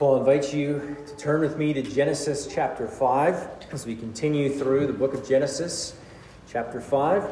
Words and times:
Well, 0.00 0.14
I'll 0.14 0.20
invite 0.20 0.54
you 0.54 0.96
to 1.06 1.16
turn 1.16 1.42
with 1.42 1.58
me 1.58 1.74
to 1.74 1.82
Genesis 1.82 2.46
chapter 2.50 2.88
5 2.88 3.66
as 3.72 3.84
we 3.84 3.94
continue 3.94 4.48
through 4.48 4.86
the 4.86 4.94
book 4.94 5.12
of 5.12 5.28
Genesis, 5.28 5.94
chapter 6.50 6.80
5. 6.80 7.22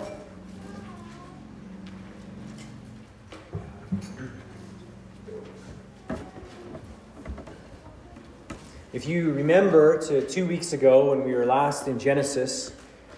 If 8.92 9.08
you 9.08 9.32
remember 9.32 9.98
to 10.02 10.28
two 10.28 10.46
weeks 10.46 10.74
ago 10.74 11.12
when 11.12 11.24
we 11.24 11.32
were 11.32 11.46
last 11.46 11.88
in 11.88 11.98
Genesis 11.98 12.74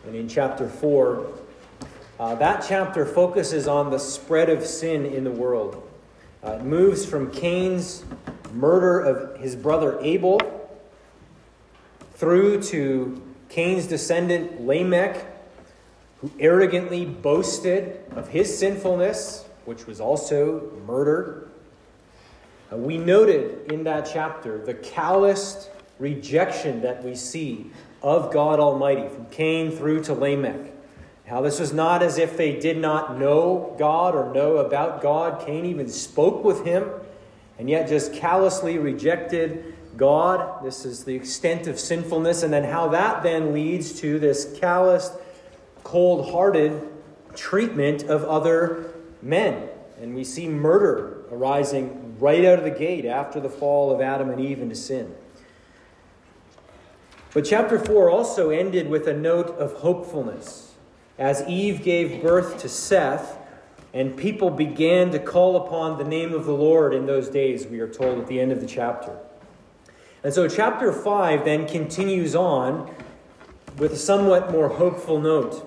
and 0.06 0.14
in 0.14 0.28
chapter 0.28 0.68
4, 0.68 1.26
uh, 2.20 2.34
that 2.36 2.64
chapter 2.68 3.04
focuses 3.04 3.66
on 3.66 3.90
the 3.90 3.98
spread 3.98 4.48
of 4.48 4.64
sin 4.64 5.04
in 5.04 5.24
the 5.24 5.32
world. 5.32 5.88
Uh, 6.44 6.52
it 6.52 6.62
moves 6.62 7.04
from 7.04 7.32
Cain's 7.32 8.04
murder 8.52 9.00
of 9.00 9.38
his 9.40 9.56
brother 9.56 9.98
Abel 10.00 10.40
through 12.14 12.62
to 12.62 13.20
Cain's 13.48 13.86
descendant 13.86 14.60
Lamech, 14.66 15.26
who 16.20 16.30
arrogantly 16.38 17.04
boasted 17.06 18.00
of 18.12 18.28
his 18.28 18.56
sinfulness, 18.58 19.46
which 19.64 19.86
was 19.86 20.00
also 20.00 20.70
murdered. 20.86 21.50
Uh, 22.72 22.76
we 22.76 22.98
noted 22.98 23.72
in 23.72 23.84
that 23.84 24.08
chapter 24.12 24.58
the 24.58 24.74
calloused 24.74 25.70
rejection 25.98 26.82
that 26.82 27.02
we 27.02 27.14
see 27.14 27.70
of 28.02 28.32
God 28.32 28.60
Almighty 28.60 29.08
from 29.08 29.26
Cain 29.26 29.70
through 29.70 30.04
to 30.04 30.14
Lamech. 30.14 30.72
How 31.26 31.40
this 31.40 31.60
was 31.60 31.72
not 31.72 32.02
as 32.02 32.18
if 32.18 32.36
they 32.36 32.58
did 32.58 32.76
not 32.76 33.18
know 33.18 33.74
God 33.78 34.14
or 34.14 34.32
know 34.34 34.58
about 34.58 35.00
God. 35.00 35.46
Cain 35.46 35.64
even 35.64 35.88
spoke 35.88 36.44
with 36.44 36.64
him 36.64 36.90
and 37.60 37.68
yet 37.68 37.86
just 37.86 38.14
callously 38.14 38.78
rejected 38.78 39.76
God. 39.98 40.64
This 40.64 40.86
is 40.86 41.04
the 41.04 41.14
extent 41.14 41.66
of 41.66 41.78
sinfulness, 41.78 42.42
and 42.42 42.50
then 42.50 42.64
how 42.64 42.88
that 42.88 43.22
then 43.22 43.52
leads 43.52 44.00
to 44.00 44.18
this 44.18 44.56
calloused, 44.58 45.12
cold 45.84 46.30
hearted 46.32 46.88
treatment 47.34 48.04
of 48.04 48.24
other 48.24 48.94
men. 49.20 49.68
And 50.00 50.14
we 50.14 50.24
see 50.24 50.48
murder 50.48 51.26
arising 51.30 52.16
right 52.18 52.46
out 52.46 52.56
of 52.56 52.64
the 52.64 52.70
gate 52.70 53.04
after 53.04 53.40
the 53.40 53.50
fall 53.50 53.94
of 53.94 54.00
Adam 54.00 54.30
and 54.30 54.40
Eve 54.40 54.62
into 54.62 54.74
sin. 54.74 55.14
But 57.34 57.44
chapter 57.44 57.78
4 57.78 58.08
also 58.08 58.48
ended 58.48 58.88
with 58.88 59.06
a 59.06 59.14
note 59.14 59.50
of 59.58 59.74
hopefulness. 59.74 60.72
As 61.18 61.46
Eve 61.46 61.82
gave 61.82 62.22
birth 62.22 62.58
to 62.60 62.70
Seth, 62.70 63.36
and 63.92 64.16
people 64.16 64.50
began 64.50 65.10
to 65.10 65.18
call 65.18 65.56
upon 65.56 65.98
the 65.98 66.04
name 66.04 66.32
of 66.32 66.44
the 66.44 66.52
Lord 66.52 66.94
in 66.94 67.06
those 67.06 67.28
days, 67.28 67.66
we 67.66 67.80
are 67.80 67.88
told 67.88 68.18
at 68.18 68.26
the 68.26 68.40
end 68.40 68.52
of 68.52 68.60
the 68.60 68.66
chapter. 68.66 69.18
And 70.22 70.32
so, 70.32 70.48
chapter 70.48 70.92
5 70.92 71.44
then 71.44 71.66
continues 71.66 72.34
on 72.34 72.94
with 73.78 73.92
a 73.92 73.96
somewhat 73.96 74.52
more 74.52 74.68
hopeful 74.68 75.20
note. 75.20 75.66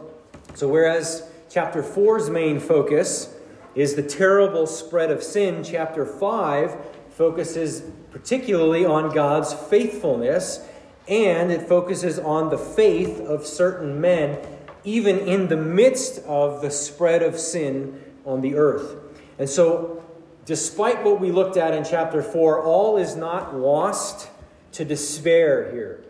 So, 0.54 0.68
whereas 0.68 1.30
chapter 1.50 1.84
4's 1.84 2.30
main 2.30 2.60
focus 2.60 3.36
is 3.76 3.96
the 3.96 4.04
terrible 4.04 4.68
spread 4.68 5.12
of 5.12 5.24
sin, 5.24 5.64
chapter 5.64 6.06
5 6.06 6.78
focuses 7.10 7.84
particularly 8.12 8.86
on 8.86 9.14
God's 9.14 9.54
faithfulness 9.54 10.66
and 11.08 11.52
it 11.52 11.68
focuses 11.68 12.18
on 12.18 12.50
the 12.50 12.58
faith 12.58 13.20
of 13.20 13.46
certain 13.46 14.00
men, 14.00 14.40
even 14.84 15.20
in 15.20 15.48
the 15.48 15.58
midst 15.58 16.20
of 16.26 16.62
the 16.62 16.72
spread 16.72 17.22
of 17.22 17.38
sin 17.38 18.00
on 18.26 18.42
the 18.42 18.56
earth. 18.56 18.96
And 19.40 19.50
so, 19.50 20.04
despite 20.46 21.04
what 21.04 21.20
we 21.20 21.32
looked 21.32 21.58
at 21.58 21.74
in 21.74 21.84
chapter 21.84 22.22
4, 22.22 22.64
all 22.64 22.98
is 22.98 23.16
not 23.16 23.56
lost 23.56 24.30
to 24.74 24.86
despair 24.86 25.72
here. 25.72 26.04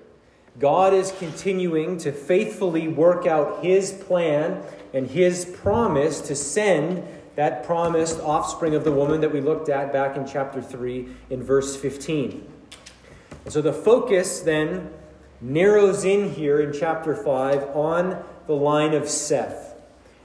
God 0.59 0.93
is 0.93 1.11
continuing 1.17 1.97
to 1.99 2.11
faithfully 2.11 2.87
work 2.87 3.25
out 3.25 3.63
his 3.63 3.91
plan 3.91 4.63
and 4.93 5.07
his 5.07 5.45
promise 5.45 6.21
to 6.21 6.35
send 6.35 7.03
that 7.35 7.63
promised 7.63 8.19
offspring 8.19 8.75
of 8.75 8.83
the 8.83 8.91
woman 8.91 9.21
that 9.21 9.33
we 9.33 9.41
looked 9.41 9.69
at 9.69 9.91
back 9.91 10.15
in 10.15 10.27
chapter 10.27 10.61
3 10.61 11.07
in 11.31 11.41
verse 11.41 11.75
15. 11.75 12.47
And 13.43 13.53
so 13.53 13.61
the 13.61 13.73
focus 13.73 14.41
then 14.41 14.91
narrows 15.41 16.05
in 16.05 16.31
here 16.31 16.61
in 16.61 16.71
chapter 16.71 17.15
5 17.15 17.75
on 17.75 18.23
the 18.45 18.53
line 18.53 18.93
of 18.93 19.09
Seth. 19.09 19.72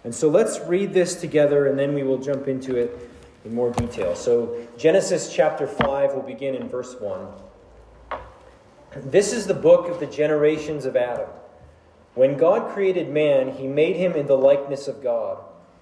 And 0.04 0.14
so 0.14 0.28
let's 0.28 0.60
read 0.60 0.92
this 0.92 1.20
together 1.20 1.66
and 1.66 1.78
then 1.78 1.94
we 1.94 2.02
will 2.02 2.18
jump 2.18 2.48
into 2.48 2.76
it 2.76 3.10
in 3.44 3.54
more 3.54 3.70
detail. 3.70 4.14
So, 4.14 4.66
Genesis 4.76 5.32
chapter 5.32 5.66
5 5.66 6.14
will 6.14 6.22
begin 6.22 6.54
in 6.54 6.68
verse 6.68 6.94
1. 6.98 7.26
This 8.96 9.32
is 9.32 9.46
the 9.46 9.54
book 9.54 9.88
of 9.88 10.00
the 10.00 10.06
generations 10.06 10.84
of 10.84 10.96
Adam. 10.96 11.28
When 12.14 12.36
God 12.36 12.72
created 12.72 13.10
man, 13.10 13.52
he 13.52 13.66
made 13.66 13.96
him 13.96 14.12
in 14.12 14.26
the 14.26 14.36
likeness 14.36 14.88
of 14.88 15.02
God. 15.02 15.38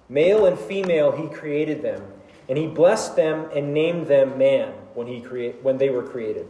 Male 0.09 0.45
and 0.45 0.57
female, 0.57 1.11
he 1.11 1.27
created 1.27 1.81
them. 1.81 2.03
And 2.49 2.57
he 2.57 2.67
blessed 2.67 3.15
them 3.15 3.49
and 3.53 3.73
named 3.73 4.07
them 4.07 4.37
man 4.37 4.73
when, 4.93 5.07
he 5.07 5.19
create, 5.19 5.61
when 5.63 5.77
they 5.77 5.89
were 5.89 6.03
created. 6.03 6.47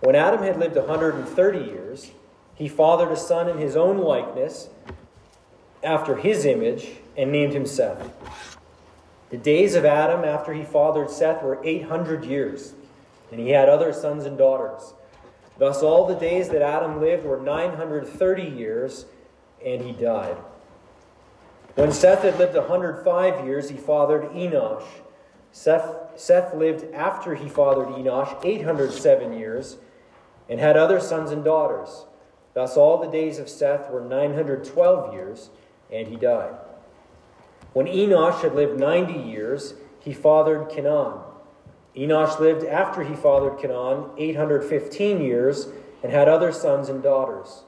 When 0.00 0.14
Adam 0.14 0.42
had 0.42 0.58
lived 0.58 0.76
130 0.76 1.58
years, 1.58 2.10
he 2.54 2.68
fathered 2.68 3.10
a 3.10 3.16
son 3.16 3.48
in 3.48 3.58
his 3.58 3.74
own 3.74 3.98
likeness 3.98 4.68
after 5.84 6.16
his 6.16 6.44
image 6.44 6.88
and 7.16 7.30
named 7.30 7.52
him 7.52 7.66
Seth. 7.66 8.10
The 9.30 9.36
days 9.36 9.74
of 9.74 9.84
Adam 9.84 10.24
after 10.24 10.52
he 10.52 10.64
fathered 10.64 11.10
Seth 11.10 11.42
were 11.42 11.60
800 11.64 12.24
years, 12.24 12.74
and 13.30 13.40
he 13.40 13.50
had 13.50 13.68
other 13.68 13.92
sons 13.92 14.24
and 14.24 14.38
daughters. 14.38 14.94
Thus, 15.58 15.82
all 15.82 16.06
the 16.06 16.14
days 16.14 16.48
that 16.48 16.62
Adam 16.62 17.00
lived 17.00 17.24
were 17.24 17.40
930 17.40 18.42
years, 18.42 19.06
and 19.64 19.82
he 19.82 19.92
died. 19.92 20.36
When 21.74 21.92
Seth 21.92 22.22
had 22.22 22.38
lived 22.38 22.54
105 22.54 23.44
years, 23.44 23.70
he 23.70 23.76
fathered 23.76 24.30
Enosh. 24.30 24.84
Seth, 25.52 26.12
Seth 26.16 26.54
lived 26.54 26.92
after 26.92 27.34
he 27.34 27.48
fathered 27.48 27.88
Enosh 27.88 28.44
807 28.44 29.32
years, 29.32 29.76
and 30.48 30.60
had 30.60 30.76
other 30.76 31.00
sons 31.00 31.30
and 31.30 31.44
daughters. 31.44 32.04
Thus, 32.52 32.76
all 32.76 32.98
the 32.98 33.10
days 33.10 33.38
of 33.38 33.48
Seth 33.48 33.90
were 33.90 34.00
912 34.00 35.12
years 35.12 35.50
and 35.94 36.08
he 36.08 36.16
died. 36.16 36.54
When 37.72 37.86
Enosh 37.86 38.42
had 38.42 38.54
lived 38.54 38.78
90 38.78 39.12
years, 39.12 39.74
he 40.00 40.12
fathered 40.12 40.68
Kenan. 40.68 41.18
Enosh 41.96 42.40
lived 42.40 42.66
after 42.66 43.04
he 43.04 43.14
fathered 43.14 43.58
Kenan 43.58 44.10
815 44.18 45.22
years 45.22 45.68
and 46.02 46.12
had 46.12 46.28
other 46.28 46.52
sons 46.52 46.88
and 46.88 47.02
daughters. 47.02 47.62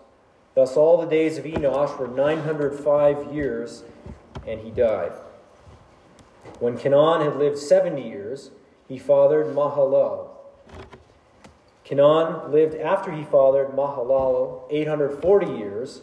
Thus, 0.54 0.76
all 0.76 1.00
the 1.00 1.06
days 1.06 1.38
of 1.38 1.44
Enosh 1.44 1.98
were 1.98 2.08
905 2.08 3.32
years, 3.32 3.84
and 4.46 4.60
he 4.60 4.70
died. 4.70 5.12
When 6.58 6.76
Kenan 6.76 7.20
had 7.20 7.36
lived 7.36 7.58
70 7.58 8.02
years, 8.02 8.50
he 8.88 8.98
fathered 8.98 9.54
Mahalalel. 9.54 10.30
Kenan 11.84 12.50
lived 12.50 12.74
after 12.74 13.12
he 13.12 13.22
fathered 13.22 13.68
Mahalalel 13.68 14.62
840 14.70 15.46
years 15.46 16.02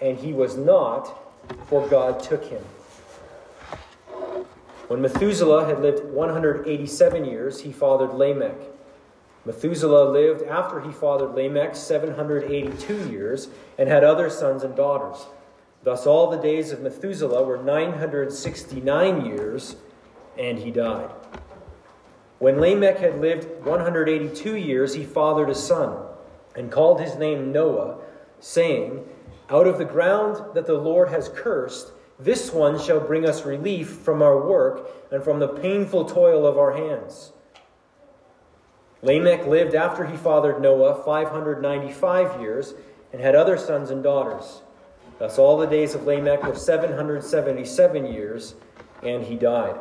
and 0.00 0.18
he 0.18 0.32
was 0.32 0.56
not, 0.56 1.18
for 1.68 1.86
God 1.88 2.22
took 2.22 2.44
him. 2.44 2.62
When 4.88 5.00
Methuselah 5.00 5.66
had 5.66 5.82
lived 5.82 6.04
187 6.04 7.24
years, 7.24 7.60
he 7.60 7.72
fathered 7.72 8.14
Lamech. 8.14 8.56
Methuselah 9.44 10.10
lived 10.10 10.42
after 10.42 10.80
he 10.80 10.92
fathered 10.92 11.34
Lamech 11.34 11.74
782 11.74 13.10
years 13.10 13.48
and 13.78 13.88
had 13.88 14.04
other 14.04 14.30
sons 14.30 14.62
and 14.62 14.74
daughters. 14.76 15.26
Thus, 15.82 16.06
all 16.06 16.30
the 16.30 16.36
days 16.36 16.72
of 16.72 16.80
Methuselah 16.80 17.44
were 17.44 17.62
969 17.62 19.24
years, 19.24 19.76
and 20.36 20.58
he 20.58 20.70
died. 20.70 21.10
When 22.38 22.60
Lamech 22.60 22.98
had 22.98 23.20
lived 23.20 23.64
182 23.64 24.56
years, 24.56 24.94
he 24.94 25.04
fathered 25.04 25.48
a 25.48 25.54
son 25.54 25.96
and 26.54 26.70
called 26.70 27.00
his 27.00 27.16
name 27.16 27.52
Noah, 27.52 27.98
saying, 28.40 29.08
Out 29.48 29.66
of 29.66 29.78
the 29.78 29.84
ground 29.84 30.54
that 30.54 30.66
the 30.66 30.74
Lord 30.74 31.08
has 31.08 31.28
cursed, 31.28 31.92
this 32.18 32.52
one 32.52 32.80
shall 32.80 33.00
bring 33.00 33.28
us 33.28 33.44
relief 33.44 33.88
from 33.90 34.22
our 34.22 34.40
work 34.40 34.90
and 35.12 35.22
from 35.22 35.38
the 35.38 35.48
painful 35.48 36.06
toil 36.06 36.46
of 36.46 36.58
our 36.58 36.72
hands. 36.72 37.32
Lamech 39.02 39.46
lived 39.46 39.74
after 39.74 40.04
he 40.04 40.16
fathered 40.16 40.60
Noah 40.60 41.02
595 41.04 42.40
years 42.40 42.74
and 43.12 43.20
had 43.20 43.36
other 43.36 43.56
sons 43.56 43.90
and 43.90 44.02
daughters. 44.02 44.62
Thus, 45.18 45.38
all 45.38 45.56
the 45.56 45.66
days 45.66 45.94
of 45.94 46.04
Lamech 46.04 46.42
were 46.42 46.56
777 46.56 48.12
years, 48.12 48.54
and 49.02 49.22
he 49.22 49.36
died. 49.36 49.76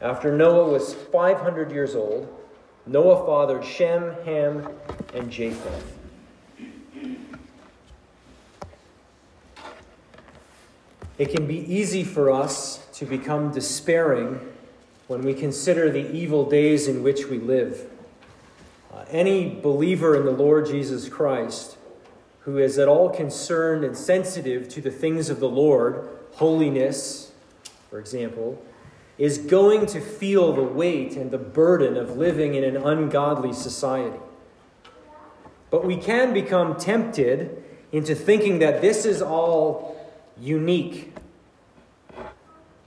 After 0.00 0.36
Noah 0.36 0.70
was 0.70 0.94
500 0.94 1.70
years 1.70 1.94
old, 1.94 2.28
Noah 2.86 3.24
fathered 3.24 3.64
Shem, 3.64 4.14
Ham, 4.24 4.68
and 5.14 5.30
Japheth. 5.30 5.99
It 11.20 11.32
can 11.32 11.46
be 11.46 11.58
easy 11.70 12.02
for 12.02 12.30
us 12.30 12.78
to 12.94 13.04
become 13.04 13.52
despairing 13.52 14.40
when 15.06 15.20
we 15.20 15.34
consider 15.34 15.90
the 15.90 16.10
evil 16.10 16.48
days 16.48 16.88
in 16.88 17.02
which 17.02 17.26
we 17.26 17.38
live. 17.38 17.90
Uh, 18.90 19.04
any 19.10 19.50
believer 19.50 20.16
in 20.16 20.24
the 20.24 20.30
Lord 20.30 20.64
Jesus 20.64 21.10
Christ 21.10 21.76
who 22.44 22.56
is 22.56 22.78
at 22.78 22.88
all 22.88 23.10
concerned 23.10 23.84
and 23.84 23.94
sensitive 23.94 24.66
to 24.70 24.80
the 24.80 24.90
things 24.90 25.28
of 25.28 25.40
the 25.40 25.48
Lord, 25.48 26.08
holiness, 26.36 27.32
for 27.90 27.98
example, 27.98 28.64
is 29.18 29.36
going 29.36 29.84
to 29.88 30.00
feel 30.00 30.54
the 30.54 30.62
weight 30.62 31.16
and 31.16 31.30
the 31.30 31.36
burden 31.36 31.98
of 31.98 32.16
living 32.16 32.54
in 32.54 32.64
an 32.64 32.78
ungodly 32.78 33.52
society. 33.52 34.20
But 35.68 35.84
we 35.84 35.98
can 35.98 36.32
become 36.32 36.78
tempted 36.78 37.62
into 37.92 38.14
thinking 38.14 38.60
that 38.60 38.80
this 38.80 39.04
is 39.04 39.20
all 39.20 39.99
unique. 40.40 41.14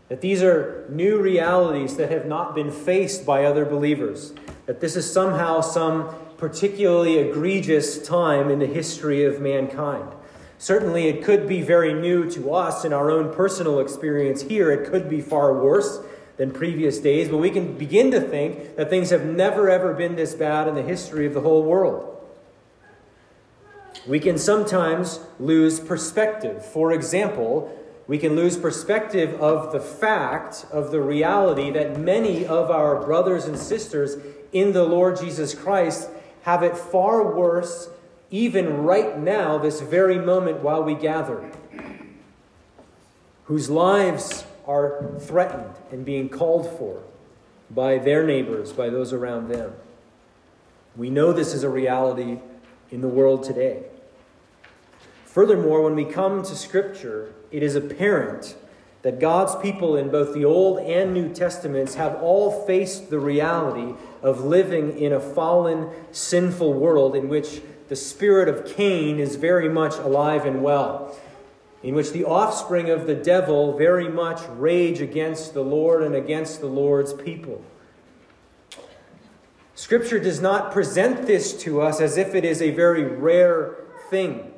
That 0.09 0.21
these 0.21 0.43
are 0.43 0.85
new 0.89 1.19
realities 1.19 1.95
that 1.97 2.11
have 2.11 2.25
not 2.25 2.55
been 2.55 2.71
faced 2.71 3.25
by 3.25 3.45
other 3.45 3.65
believers. 3.65 4.33
That 4.65 4.81
this 4.81 4.95
is 4.95 5.11
somehow 5.11 5.61
some 5.61 6.13
particularly 6.37 7.17
egregious 7.17 8.05
time 8.05 8.49
in 8.49 8.59
the 8.59 8.67
history 8.67 9.23
of 9.23 9.39
mankind. 9.39 10.09
Certainly, 10.57 11.07
it 11.07 11.23
could 11.23 11.47
be 11.47 11.61
very 11.61 11.93
new 11.93 12.29
to 12.31 12.53
us 12.53 12.85
in 12.85 12.93
our 12.93 13.11
own 13.11 13.33
personal 13.33 13.79
experience 13.79 14.43
here. 14.43 14.71
It 14.71 14.89
could 14.89 15.09
be 15.09 15.19
far 15.19 15.53
worse 15.53 15.99
than 16.37 16.51
previous 16.51 16.99
days, 16.99 17.29
but 17.29 17.37
we 17.37 17.49
can 17.49 17.77
begin 17.77 18.11
to 18.11 18.21
think 18.21 18.75
that 18.75 18.89
things 18.89 19.09
have 19.09 19.25
never, 19.25 19.69
ever 19.69 19.93
been 19.93 20.15
this 20.15 20.33
bad 20.33 20.67
in 20.67 20.75
the 20.75 20.81
history 20.81 21.25
of 21.25 21.33
the 21.33 21.41
whole 21.41 21.63
world. 21.63 22.12
We 24.07 24.19
can 24.19 24.37
sometimes 24.37 25.19
lose 25.39 25.79
perspective. 25.79 26.65
For 26.65 26.91
example, 26.91 27.79
we 28.07 28.17
can 28.17 28.35
lose 28.35 28.57
perspective 28.57 29.39
of 29.41 29.71
the 29.71 29.79
fact, 29.79 30.65
of 30.71 30.91
the 30.91 31.01
reality 31.01 31.71
that 31.71 31.99
many 31.99 32.45
of 32.45 32.69
our 32.69 33.01
brothers 33.01 33.45
and 33.45 33.57
sisters 33.57 34.17
in 34.51 34.73
the 34.73 34.83
Lord 34.83 35.17
Jesus 35.17 35.55
Christ 35.55 36.09
have 36.41 36.63
it 36.63 36.77
far 36.77 37.33
worse, 37.33 37.89
even 38.29 38.83
right 38.83 39.17
now, 39.17 39.57
this 39.57 39.79
very 39.79 40.17
moment 40.17 40.59
while 40.59 40.83
we 40.83 40.95
gather, 40.95 41.49
whose 43.45 43.69
lives 43.69 44.43
are 44.67 45.15
threatened 45.19 45.75
and 45.91 46.03
being 46.03 46.27
called 46.27 46.69
for 46.77 47.03
by 47.69 47.97
their 47.97 48.25
neighbors, 48.25 48.73
by 48.73 48.89
those 48.89 49.13
around 49.13 49.47
them. 49.47 49.73
We 50.95 51.09
know 51.09 51.31
this 51.31 51.53
is 51.53 51.63
a 51.63 51.69
reality 51.69 52.39
in 52.93 53.01
the 53.01 53.07
world 53.07 53.43
today. 53.43 53.83
Furthermore, 55.25 55.81
when 55.81 55.95
we 55.95 56.05
come 56.05 56.43
to 56.43 56.55
Scripture, 56.55 57.33
it 57.51 57.63
is 57.63 57.75
apparent 57.75 58.55
that 59.01 59.19
God's 59.19 59.55
people 59.55 59.97
in 59.97 60.09
both 60.09 60.33
the 60.33 60.45
Old 60.45 60.79
and 60.79 61.13
New 61.13 61.33
Testaments 61.33 61.95
have 61.95 62.15
all 62.21 62.65
faced 62.65 63.09
the 63.09 63.19
reality 63.19 63.95
of 64.21 64.45
living 64.45 64.97
in 64.97 65.11
a 65.11 65.19
fallen, 65.19 65.89
sinful 66.11 66.73
world 66.73 67.15
in 67.15 67.27
which 67.27 67.61
the 67.89 67.95
spirit 67.95 68.47
of 68.47 68.65
Cain 68.77 69.19
is 69.19 69.35
very 69.35 69.67
much 69.67 69.95
alive 69.95 70.45
and 70.45 70.63
well 70.63 71.17
in 71.83 71.93
which 71.93 72.11
the 72.11 72.23
offspring 72.23 72.89
of 72.89 73.05
the 73.05 73.15
devil 73.15 73.77
very 73.77 74.07
much 74.07 74.41
rage 74.51 75.01
against 75.01 75.53
the 75.53 75.63
Lord 75.63 76.01
and 76.01 76.15
against 76.15 76.61
the 76.61 76.67
Lord's 76.67 77.11
people. 77.11 77.61
Scripture 79.83 80.17
does 80.17 80.39
not 80.39 80.71
present 80.71 81.27
this 81.27 81.51
to 81.61 81.81
us 81.81 81.99
as 81.99 82.15
if 82.15 82.33
it 82.33 82.45
is 82.45 82.61
a 82.61 82.71
very 82.71 83.03
rare 83.03 83.75
thing. 84.09 84.53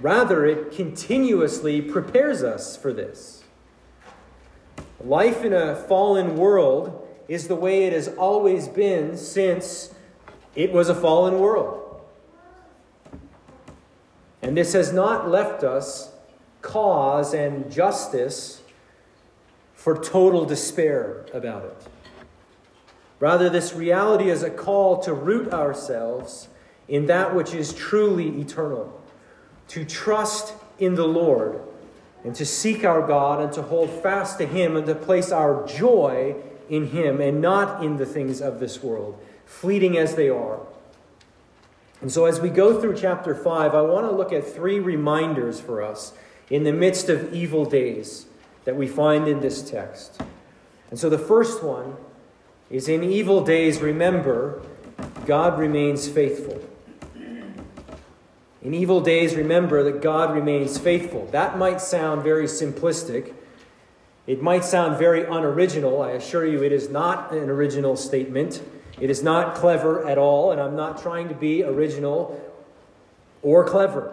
Rather, 0.00 0.44
it 0.44 0.72
continuously 0.72 1.80
prepares 1.80 2.42
us 2.42 2.76
for 2.76 2.92
this. 2.92 3.44
Life 4.98 5.44
in 5.44 5.52
a 5.52 5.76
fallen 5.76 6.36
world 6.36 7.08
is 7.28 7.46
the 7.46 7.54
way 7.54 7.84
it 7.84 7.92
has 7.92 8.08
always 8.08 8.66
been 8.66 9.16
since 9.16 9.94
it 10.56 10.72
was 10.72 10.88
a 10.88 10.94
fallen 10.96 11.38
world. 11.38 12.00
And 14.42 14.56
this 14.56 14.72
has 14.72 14.92
not 14.92 15.30
left 15.30 15.62
us 15.62 16.10
cause 16.62 17.32
and 17.32 17.70
justice 17.70 18.60
for 19.72 19.96
total 19.96 20.44
despair 20.44 21.26
about 21.32 21.62
it. 21.62 21.86
Rather, 23.18 23.48
this 23.48 23.72
reality 23.72 24.28
is 24.28 24.42
a 24.42 24.50
call 24.50 25.00
to 25.00 25.14
root 25.14 25.52
ourselves 25.52 26.48
in 26.88 27.06
that 27.06 27.34
which 27.34 27.54
is 27.54 27.72
truly 27.72 28.40
eternal, 28.40 29.00
to 29.68 29.84
trust 29.84 30.54
in 30.78 30.94
the 30.94 31.06
Lord, 31.06 31.60
and 32.24 32.34
to 32.34 32.44
seek 32.44 32.84
our 32.84 33.06
God, 33.06 33.40
and 33.40 33.52
to 33.54 33.62
hold 33.62 33.90
fast 33.90 34.38
to 34.38 34.46
Him, 34.46 34.76
and 34.76 34.86
to 34.86 34.94
place 34.94 35.32
our 35.32 35.66
joy 35.66 36.36
in 36.68 36.88
Him, 36.88 37.20
and 37.20 37.40
not 37.40 37.82
in 37.82 37.96
the 37.96 38.06
things 38.06 38.40
of 38.40 38.60
this 38.60 38.82
world, 38.82 39.18
fleeting 39.46 39.96
as 39.96 40.14
they 40.14 40.28
are. 40.28 40.60
And 42.00 42.12
so, 42.12 42.26
as 42.26 42.40
we 42.40 42.50
go 42.50 42.80
through 42.80 42.96
chapter 42.96 43.34
5, 43.34 43.74
I 43.74 43.80
want 43.80 44.06
to 44.06 44.14
look 44.14 44.32
at 44.32 44.46
three 44.46 44.78
reminders 44.78 45.60
for 45.60 45.82
us 45.82 46.12
in 46.50 46.64
the 46.64 46.72
midst 46.72 47.08
of 47.08 47.32
evil 47.32 47.64
days 47.64 48.26
that 48.64 48.76
we 48.76 48.86
find 48.86 49.26
in 49.26 49.40
this 49.40 49.68
text. 49.68 50.20
And 50.90 50.98
so, 50.98 51.08
the 51.08 51.18
first 51.18 51.62
one 51.62 51.96
is 52.70 52.88
in 52.88 53.04
evil 53.04 53.44
days, 53.44 53.80
remember, 53.80 54.62
God 55.24 55.58
remains 55.58 56.08
faithful. 56.08 56.62
In 58.62 58.74
evil 58.74 59.00
days, 59.00 59.36
remember 59.36 59.84
that 59.84 60.02
God 60.02 60.34
remains 60.34 60.76
faithful. 60.76 61.26
That 61.26 61.56
might 61.56 61.80
sound 61.80 62.24
very 62.24 62.46
simplistic. 62.46 63.32
It 64.26 64.42
might 64.42 64.64
sound 64.64 64.98
very 64.98 65.24
unoriginal. 65.24 66.02
I 66.02 66.12
assure 66.12 66.44
you, 66.44 66.64
it 66.64 66.72
is 66.72 66.88
not 66.88 67.30
an 67.32 67.48
original 67.48 67.96
statement. 67.96 68.60
It 69.00 69.08
is 69.08 69.22
not 69.22 69.54
clever 69.54 70.04
at 70.08 70.18
all, 70.18 70.50
and 70.50 70.60
I'm 70.60 70.74
not 70.74 71.00
trying 71.00 71.28
to 71.28 71.34
be 71.34 71.62
original 71.62 72.42
or 73.42 73.64
clever. 73.64 74.12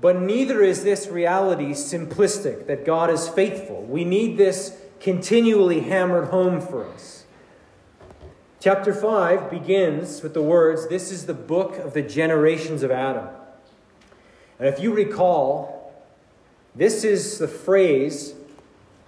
But 0.00 0.20
neither 0.20 0.60
is 0.62 0.82
this 0.82 1.06
reality 1.06 1.70
simplistic 1.70 2.66
that 2.66 2.84
God 2.84 3.10
is 3.10 3.28
faithful. 3.28 3.82
We 3.82 4.04
need 4.04 4.36
this 4.36 4.76
continually 5.00 5.80
hammered 5.80 6.28
home 6.28 6.60
for 6.60 6.84
us. 6.84 7.17
Chapter 8.60 8.92
5 8.92 9.50
begins 9.50 10.20
with 10.20 10.34
the 10.34 10.42
words 10.42 10.88
This 10.88 11.12
is 11.12 11.26
the 11.26 11.34
book 11.34 11.76
of 11.76 11.94
the 11.94 12.02
generations 12.02 12.82
of 12.82 12.90
Adam. 12.90 13.28
And 14.58 14.66
if 14.68 14.80
you 14.80 14.92
recall, 14.92 15.94
this 16.74 17.04
is 17.04 17.38
the 17.38 17.46
phrase 17.46 18.34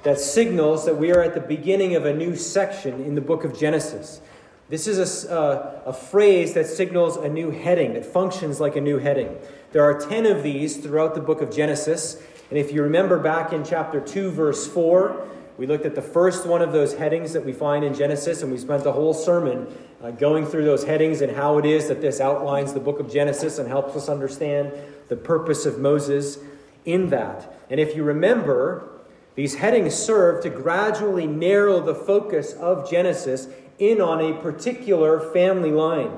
that 0.04 0.21
signals 0.21 0.87
that 0.87 0.97
we 0.97 1.12
are 1.12 1.21
at 1.21 1.35
the 1.35 1.40
beginning 1.40 1.97
of 1.97 2.07
a 2.07 2.14
new 2.14 2.37
section 2.37 3.02
in 3.02 3.16
the 3.16 3.21
book 3.21 3.42
of 3.42 3.59
Genesis. 3.59 4.21
This 4.69 4.87
is 4.87 5.25
a, 5.25 5.33
uh, 5.37 5.80
a 5.87 5.92
phrase 5.92 6.54
that 6.54 6.69
signals 6.69 7.16
a 7.16 7.28
new 7.28 7.50
heading, 7.50 7.95
that 7.95 8.07
functions 8.07 8.61
like 8.61 8.76
a 8.76 8.80
new 8.80 8.99
heading. 8.99 9.37
There 9.73 9.83
are 9.83 10.00
10 10.00 10.26
of 10.26 10.45
these 10.45 10.76
throughout 10.76 11.16
the 11.16 11.21
book 11.21 11.42
of 11.42 11.52
Genesis. 11.52 12.23
And 12.50 12.59
if 12.59 12.73
you 12.73 12.85
remember 12.85 13.19
back 13.19 13.52
in 13.52 13.64
chapter 13.64 14.00
2, 14.00 14.30
verse 14.30 14.69
4, 14.69 15.28
we 15.61 15.67
looked 15.67 15.85
at 15.85 15.95
the 15.95 16.00
first 16.00 16.47
one 16.47 16.62
of 16.62 16.73
those 16.73 16.95
headings 16.95 17.35
that 17.35 17.45
we 17.45 17.52
find 17.52 17.85
in 17.85 17.93
Genesis, 17.93 18.40
and 18.40 18.50
we 18.50 18.57
spent 18.57 18.87
a 18.87 18.93
whole 18.93 19.12
sermon 19.12 19.67
uh, 20.02 20.11
going 20.11 20.47
through 20.47 20.64
those 20.64 20.85
headings 20.85 21.21
and 21.21 21.37
how 21.37 21.59
it 21.59 21.67
is 21.67 21.87
that 21.88 22.00
this 22.00 22.19
outlines 22.19 22.73
the 22.73 22.81
book 22.81 22.99
of 22.99 23.12
Genesis 23.12 23.59
and 23.59 23.69
helps 23.69 23.95
us 23.95 24.09
understand 24.09 24.73
the 25.09 25.17
purpose 25.17 25.67
of 25.67 25.79
Moses 25.79 26.38
in 26.87 27.11
that. 27.11 27.55
And 27.69 27.79
if 27.79 27.95
you 27.95 28.05
remember, 28.05 28.88
These 29.35 29.55
headings 29.55 29.95
serve 29.95 30.43
to 30.43 30.50
gradually 30.50 31.26
narrow 31.26 31.81
the 31.81 31.95
focus 31.95 32.52
of 32.52 32.90
Genesis 32.90 33.49
in 33.79 34.00
on 34.00 34.21
a 34.21 34.38
particular 34.40 35.19
family 35.33 35.71
line. 35.71 36.12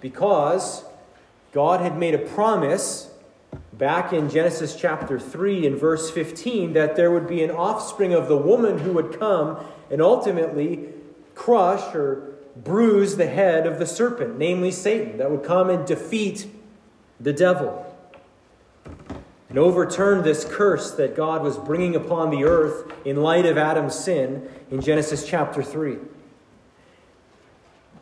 Because 0.00 0.84
God 1.52 1.80
had 1.80 1.96
made 1.96 2.14
a 2.14 2.18
promise 2.18 3.10
back 3.76 4.12
in 4.12 4.30
Genesis 4.30 4.74
chapter 4.74 5.18
3 5.18 5.66
and 5.66 5.78
verse 5.78 6.10
15 6.10 6.72
that 6.72 6.96
there 6.96 7.10
would 7.10 7.28
be 7.28 7.42
an 7.42 7.50
offspring 7.50 8.14
of 8.14 8.28
the 8.28 8.36
woman 8.36 8.78
who 8.78 8.92
would 8.92 9.18
come 9.18 9.58
and 9.90 10.00
ultimately 10.00 10.88
crush 11.34 11.94
or 11.94 12.36
bruise 12.56 13.16
the 13.16 13.26
head 13.26 13.66
of 13.66 13.78
the 13.78 13.86
serpent, 13.86 14.38
namely 14.38 14.70
Satan, 14.70 15.18
that 15.18 15.30
would 15.30 15.44
come 15.44 15.68
and 15.68 15.86
defeat 15.86 16.46
the 17.20 17.32
devil 17.32 17.82
and 19.48 19.58
overturn 19.58 20.22
this 20.22 20.44
curse 20.44 20.90
that 20.92 21.14
God 21.14 21.42
was 21.42 21.56
bringing 21.56 21.94
upon 21.94 22.30
the 22.30 22.44
earth 22.44 22.92
in 23.04 23.16
light 23.16 23.46
of 23.46 23.56
Adam's 23.56 23.94
sin 23.94 24.48
in 24.70 24.80
Genesis 24.80 25.26
chapter 25.26 25.62
3. 25.62 25.98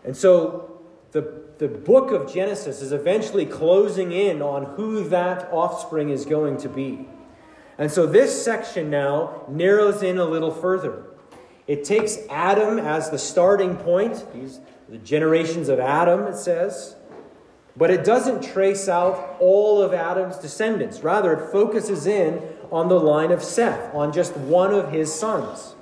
And 0.04 0.16
so 0.16 0.73
the, 1.14 1.32
the 1.58 1.68
book 1.68 2.10
of 2.10 2.32
Genesis 2.32 2.82
is 2.82 2.90
eventually 2.90 3.46
closing 3.46 4.10
in 4.10 4.42
on 4.42 4.64
who 4.74 5.08
that 5.10 5.48
offspring 5.52 6.10
is 6.10 6.24
going 6.24 6.56
to 6.58 6.68
be. 6.68 7.06
And 7.78 7.90
so 7.90 8.04
this 8.04 8.44
section 8.44 8.90
now 8.90 9.44
narrows 9.48 10.02
in 10.02 10.18
a 10.18 10.24
little 10.24 10.50
further. 10.50 11.04
It 11.68 11.84
takes 11.84 12.18
Adam 12.28 12.80
as 12.80 13.10
the 13.10 13.18
starting 13.18 13.76
point, 13.76 14.26
these 14.34 14.58
the 14.88 14.98
generations 14.98 15.68
of 15.68 15.78
Adam, 15.78 16.24
it 16.24 16.36
says. 16.36 16.96
But 17.76 17.92
it 17.92 18.04
doesn't 18.04 18.42
trace 18.42 18.88
out 18.88 19.36
all 19.38 19.80
of 19.80 19.94
Adam's 19.94 20.36
descendants. 20.38 21.00
Rather, 21.00 21.32
it 21.32 21.52
focuses 21.52 22.08
in 22.08 22.42
on 22.72 22.88
the 22.88 22.98
line 22.98 23.30
of 23.30 23.42
Seth, 23.42 23.94
on 23.94 24.12
just 24.12 24.36
one 24.36 24.74
of 24.74 24.90
his 24.90 25.14
sons. 25.14 25.76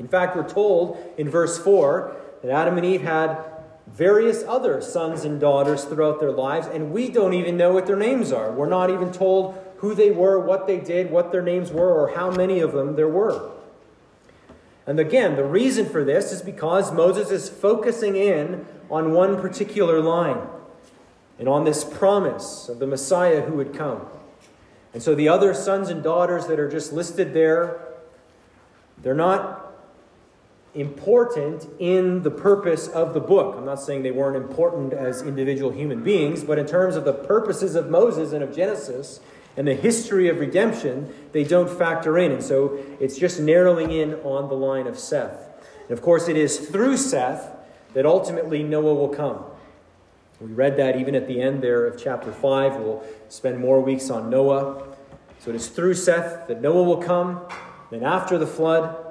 In 0.00 0.08
fact, 0.08 0.36
we're 0.36 0.48
told 0.48 0.98
in 1.16 1.30
verse 1.30 1.58
4 1.58 2.14
that 2.42 2.50
Adam 2.50 2.76
and 2.76 2.84
Eve 2.84 3.02
had 3.02 3.53
various 3.86 4.42
other 4.44 4.80
sons 4.80 5.24
and 5.24 5.40
daughters 5.40 5.84
throughout 5.84 6.20
their 6.20 6.32
lives, 6.32 6.66
and 6.66 6.90
we 6.92 7.08
don't 7.08 7.34
even 7.34 7.56
know 7.56 7.72
what 7.72 7.86
their 7.86 7.96
names 7.96 8.32
are. 8.32 8.50
We're 8.50 8.68
not 8.68 8.90
even 8.90 9.12
told 9.12 9.60
who 9.78 9.94
they 9.94 10.10
were, 10.10 10.38
what 10.38 10.66
they 10.66 10.80
did, 10.80 11.10
what 11.10 11.30
their 11.30 11.42
names 11.42 11.70
were, 11.70 11.92
or 11.92 12.14
how 12.14 12.30
many 12.30 12.60
of 12.60 12.72
them 12.72 12.96
there 12.96 13.08
were. 13.08 13.50
And 14.86 15.00
again, 15.00 15.36
the 15.36 15.44
reason 15.44 15.86
for 15.86 16.04
this 16.04 16.32
is 16.32 16.42
because 16.42 16.92
Moses 16.92 17.30
is 17.30 17.48
focusing 17.48 18.16
in 18.16 18.66
on 18.90 19.12
one 19.12 19.40
particular 19.40 20.00
line 20.00 20.46
and 21.38 21.48
on 21.48 21.64
this 21.64 21.84
promise 21.84 22.68
of 22.68 22.78
the 22.78 22.86
Messiah 22.86 23.42
who 23.42 23.54
would 23.54 23.74
come. 23.74 24.06
And 24.92 25.02
so 25.02 25.14
the 25.14 25.28
other 25.28 25.54
sons 25.54 25.88
and 25.88 26.02
daughters 26.02 26.46
that 26.46 26.60
are 26.60 26.70
just 26.70 26.92
listed 26.92 27.34
there, 27.34 27.80
they're 28.98 29.14
not 29.14 29.63
important 30.74 31.68
in 31.78 32.22
the 32.22 32.30
purpose 32.30 32.88
of 32.88 33.14
the 33.14 33.20
book. 33.20 33.54
I'm 33.56 33.64
not 33.64 33.80
saying 33.80 34.02
they 34.02 34.10
weren't 34.10 34.36
important 34.36 34.92
as 34.92 35.22
individual 35.22 35.70
human 35.70 36.02
beings, 36.02 36.42
but 36.42 36.58
in 36.58 36.66
terms 36.66 36.96
of 36.96 37.04
the 37.04 37.12
purposes 37.12 37.76
of 37.76 37.88
Moses 37.88 38.32
and 38.32 38.42
of 38.42 38.54
Genesis 38.54 39.20
and 39.56 39.68
the 39.68 39.74
history 39.74 40.28
of 40.28 40.40
redemption, 40.40 41.12
they 41.32 41.44
don't 41.44 41.70
factor 41.70 42.18
in. 42.18 42.32
And 42.32 42.42
so 42.42 42.78
it's 42.98 43.16
just 43.16 43.38
narrowing 43.38 43.92
in 43.92 44.14
on 44.16 44.48
the 44.48 44.56
line 44.56 44.88
of 44.88 44.98
Seth. 44.98 45.48
And 45.88 45.96
of 45.96 46.02
course, 46.02 46.28
it 46.28 46.36
is 46.36 46.58
through 46.58 46.96
Seth 46.96 47.56
that 47.92 48.04
ultimately 48.04 48.64
Noah 48.64 48.94
will 48.94 49.08
come. 49.08 49.44
We 50.40 50.52
read 50.52 50.76
that 50.78 50.96
even 50.96 51.14
at 51.14 51.28
the 51.28 51.40
end 51.40 51.62
there 51.62 51.86
of 51.86 51.96
chapter 51.96 52.32
5. 52.32 52.76
We'll 52.76 53.04
spend 53.28 53.60
more 53.60 53.80
weeks 53.80 54.10
on 54.10 54.28
Noah. 54.28 54.96
So 55.38 55.50
it 55.50 55.56
is 55.56 55.68
through 55.68 55.94
Seth 55.94 56.48
that 56.48 56.60
Noah 56.60 56.82
will 56.82 56.96
come. 56.96 57.46
Then 57.90 58.02
after 58.02 58.38
the 58.38 58.46
flood, 58.46 59.03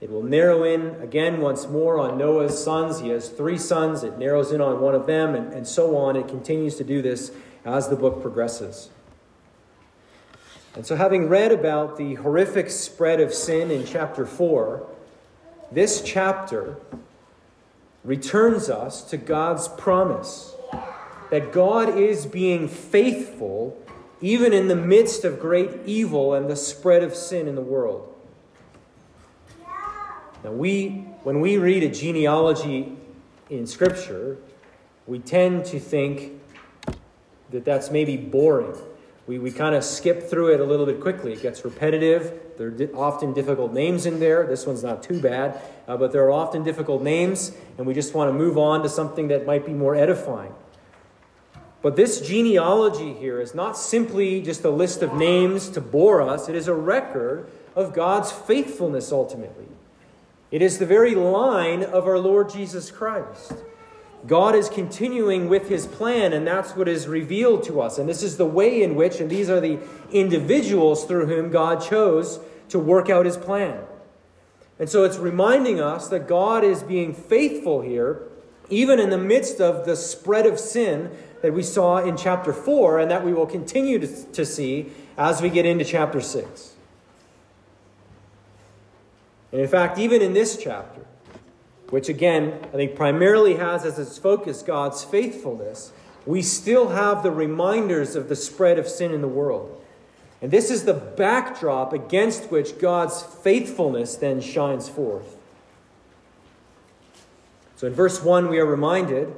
it 0.00 0.10
will 0.10 0.22
narrow 0.22 0.64
in 0.64 0.96
again 1.02 1.40
once 1.40 1.66
more 1.66 1.98
on 1.98 2.16
Noah's 2.16 2.62
sons. 2.62 3.00
He 3.00 3.10
has 3.10 3.28
three 3.28 3.58
sons. 3.58 4.02
It 4.02 4.18
narrows 4.18 4.50
in 4.50 4.60
on 4.60 4.80
one 4.80 4.94
of 4.94 5.06
them, 5.06 5.34
and, 5.34 5.52
and 5.52 5.66
so 5.66 5.96
on. 5.96 6.16
It 6.16 6.26
continues 6.26 6.76
to 6.76 6.84
do 6.84 7.02
this 7.02 7.32
as 7.64 7.88
the 7.88 7.96
book 7.96 8.22
progresses. 8.22 8.88
And 10.74 10.86
so, 10.86 10.96
having 10.96 11.28
read 11.28 11.52
about 11.52 11.98
the 11.98 12.14
horrific 12.14 12.70
spread 12.70 13.20
of 13.20 13.34
sin 13.34 13.70
in 13.70 13.84
chapter 13.84 14.24
4, 14.24 14.86
this 15.70 16.00
chapter 16.00 16.76
returns 18.04 18.70
us 18.70 19.02
to 19.10 19.16
God's 19.18 19.68
promise 19.68 20.54
that 21.30 21.52
God 21.52 21.96
is 21.98 22.24
being 22.24 22.68
faithful 22.68 23.76
even 24.22 24.52
in 24.52 24.68
the 24.68 24.76
midst 24.76 25.24
of 25.24 25.40
great 25.40 25.70
evil 25.86 26.34
and 26.34 26.48
the 26.48 26.56
spread 26.56 27.02
of 27.02 27.14
sin 27.14 27.46
in 27.46 27.54
the 27.54 27.60
world. 27.60 28.09
Now, 30.42 30.52
we, 30.52 31.06
when 31.22 31.40
we 31.40 31.58
read 31.58 31.82
a 31.82 31.88
genealogy 31.88 32.96
in 33.50 33.66
Scripture, 33.66 34.38
we 35.06 35.18
tend 35.18 35.66
to 35.66 35.78
think 35.78 36.40
that 37.50 37.64
that's 37.64 37.90
maybe 37.90 38.16
boring. 38.16 38.74
We, 39.26 39.38
we 39.38 39.50
kind 39.50 39.74
of 39.74 39.84
skip 39.84 40.28
through 40.30 40.54
it 40.54 40.60
a 40.60 40.64
little 40.64 40.86
bit 40.86 41.00
quickly. 41.00 41.32
It 41.32 41.42
gets 41.42 41.64
repetitive. 41.64 42.32
There 42.56 42.68
are 42.68 42.70
di- 42.70 42.92
often 42.92 43.32
difficult 43.32 43.72
names 43.72 44.06
in 44.06 44.18
there. 44.18 44.46
This 44.46 44.66
one's 44.66 44.82
not 44.82 45.02
too 45.02 45.20
bad, 45.20 45.60
uh, 45.86 45.96
but 45.96 46.10
there 46.12 46.24
are 46.24 46.32
often 46.32 46.64
difficult 46.64 47.02
names, 47.02 47.52
and 47.76 47.86
we 47.86 47.92
just 47.92 48.14
want 48.14 48.28
to 48.28 48.32
move 48.32 48.56
on 48.56 48.82
to 48.82 48.88
something 48.88 49.28
that 49.28 49.46
might 49.46 49.66
be 49.66 49.72
more 49.72 49.94
edifying. 49.94 50.54
But 51.82 51.96
this 51.96 52.20
genealogy 52.20 53.14
here 53.14 53.40
is 53.40 53.54
not 53.54 53.76
simply 53.76 54.42
just 54.42 54.64
a 54.64 54.70
list 54.70 55.02
of 55.02 55.14
names 55.14 55.68
to 55.70 55.80
bore 55.80 56.22
us, 56.22 56.48
it 56.48 56.54
is 56.54 56.68
a 56.68 56.74
record 56.74 57.50
of 57.74 57.94
God's 57.94 58.32
faithfulness 58.32 59.12
ultimately. 59.12 59.66
It 60.50 60.62
is 60.62 60.78
the 60.78 60.86
very 60.86 61.14
line 61.14 61.82
of 61.82 62.06
our 62.06 62.18
Lord 62.18 62.50
Jesus 62.50 62.90
Christ. 62.90 63.52
God 64.26 64.54
is 64.54 64.68
continuing 64.68 65.48
with 65.48 65.68
his 65.68 65.86
plan, 65.86 66.32
and 66.32 66.46
that's 66.46 66.76
what 66.76 66.88
is 66.88 67.06
revealed 67.06 67.62
to 67.64 67.80
us. 67.80 67.98
And 67.98 68.08
this 68.08 68.22
is 68.22 68.36
the 68.36 68.46
way 68.46 68.82
in 68.82 68.94
which, 68.94 69.20
and 69.20 69.30
these 69.30 69.48
are 69.48 69.60
the 69.60 69.78
individuals 70.12 71.04
through 71.04 71.26
whom 71.26 71.50
God 71.50 71.80
chose 71.80 72.40
to 72.68 72.78
work 72.78 73.08
out 73.08 73.26
his 73.26 73.36
plan. 73.36 73.82
And 74.78 74.88
so 74.88 75.04
it's 75.04 75.16
reminding 75.16 75.80
us 75.80 76.08
that 76.08 76.26
God 76.26 76.64
is 76.64 76.82
being 76.82 77.14
faithful 77.14 77.80
here, 77.80 78.22
even 78.68 78.98
in 78.98 79.10
the 79.10 79.18
midst 79.18 79.60
of 79.60 79.86
the 79.86 79.96
spread 79.96 80.46
of 80.46 80.58
sin 80.58 81.10
that 81.42 81.54
we 81.54 81.62
saw 81.62 81.98
in 81.98 82.16
chapter 82.16 82.52
4 82.52 82.98
and 82.98 83.10
that 83.10 83.24
we 83.24 83.32
will 83.32 83.46
continue 83.46 83.98
to, 83.98 84.24
to 84.32 84.44
see 84.44 84.90
as 85.16 85.40
we 85.40 85.48
get 85.48 85.64
into 85.64 85.84
chapter 85.84 86.20
6. 86.20 86.74
And 89.52 89.60
in 89.60 89.68
fact, 89.68 89.98
even 89.98 90.22
in 90.22 90.32
this 90.32 90.56
chapter, 90.56 91.04
which 91.90 92.08
again, 92.08 92.60
I 92.64 92.76
think 92.76 92.94
primarily 92.94 93.54
has 93.54 93.84
as 93.84 93.98
its 93.98 94.16
focus 94.16 94.62
God's 94.62 95.02
faithfulness, 95.02 95.92
we 96.24 96.42
still 96.42 96.88
have 96.90 97.22
the 97.22 97.30
reminders 97.30 98.14
of 98.14 98.28
the 98.28 98.36
spread 98.36 98.78
of 98.78 98.86
sin 98.86 99.12
in 99.12 99.20
the 99.20 99.28
world. 99.28 99.82
And 100.42 100.50
this 100.50 100.70
is 100.70 100.84
the 100.84 100.94
backdrop 100.94 101.92
against 101.92 102.50
which 102.50 102.78
God's 102.78 103.22
faithfulness 103.22 104.16
then 104.16 104.40
shines 104.40 104.88
forth. 104.88 105.36
So 107.76 107.86
in 107.86 107.94
verse 107.94 108.22
1, 108.22 108.48
we 108.48 108.58
are 108.58 108.66
reminded 108.66 109.34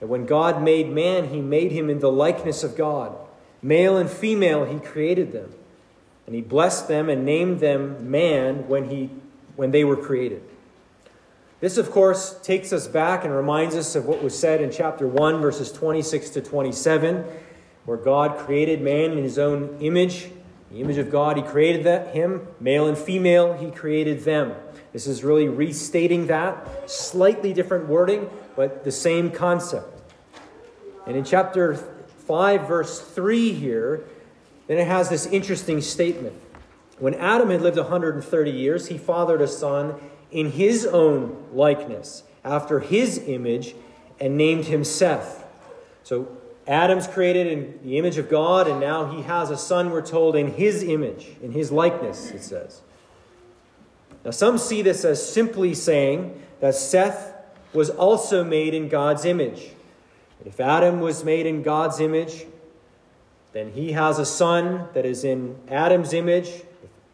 that 0.00 0.06
when 0.06 0.26
God 0.26 0.62
made 0.62 0.90
man, 0.90 1.28
he 1.28 1.40
made 1.40 1.72
him 1.72 1.88
in 1.88 2.00
the 2.00 2.10
likeness 2.10 2.64
of 2.64 2.76
God. 2.76 3.16
Male 3.62 3.96
and 3.96 4.10
female, 4.10 4.64
he 4.64 4.78
created 4.78 5.32
them. 5.32 5.52
And 6.26 6.34
he 6.34 6.40
blessed 6.40 6.88
them 6.88 7.08
and 7.08 7.24
named 7.24 7.60
them 7.60 8.10
man 8.10 8.68
when, 8.68 8.88
he, 8.88 9.10
when 9.60 9.72
they 9.72 9.84
were 9.84 9.94
created. 9.94 10.42
This, 11.60 11.76
of 11.76 11.90
course, 11.90 12.40
takes 12.40 12.72
us 12.72 12.88
back 12.88 13.26
and 13.26 13.34
reminds 13.34 13.76
us 13.76 13.94
of 13.94 14.06
what 14.06 14.22
was 14.22 14.36
said 14.36 14.62
in 14.62 14.70
chapter 14.70 15.06
1, 15.06 15.42
verses 15.42 15.70
26 15.70 16.30
to 16.30 16.40
27, 16.40 17.26
where 17.84 17.98
God 17.98 18.38
created 18.38 18.80
man 18.80 19.12
in 19.12 19.22
his 19.22 19.38
own 19.38 19.76
image. 19.82 20.30
The 20.70 20.80
image 20.80 20.96
of 20.96 21.10
God, 21.10 21.36
he 21.36 21.42
created 21.42 21.84
that, 21.84 22.14
him. 22.14 22.48
Male 22.58 22.88
and 22.88 22.96
female, 22.96 23.52
he 23.52 23.70
created 23.70 24.20
them. 24.20 24.54
This 24.94 25.06
is 25.06 25.22
really 25.22 25.48
restating 25.48 26.28
that. 26.28 26.90
Slightly 26.90 27.52
different 27.52 27.86
wording, 27.86 28.30
but 28.56 28.82
the 28.82 28.90
same 28.90 29.30
concept. 29.30 29.88
And 31.06 31.18
in 31.18 31.24
chapter 31.24 31.74
5, 31.74 32.66
verse 32.66 32.98
3 32.98 33.52
here, 33.52 34.04
then 34.68 34.78
it 34.78 34.86
has 34.86 35.10
this 35.10 35.26
interesting 35.26 35.82
statement. 35.82 36.34
When 37.00 37.14
Adam 37.14 37.50
had 37.50 37.62
lived 37.62 37.78
130 37.78 38.50
years, 38.50 38.88
he 38.88 38.98
fathered 38.98 39.40
a 39.40 39.48
son 39.48 39.94
in 40.30 40.52
his 40.52 40.86
own 40.86 41.46
likeness, 41.52 42.22
after 42.44 42.80
his 42.80 43.18
image, 43.18 43.74
and 44.20 44.36
named 44.36 44.66
him 44.66 44.84
Seth. 44.84 45.44
So 46.04 46.28
Adam's 46.66 47.08
created 47.08 47.46
in 47.46 47.80
the 47.82 47.98
image 47.98 48.18
of 48.18 48.28
God, 48.28 48.68
and 48.68 48.78
now 48.78 49.06
he 49.06 49.22
has 49.22 49.50
a 49.50 49.56
son, 49.56 49.90
we're 49.90 50.02
told, 50.02 50.36
in 50.36 50.52
his 50.54 50.82
image, 50.82 51.32
in 51.42 51.52
his 51.52 51.72
likeness, 51.72 52.30
it 52.30 52.42
says. 52.42 52.82
Now, 54.24 54.30
some 54.30 54.58
see 54.58 54.82
this 54.82 55.04
as 55.04 55.26
simply 55.26 55.74
saying 55.74 56.40
that 56.60 56.74
Seth 56.74 57.34
was 57.72 57.88
also 57.88 58.44
made 58.44 58.74
in 58.74 58.88
God's 58.88 59.24
image. 59.24 59.70
If 60.44 60.60
Adam 60.60 61.00
was 61.00 61.24
made 61.24 61.46
in 61.46 61.62
God's 61.62 61.98
image, 61.98 62.44
then 63.52 63.72
he 63.72 63.92
has 63.92 64.18
a 64.18 64.26
son 64.26 64.88
that 64.92 65.06
is 65.06 65.24
in 65.24 65.56
Adam's 65.68 66.12
image. 66.12 66.62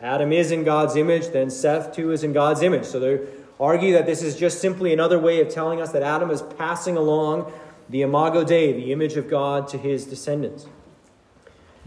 Adam 0.01 0.33
is 0.33 0.51
in 0.51 0.65
God's 0.65 0.97
image, 0.97 1.29
then 1.29 1.51
Seth 1.51 1.95
too 1.95 2.13
is 2.13 2.23
in 2.23 2.33
God's 2.33 2.63
image. 2.63 2.85
So 2.85 3.01
they 3.01 3.21
argue 3.59 3.93
that 3.95 4.07
this 4.07 4.23
is 4.23 4.37
just 4.37 4.61
simply 4.61 4.93
another 4.93 5.19
way 5.19 5.41
of 5.41 5.49
telling 5.49 5.81
us 5.81 5.93
that 5.93 6.03
Adam 6.03 6.31
is 6.31 6.43
passing 6.43 6.97
along 6.97 7.53
the 7.89 8.03
imago 8.03 8.45
Dei, 8.45 8.73
the 8.73 8.93
image 8.93 9.17
of 9.17 9.31
God, 9.31 9.69
to 9.69 9.79
his 9.79 10.05
descendants. 10.05 10.67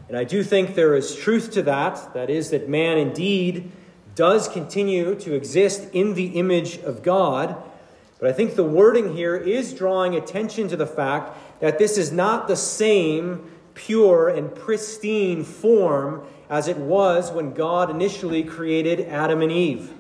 And 0.07 0.17
I 0.17 0.23
do 0.23 0.43
think 0.43 0.73
there 0.73 0.95
is 0.95 1.15
truth 1.15 1.51
to 1.51 1.61
that. 1.63 2.13
That 2.15 2.31
is, 2.31 2.49
that 2.49 2.67
man 2.67 2.97
indeed 2.97 3.71
does 4.15 4.47
continue 4.47 5.13
to 5.15 5.35
exist 5.35 5.87
in 5.93 6.15
the 6.15 6.27
image 6.39 6.79
of 6.79 7.03
God. 7.03 7.55
But 8.19 8.29
I 8.29 8.33
think 8.33 8.55
the 8.55 8.63
wording 8.63 9.15
here 9.15 9.35
is 9.35 9.73
drawing 9.73 10.15
attention 10.15 10.67
to 10.69 10.75
the 10.75 10.87
fact 10.87 11.37
that 11.59 11.77
this 11.77 11.97
is 11.97 12.11
not 12.11 12.47
the 12.47 12.55
same 12.55 13.51
pure 13.75 14.27
and 14.29 14.53
pristine 14.53 15.43
form 15.43 16.25
as 16.49 16.67
it 16.67 16.77
was 16.77 17.31
when 17.31 17.53
God 17.53 17.89
initially 17.89 18.43
created 18.43 19.01
Adam 19.01 19.41
and 19.41 19.51
Eve. 19.51 19.93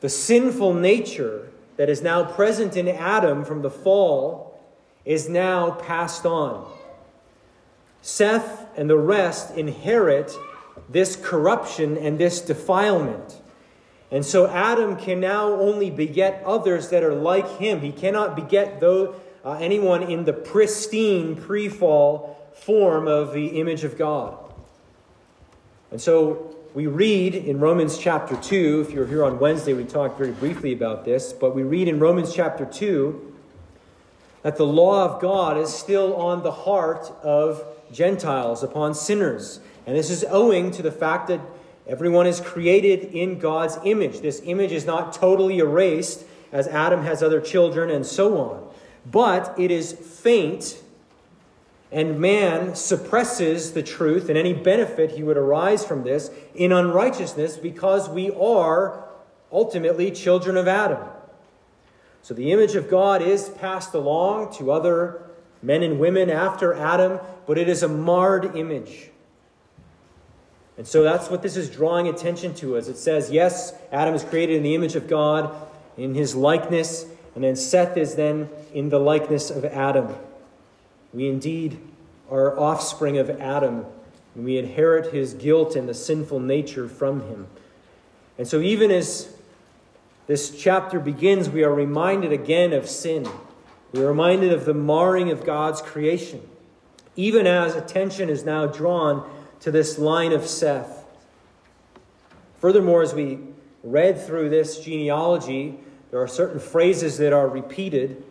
The 0.00 0.08
sinful 0.08 0.74
nature 0.74 1.50
that 1.76 1.88
is 1.88 2.02
now 2.02 2.24
present 2.24 2.76
in 2.76 2.88
Adam 2.88 3.44
from 3.44 3.62
the 3.62 3.70
fall 3.70 4.60
is 5.04 5.28
now 5.28 5.70
passed 5.70 6.26
on. 6.26 6.70
Seth 8.02 8.66
and 8.76 8.88
the 8.88 8.98
rest 8.98 9.56
inherit 9.56 10.32
this 10.88 11.16
corruption 11.16 11.96
and 11.96 12.18
this 12.18 12.40
defilement. 12.40 13.40
And 14.10 14.24
so 14.24 14.48
Adam 14.48 14.96
can 14.96 15.20
now 15.20 15.52
only 15.52 15.90
beget 15.90 16.42
others 16.44 16.88
that 16.88 17.02
are 17.02 17.14
like 17.14 17.58
him. 17.58 17.80
He 17.80 17.92
cannot 17.92 18.34
beget 18.34 18.80
though, 18.80 19.14
uh, 19.44 19.52
anyone 19.52 20.02
in 20.02 20.24
the 20.24 20.32
pristine 20.32 21.36
pre 21.36 21.68
fall 21.68 22.36
form 22.54 23.06
of 23.06 23.32
the 23.32 23.60
image 23.60 23.84
of 23.84 23.96
God. 23.96 24.39
And 25.90 26.00
so 26.00 26.54
we 26.72 26.86
read 26.86 27.34
in 27.34 27.58
Romans 27.58 27.98
chapter 27.98 28.36
2, 28.36 28.86
if 28.86 28.94
you're 28.94 29.06
here 29.06 29.24
on 29.24 29.40
Wednesday, 29.40 29.72
we 29.72 29.84
talked 29.84 30.18
very 30.18 30.30
briefly 30.30 30.72
about 30.72 31.04
this, 31.04 31.32
but 31.32 31.52
we 31.54 31.64
read 31.64 31.88
in 31.88 31.98
Romans 31.98 32.32
chapter 32.32 32.64
2 32.64 33.34
that 34.42 34.56
the 34.56 34.66
law 34.66 35.04
of 35.04 35.20
God 35.20 35.58
is 35.58 35.72
still 35.72 36.14
on 36.14 36.44
the 36.44 36.52
heart 36.52 37.10
of 37.24 37.64
Gentiles, 37.92 38.62
upon 38.62 38.94
sinners. 38.94 39.58
And 39.84 39.96
this 39.96 40.10
is 40.10 40.24
owing 40.28 40.70
to 40.72 40.82
the 40.82 40.92
fact 40.92 41.26
that 41.26 41.40
everyone 41.88 42.28
is 42.28 42.40
created 42.40 43.12
in 43.12 43.40
God's 43.40 43.76
image. 43.84 44.20
This 44.20 44.40
image 44.44 44.70
is 44.70 44.86
not 44.86 45.12
totally 45.12 45.58
erased 45.58 46.24
as 46.52 46.68
Adam 46.68 47.02
has 47.02 47.20
other 47.20 47.40
children 47.40 47.90
and 47.90 48.06
so 48.06 48.38
on, 48.38 48.72
but 49.10 49.58
it 49.58 49.72
is 49.72 49.92
faint. 49.92 50.79
And 51.92 52.20
man 52.20 52.76
suppresses 52.76 53.72
the 53.72 53.82
truth 53.82 54.28
and 54.28 54.38
any 54.38 54.52
benefit 54.52 55.12
he 55.12 55.22
would 55.22 55.36
arise 55.36 55.84
from 55.84 56.04
this 56.04 56.30
in 56.54 56.70
unrighteousness 56.70 57.56
because 57.56 58.08
we 58.08 58.30
are 58.30 59.08
ultimately 59.50 60.10
children 60.12 60.56
of 60.56 60.68
Adam. 60.68 61.00
So 62.22 62.34
the 62.34 62.52
image 62.52 62.76
of 62.76 62.88
God 62.88 63.22
is 63.22 63.48
passed 63.48 63.94
along 63.94 64.54
to 64.54 64.70
other 64.70 65.22
men 65.62 65.82
and 65.82 65.98
women 65.98 66.30
after 66.30 66.74
Adam, 66.74 67.18
but 67.46 67.58
it 67.58 67.68
is 67.68 67.82
a 67.82 67.88
marred 67.88 68.56
image. 68.56 69.10
And 70.78 70.86
so 70.86 71.02
that's 71.02 71.28
what 71.28 71.42
this 71.42 71.56
is 71.56 71.68
drawing 71.68 72.08
attention 72.08 72.54
to 72.56 72.76
as 72.76 72.88
it 72.88 72.96
says, 72.96 73.30
yes, 73.30 73.74
Adam 73.90 74.14
is 74.14 74.22
created 74.22 74.56
in 74.56 74.62
the 74.62 74.74
image 74.74 74.96
of 74.96 75.08
God, 75.08 75.54
in 75.96 76.14
his 76.14 76.34
likeness, 76.34 77.04
and 77.34 77.44
then 77.44 77.56
Seth 77.56 77.96
is 77.96 78.14
then 78.14 78.48
in 78.72 78.88
the 78.88 78.98
likeness 78.98 79.50
of 79.50 79.64
Adam. 79.64 80.14
We 81.12 81.28
indeed 81.28 81.80
are 82.30 82.58
offspring 82.58 83.18
of 83.18 83.30
Adam, 83.30 83.84
and 84.34 84.44
we 84.44 84.58
inherit 84.58 85.12
his 85.12 85.34
guilt 85.34 85.74
and 85.74 85.88
the 85.88 85.94
sinful 85.94 86.40
nature 86.40 86.88
from 86.88 87.22
him. 87.28 87.48
And 88.38 88.46
so, 88.46 88.60
even 88.60 88.90
as 88.90 89.34
this 90.26 90.56
chapter 90.56 91.00
begins, 91.00 91.50
we 91.50 91.64
are 91.64 91.74
reminded 91.74 92.32
again 92.32 92.72
of 92.72 92.88
sin. 92.88 93.28
We 93.92 94.02
are 94.02 94.08
reminded 94.08 94.52
of 94.52 94.64
the 94.64 94.74
marring 94.74 95.30
of 95.30 95.44
God's 95.44 95.82
creation, 95.82 96.48
even 97.16 97.46
as 97.46 97.74
attention 97.74 98.28
is 98.28 98.44
now 98.44 98.66
drawn 98.66 99.28
to 99.60 99.72
this 99.72 99.98
line 99.98 100.32
of 100.32 100.46
Seth. 100.46 101.04
Furthermore, 102.60 103.02
as 103.02 103.12
we 103.12 103.40
read 103.82 104.20
through 104.20 104.50
this 104.50 104.78
genealogy, 104.78 105.78
there 106.10 106.20
are 106.20 106.28
certain 106.28 106.60
phrases 106.60 107.18
that 107.18 107.32
are 107.32 107.48
repeated, 107.48 108.22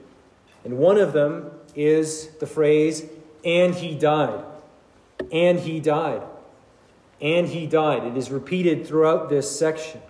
and 0.64 0.78
one 0.78 0.98
of 0.98 1.14
them 1.14 1.52
is 1.76 2.30
the 2.40 2.48
phrase, 2.48 3.06
and 3.44 3.76
he 3.76 3.96
died. 3.96 4.44
And 5.32 5.60
he 5.60 5.80
died. 5.80 6.24
And 7.22 7.48
he 7.48 7.68
died. 7.68 8.06
It 8.06 8.18
is 8.18 8.32
repeated 8.32 8.88
throughout 8.88 9.30
this 9.30 9.58
section 9.58 10.02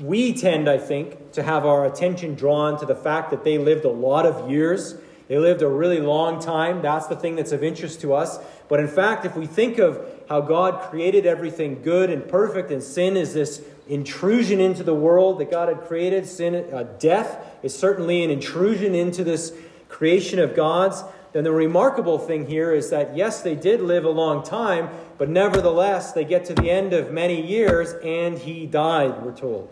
we 0.00 0.32
tend, 0.32 0.68
I 0.68 0.78
think, 0.78 1.32
to 1.32 1.42
have 1.42 1.66
our 1.66 1.86
attention 1.86 2.34
drawn 2.34 2.78
to 2.80 2.86
the 2.86 2.94
fact 2.94 3.30
that 3.30 3.44
they 3.44 3.58
lived 3.58 3.84
a 3.84 3.90
lot 3.90 4.26
of 4.26 4.50
years. 4.50 4.96
They 5.28 5.38
lived 5.38 5.62
a 5.62 5.68
really 5.68 6.00
long 6.00 6.40
time. 6.40 6.82
That's 6.82 7.06
the 7.06 7.16
thing 7.16 7.36
that's 7.36 7.52
of 7.52 7.64
interest 7.64 8.00
to 8.02 8.14
us. 8.14 8.38
But 8.68 8.80
in 8.80 8.88
fact, 8.88 9.24
if 9.24 9.36
we 9.36 9.46
think 9.46 9.78
of 9.78 10.04
how 10.28 10.42
God 10.42 10.90
created 10.90 11.26
everything 11.26 11.82
good 11.82 12.10
and 12.10 12.26
perfect, 12.28 12.70
and 12.70 12.82
sin 12.82 13.16
is 13.16 13.34
this 13.34 13.62
intrusion 13.88 14.60
into 14.60 14.82
the 14.82 14.94
world 14.94 15.38
that 15.40 15.50
God 15.50 15.68
had 15.68 15.86
created, 15.86 16.26
sin, 16.26 16.54
uh, 16.72 16.84
death 16.98 17.38
is 17.62 17.76
certainly 17.76 18.22
an 18.22 18.30
intrusion 18.30 18.94
into 18.94 19.24
this 19.24 19.52
creation 19.88 20.38
of 20.38 20.54
God's, 20.54 21.02
then 21.32 21.44
the 21.44 21.52
remarkable 21.52 22.18
thing 22.18 22.46
here 22.46 22.72
is 22.72 22.90
that, 22.90 23.16
yes, 23.16 23.42
they 23.42 23.56
did 23.56 23.80
live 23.80 24.04
a 24.04 24.10
long 24.10 24.44
time, 24.44 24.88
but 25.18 25.28
nevertheless, 25.28 26.12
they 26.12 26.24
get 26.24 26.44
to 26.46 26.54
the 26.54 26.70
end 26.70 26.92
of 26.92 27.10
many 27.10 27.44
years 27.44 27.92
and 28.04 28.38
he 28.38 28.66
died, 28.66 29.22
we're 29.22 29.36
told. 29.36 29.68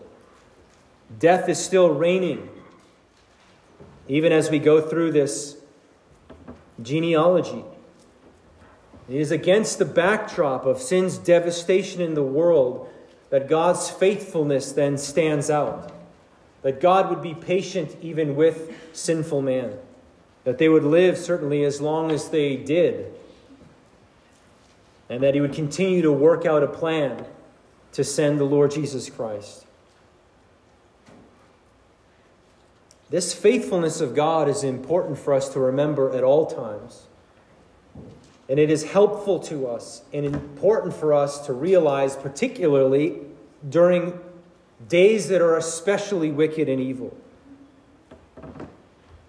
Death 1.19 1.47
is 1.47 1.57
still 1.57 1.89
reigning. 1.89 2.49
Even 4.07 4.33
as 4.33 4.49
we 4.49 4.59
go 4.59 4.81
through 4.81 5.13
this 5.13 5.55
genealogy, 6.81 7.63
it 9.07 9.15
is 9.15 9.31
against 9.31 9.79
the 9.79 9.85
backdrop 9.85 10.65
of 10.65 10.81
sin's 10.81 11.17
devastation 11.17 12.01
in 12.01 12.13
the 12.13 12.23
world 12.23 12.89
that 13.29 13.47
God's 13.47 13.89
faithfulness 13.89 14.73
then 14.73 14.97
stands 14.97 15.49
out. 15.49 15.91
That 16.61 16.79
God 16.79 17.09
would 17.09 17.21
be 17.21 17.33
patient 17.33 17.95
even 18.01 18.35
with 18.35 18.75
sinful 18.93 19.41
man. 19.41 19.73
That 20.43 20.57
they 20.57 20.69
would 20.69 20.83
live 20.83 21.17
certainly 21.17 21.63
as 21.63 21.79
long 21.79 22.11
as 22.11 22.29
they 22.29 22.55
did 22.57 23.13
and 25.09 25.21
that 25.21 25.35
he 25.35 25.41
would 25.41 25.53
continue 25.53 26.01
to 26.01 26.11
work 26.11 26.45
out 26.45 26.63
a 26.63 26.67
plan 26.67 27.25
to 27.91 28.03
send 28.03 28.39
the 28.39 28.45
Lord 28.45 28.71
Jesus 28.71 29.09
Christ. 29.09 29.65
This 33.09 33.31
faithfulness 33.31 34.01
of 34.01 34.15
God 34.15 34.49
is 34.49 34.63
important 34.63 35.19
for 35.19 35.33
us 35.33 35.49
to 35.49 35.59
remember 35.59 36.11
at 36.15 36.23
all 36.23 36.47
times. 36.47 37.03
And 38.49 38.57
it 38.57 38.71
is 38.71 38.85
helpful 38.85 39.39
to 39.41 39.67
us 39.67 40.01
and 40.11 40.25
important 40.25 40.95
for 40.95 41.13
us 41.13 41.45
to 41.45 41.53
realize, 41.53 42.15
particularly 42.15 43.19
during 43.69 44.19
days 44.89 45.27
that 45.27 45.41
are 45.41 45.57
especially 45.57 46.31
wicked 46.31 46.67
and 46.67 46.81
evil. 46.81 47.15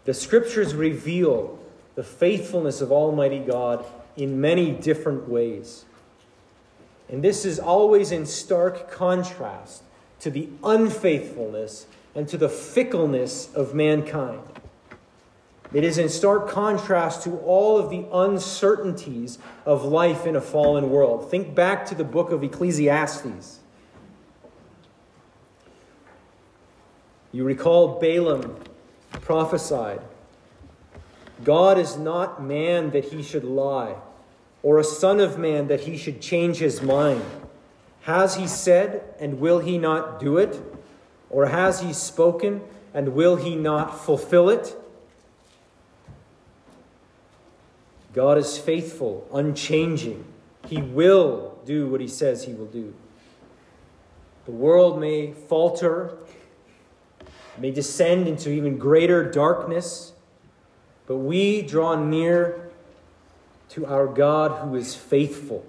The 0.04 0.14
scriptures 0.14 0.74
reveal 0.74 1.58
the 1.94 2.04
faithfulness 2.04 2.80
of 2.80 2.92
Almighty 2.92 3.38
God 3.38 3.84
in 4.16 4.40
many 4.40 4.72
different 4.72 5.28
ways. 5.28 5.84
And 7.08 7.22
this 7.22 7.44
is 7.44 7.58
always 7.58 8.12
in 8.12 8.26
stark 8.26 8.90
contrast 8.90 9.82
to 10.20 10.30
the 10.30 10.48
unfaithfulness 10.62 11.86
and 12.14 12.28
to 12.28 12.36
the 12.36 12.48
fickleness 12.48 13.52
of 13.54 13.74
mankind. 13.74 14.42
It 15.72 15.82
is 15.82 15.98
in 15.98 16.08
stark 16.08 16.48
contrast 16.48 17.22
to 17.24 17.38
all 17.38 17.78
of 17.78 17.90
the 17.90 18.06
uncertainties 18.12 19.38
of 19.66 19.84
life 19.84 20.24
in 20.24 20.36
a 20.36 20.40
fallen 20.40 20.90
world. 20.90 21.30
Think 21.30 21.54
back 21.54 21.84
to 21.86 21.94
the 21.94 22.04
book 22.04 22.30
of 22.30 22.44
Ecclesiastes. 22.44 23.58
You 27.32 27.42
recall 27.42 27.98
Balaam 27.98 28.56
prophesied 29.20 30.00
God 31.42 31.78
is 31.78 31.96
not 31.96 32.42
man 32.42 32.90
that 32.90 33.06
he 33.06 33.22
should 33.22 33.44
lie, 33.44 33.96
or 34.62 34.78
a 34.78 34.84
son 34.84 35.20
of 35.20 35.38
man 35.38 35.66
that 35.68 35.80
he 35.80 35.96
should 35.96 36.20
change 36.20 36.58
his 36.58 36.80
mind. 36.80 37.24
Has 38.02 38.36
he 38.36 38.46
said, 38.46 39.02
and 39.18 39.40
will 39.40 39.58
he 39.58 39.78
not 39.78 40.20
do 40.20 40.38
it? 40.38 40.60
Or 41.30 41.46
has 41.46 41.80
he 41.80 41.92
spoken, 41.92 42.62
and 42.92 43.14
will 43.14 43.36
he 43.36 43.56
not 43.56 43.98
fulfill 43.98 44.48
it? 44.48 44.76
God 48.12 48.38
is 48.38 48.56
faithful, 48.56 49.26
unchanging. 49.32 50.24
He 50.68 50.80
will 50.80 51.58
do 51.66 51.88
what 51.88 52.00
he 52.00 52.08
says 52.08 52.44
he 52.44 52.54
will 52.54 52.66
do. 52.66 52.94
The 54.44 54.52
world 54.52 55.00
may 55.00 55.32
falter, 55.32 56.16
may 57.58 57.70
descend 57.70 58.28
into 58.28 58.50
even 58.50 58.78
greater 58.78 59.30
darkness 59.30 60.14
but 61.06 61.16
we 61.16 61.62
draw 61.62 61.94
near 61.94 62.70
to 63.70 63.86
our 63.86 64.06
God 64.06 64.62
who 64.62 64.74
is 64.76 64.94
faithful. 64.94 65.64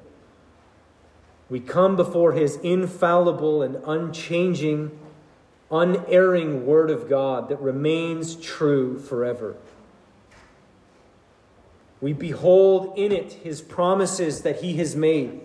We 1.50 1.60
come 1.60 1.96
before 1.96 2.34
his 2.34 2.56
infallible 2.58 3.62
and 3.62 3.82
unchanging, 3.86 4.98
unerring 5.70 6.66
Word 6.66 6.90
of 6.90 7.10
God 7.10 7.50
that 7.50 7.60
remains 7.60 8.36
true 8.36 9.00
forever. 9.00 9.56
We 12.02 12.14
behold 12.14 12.98
in 12.98 13.12
it 13.12 13.34
his 13.34 13.62
promises 13.62 14.42
that 14.42 14.62
he 14.62 14.78
has 14.78 14.96
made 14.96 15.45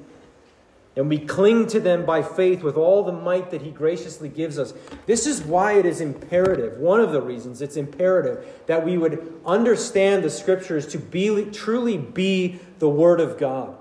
and 1.00 1.08
we 1.08 1.18
cling 1.18 1.66
to 1.68 1.80
them 1.80 2.04
by 2.04 2.22
faith 2.22 2.62
with 2.62 2.76
all 2.76 3.02
the 3.02 3.10
might 3.10 3.50
that 3.52 3.62
He 3.62 3.70
graciously 3.70 4.28
gives 4.28 4.58
us. 4.58 4.74
This 5.06 5.26
is 5.26 5.42
why 5.42 5.78
it 5.78 5.86
is 5.86 6.02
imperative, 6.02 6.76
one 6.76 7.00
of 7.00 7.10
the 7.10 7.22
reasons 7.22 7.62
it's 7.62 7.78
imperative, 7.78 8.46
that 8.66 8.84
we 8.84 8.98
would 8.98 9.40
understand 9.46 10.22
the 10.22 10.28
Scriptures 10.28 10.86
to 10.88 10.98
be, 10.98 11.46
truly 11.46 11.96
be 11.96 12.60
the 12.80 12.88
Word 12.88 13.18
of 13.18 13.38
God, 13.38 13.74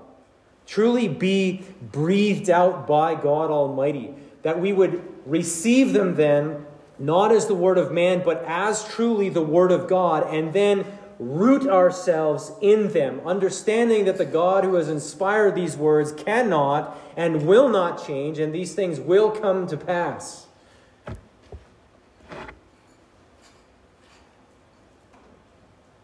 truly 0.66 1.08
be 1.08 1.62
breathed 1.92 2.48
out 2.48 2.86
by 2.86 3.14
God 3.14 3.50
Almighty, 3.50 4.14
that 4.40 4.58
we 4.58 4.72
would 4.72 5.06
receive 5.26 5.92
them 5.92 6.14
then 6.14 6.64
not 6.98 7.32
as 7.32 7.46
the 7.46 7.54
Word 7.54 7.76
of 7.76 7.92
man, 7.92 8.22
but 8.24 8.42
as 8.46 8.82
truly 8.88 9.28
the 9.28 9.42
Word 9.42 9.72
of 9.72 9.88
God, 9.88 10.34
and 10.34 10.54
then 10.54 10.86
root 11.20 11.68
ourselves 11.68 12.50
in 12.62 12.88
them, 12.94 13.20
understanding 13.26 14.06
that 14.06 14.16
the 14.16 14.24
God 14.24 14.64
who 14.64 14.74
has 14.76 14.88
inspired 14.88 15.54
these 15.54 15.76
words 15.76 16.12
cannot 16.12 16.98
and 17.14 17.46
will 17.46 17.68
not 17.68 18.04
change, 18.04 18.38
and 18.38 18.54
these 18.54 18.74
things 18.74 18.98
will 18.98 19.30
come 19.30 19.66
to 19.66 19.76
pass. 19.76 20.46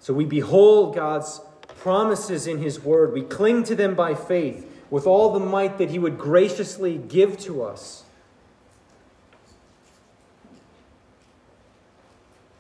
So 0.01 0.13
we 0.13 0.27
behold 0.27 0.95
God's 0.95 1.41
promises 1.79 2.47
in 2.47 2.59
His 2.59 2.79
Word. 2.79 3.15
We 3.15 3.23
cling 3.23 3.65
to 3.65 3.75
them 3.75 3.95
by 3.95 4.15
faith 4.15 4.71
with 4.91 5.07
all 5.07 5.33
the 5.33 5.41
might 5.41 5.79
that 5.79 5.91
He 5.91 5.99
would 5.99 6.19
graciously 6.19 6.99
give 6.99 7.39
to 7.39 7.63
us. 7.63 8.05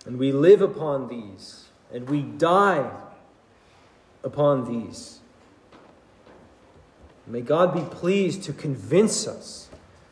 And 0.06 0.18
we 0.18 0.32
live 0.32 0.62
upon 0.62 1.08
these 1.08 1.65
and 1.92 2.08
we 2.08 2.22
die 2.22 2.90
upon 4.24 4.64
these. 4.64 5.20
May 7.26 7.40
God 7.40 7.74
be 7.74 7.82
pleased 7.96 8.44
to 8.44 8.52
convince 8.52 9.26
us 9.26 9.68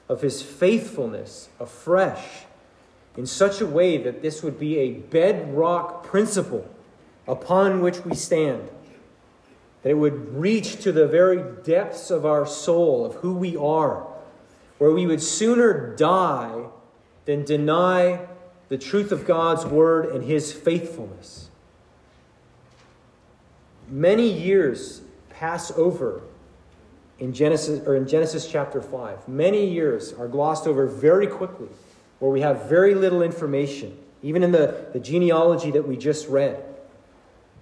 of 0.09 0.21
his 0.21 0.43
faithfulness 0.43 1.49
afresh 1.61 2.45
in 3.17 3.27
such 3.27 3.61
a 3.61 3.67
way 3.67 3.97
that 3.99 4.23
this 4.23 4.43
would 4.43 4.59
be 4.59 4.79
a 4.79 4.93
bedrock 4.93 6.05
principle 6.05 6.69
upon 7.27 7.81
which 7.81 8.05
we 8.05 8.15
stand. 8.15 8.69
That 9.83 9.91
it 9.91 9.95
would 9.95 10.35
reach 10.35 10.83
to 10.83 10.93
the 10.93 11.07
very 11.07 11.43
depths 11.63 12.11
of 12.11 12.27
our 12.27 12.47
soul, 12.47 13.05
of 13.05 13.17
who 13.17 13.35
we 13.35 13.57
are, 13.57 14.07
where 14.79 14.91
we 14.91 15.07
would 15.07 15.23
sooner 15.23 15.95
die 15.95 16.65
than 17.25 17.45
deny 17.45 18.27
the 18.69 18.79
truth 18.79 19.13
of 19.13 19.27
God's 19.27 19.65
word 19.65 20.07
and 20.07 20.25
his 20.25 20.53
faithfulness. 20.53 21.44
Many 23.89 24.29
years 24.29 25.03
pass 25.31 25.71
over 25.73 26.23
in 27.19 27.33
Genesis 27.33 27.87
or 27.87 27.97
in 27.97 28.09
Genesis 28.09 28.51
chapter 28.51 28.81
5. 28.81 29.29
Many 29.29 29.67
years 29.67 30.13
are 30.13 30.29
glossed 30.29 30.67
over 30.67 30.87
very 30.87 31.27
quickly, 31.27 31.69
where 32.19 32.31
we 32.31 32.41
have 32.41 32.69
very 32.69 32.95
little 32.95 33.23
information, 33.23 33.97
even 34.23 34.43
in 34.43 34.53
the, 34.53 34.87
the 34.93 35.01
genealogy 35.01 35.71
that 35.71 35.87
we 35.87 35.97
just 35.97 36.29
read. 36.29 36.63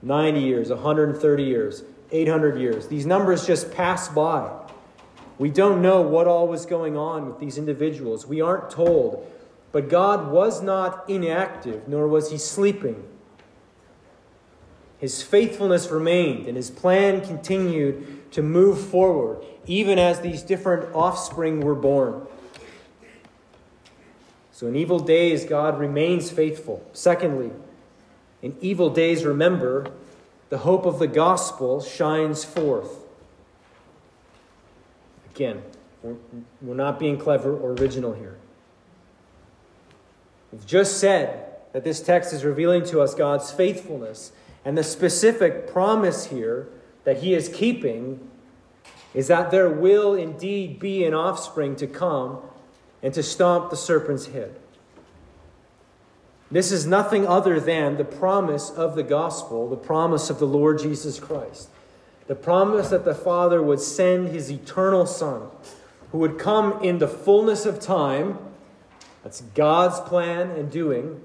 90 0.02 0.40
years, 0.40 0.70
130 0.70 1.42
years, 1.42 1.84
800 2.10 2.58
years. 2.58 2.88
These 2.88 3.06
numbers 3.06 3.46
just 3.46 3.72
pass 3.72 4.08
by. 4.08 4.50
We 5.38 5.50
don't 5.50 5.82
know 5.82 6.02
what 6.02 6.26
all 6.26 6.48
was 6.48 6.66
going 6.66 6.96
on 6.96 7.26
with 7.26 7.38
these 7.38 7.58
individuals. 7.58 8.26
We 8.26 8.40
aren't 8.40 8.70
told. 8.70 9.28
But 9.70 9.88
God 9.88 10.30
was 10.30 10.62
not 10.62 11.08
inactive, 11.08 11.88
nor 11.88 12.06
was 12.06 12.30
he 12.30 12.38
sleeping 12.38 13.08
his 15.02 15.20
faithfulness 15.20 15.90
remained 15.90 16.46
and 16.46 16.56
his 16.56 16.70
plan 16.70 17.20
continued 17.22 18.30
to 18.30 18.40
move 18.40 18.80
forward, 18.80 19.44
even 19.66 19.98
as 19.98 20.20
these 20.20 20.42
different 20.42 20.94
offspring 20.94 21.60
were 21.60 21.74
born. 21.74 22.24
So 24.52 24.68
in 24.68 24.76
evil 24.76 25.00
days, 25.00 25.44
God 25.44 25.76
remains 25.76 26.30
faithful. 26.30 26.88
Secondly, 26.92 27.50
in 28.42 28.56
evil 28.60 28.90
days, 28.90 29.24
remember, 29.24 29.90
the 30.50 30.58
hope 30.58 30.86
of 30.86 31.00
the 31.00 31.08
gospel 31.08 31.80
shines 31.82 32.44
forth. 32.44 33.00
Again, 35.34 35.64
we're 36.04 36.74
not 36.76 37.00
being 37.00 37.18
clever 37.18 37.52
or 37.52 37.72
original 37.72 38.12
here. 38.12 38.38
We've 40.52 40.64
just 40.64 40.98
said 40.98 41.56
that 41.72 41.82
this 41.82 42.00
text 42.00 42.32
is 42.32 42.44
revealing 42.44 42.84
to 42.84 43.00
us 43.00 43.16
God's 43.16 43.50
faithfulness 43.50 44.30
and 44.64 44.78
the 44.78 44.84
specific 44.84 45.66
promise 45.66 46.26
here 46.26 46.68
that 47.04 47.18
he 47.18 47.34
is 47.34 47.48
keeping 47.48 48.28
is 49.14 49.28
that 49.28 49.50
there 49.50 49.68
will 49.68 50.14
indeed 50.14 50.78
be 50.78 51.04
an 51.04 51.14
offspring 51.14 51.76
to 51.76 51.86
come 51.86 52.38
and 53.02 53.12
to 53.14 53.22
stomp 53.22 53.70
the 53.70 53.76
serpent's 53.76 54.26
head. 54.26 54.58
This 56.50 56.70
is 56.70 56.86
nothing 56.86 57.26
other 57.26 57.58
than 57.58 57.96
the 57.96 58.04
promise 58.04 58.70
of 58.70 58.94
the 58.94 59.02
gospel, 59.02 59.68
the 59.68 59.76
promise 59.76 60.30
of 60.30 60.38
the 60.38 60.46
Lord 60.46 60.78
Jesus 60.78 61.18
Christ. 61.18 61.68
The 62.26 62.34
promise 62.34 62.90
that 62.90 63.04
the 63.04 63.14
Father 63.14 63.62
would 63.62 63.80
send 63.80 64.28
his 64.28 64.50
eternal 64.50 65.06
Son, 65.06 65.48
who 66.12 66.18
would 66.18 66.38
come 66.38 66.82
in 66.84 66.98
the 66.98 67.08
fullness 67.08 67.66
of 67.66 67.80
time. 67.80 68.38
That's 69.24 69.40
God's 69.40 70.00
plan 70.08 70.50
and 70.50 70.70
doing. 70.70 71.20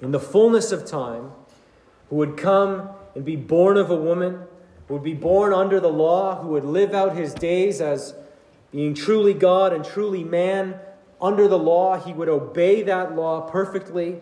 In 0.00 0.10
the 0.10 0.20
fullness 0.20 0.72
of 0.72 0.84
time, 0.84 1.30
who 2.12 2.18
would 2.18 2.36
come 2.36 2.90
and 3.14 3.24
be 3.24 3.36
born 3.36 3.78
of 3.78 3.88
a 3.88 3.96
woman, 3.96 4.38
who 4.86 4.92
would 4.92 5.02
be 5.02 5.14
born 5.14 5.50
under 5.54 5.80
the 5.80 5.88
law, 5.88 6.42
who 6.42 6.48
would 6.48 6.62
live 6.62 6.92
out 6.92 7.16
his 7.16 7.32
days 7.32 7.80
as 7.80 8.14
being 8.70 8.92
truly 8.92 9.32
God 9.32 9.72
and 9.72 9.82
truly 9.82 10.22
man 10.22 10.78
under 11.22 11.48
the 11.48 11.58
law. 11.58 11.96
He 11.98 12.12
would 12.12 12.28
obey 12.28 12.82
that 12.82 13.16
law 13.16 13.40
perfectly, 13.40 14.20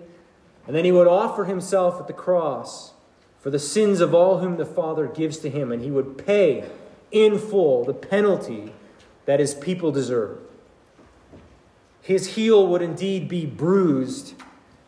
and 0.69 0.77
then 0.77 0.85
he 0.85 0.93
would 0.93 1.09
offer 1.09 1.47
himself 1.47 1.99
at 1.99 2.07
the 2.07 2.13
cross 2.13 2.93
for 3.41 3.51
the 3.51 3.59
sins 3.59 4.01
of 4.01 4.15
all 4.15 4.39
whom 4.39 4.57
the 4.57 4.65
Father 4.65 5.09
gives 5.09 5.39
to 5.39 5.51
him, 5.51 5.73
and 5.73 5.83
he 5.83 5.91
would 5.91 6.17
pay 6.17 6.71
in 7.11 7.41
full 7.41 7.83
the 7.83 7.93
penalty 7.93 8.73
that 9.25 9.41
his 9.41 9.53
people 9.53 9.91
deserve. 9.91 10.39
His 12.03 12.37
heel 12.37 12.69
would 12.69 12.83
indeed 12.83 13.29
be 13.29 13.47
bruised 13.47 14.35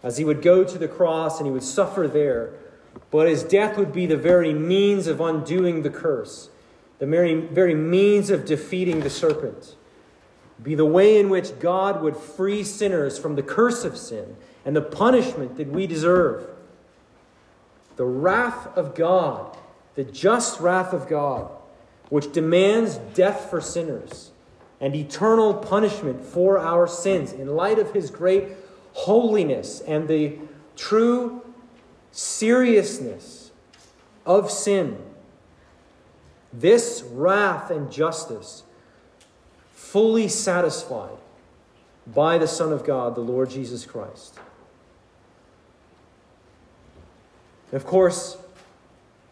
as 0.05 0.19
he 0.19 0.25
would 0.25 0.41
go 0.41 0.63
to 0.63 0.79
the 0.79 0.87
cross 0.87 1.39
and 1.39 1.49
he 1.49 1.53
would 1.53 1.65
suffer 1.65 2.07
there 2.07 2.55
but 3.13 3.29
his 3.29 3.45
death 3.45 3.77
would 3.77 3.93
be 3.93 4.07
the 4.07 4.17
very 4.17 4.55
means 4.55 5.07
of 5.07 5.21
undoing 5.21 5.83
the 5.83 5.91
curse, 5.91 6.49
the 6.99 7.07
very, 7.07 7.35
very 7.35 7.75
means 7.75 8.31
of 8.31 8.47
defeating 8.47 9.01
the 9.01 9.11
serpent. 9.11 9.77
Be 10.63 10.75
the 10.75 10.87
way 10.87 11.19
in 11.21 11.29
which 11.29 11.61
God 11.61 12.03
would 12.03 12.17
free 12.17 12.65
sinners 12.65 13.19
from 13.19 13.37
the 13.37 13.43
curse 13.43 13.85
of 13.85 13.99
sin 13.99 14.37
and 14.65 14.75
the 14.75 14.81
punishment 14.81 15.59
that 15.59 15.69
we 15.69 15.87
deserve. 15.87 16.49
The 17.97 18.07
wrath 18.07 18.67
of 18.77 18.95
God, 18.95 19.59
the 19.95 20.05
just 20.05 20.59
wrath 20.59 20.95
of 20.95 21.07
God, 21.07 21.51
which 22.09 22.33
demands 22.33 22.97
death 22.97 23.51
for 23.51 23.61
sinners 23.61 24.31
and 24.81 24.97
eternal 24.97 25.53
punishment 25.53 26.25
for 26.25 26.59
our 26.59 26.87
sins 26.87 27.33
in 27.33 27.49
light 27.49 27.79
of 27.79 27.93
his 27.93 28.11
great 28.11 28.49
holiness 28.95 29.81
and 29.81 30.09
the 30.09 30.39
true 30.77 31.43
seriousness 32.13 33.51
of 34.25 34.51
sin, 34.51 34.99
this 36.53 37.03
wrath 37.11 37.71
and 37.71 37.91
justice 37.91 38.63
fully 39.73 40.29
satisfied 40.29 41.19
by 42.07 42.39
the 42.39 42.49
Son 42.49 42.73
of 42.73 42.85
God, 42.85 43.15
the 43.15 43.21
Lord 43.21 43.51
Jesus 43.51 43.85
Christ. 43.85 44.39
of 47.73 47.87
course, 47.87 48.37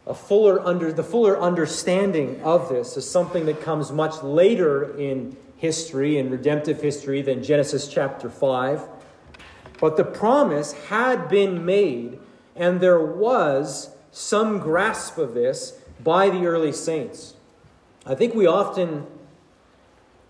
a 0.06 0.14
fuller 0.14 0.66
under, 0.66 0.90
the 0.92 1.02
fuller 1.02 1.38
understanding 1.38 2.40
of 2.42 2.68
this 2.70 2.96
is 2.96 3.08
something 3.08 3.44
that 3.46 3.60
comes 3.60 3.92
much 3.92 4.22
later 4.22 4.96
in 4.98 5.36
history, 5.58 6.16
in 6.18 6.30
redemptive 6.30 6.80
history, 6.80 7.20
than 7.20 7.42
Genesis 7.42 7.86
chapter 7.86 8.30
5. 8.30 8.82
But 9.78 9.96
the 9.98 10.04
promise 10.04 10.72
had 10.72 11.28
been 11.28 11.64
made 11.64 12.18
and 12.60 12.78
there 12.80 13.00
was 13.00 13.88
some 14.12 14.58
grasp 14.58 15.16
of 15.16 15.32
this 15.32 15.80
by 16.04 16.28
the 16.28 16.44
early 16.46 16.72
saints. 16.72 17.34
I 18.06 18.14
think 18.14 18.34
we 18.34 18.46
often 18.46 19.06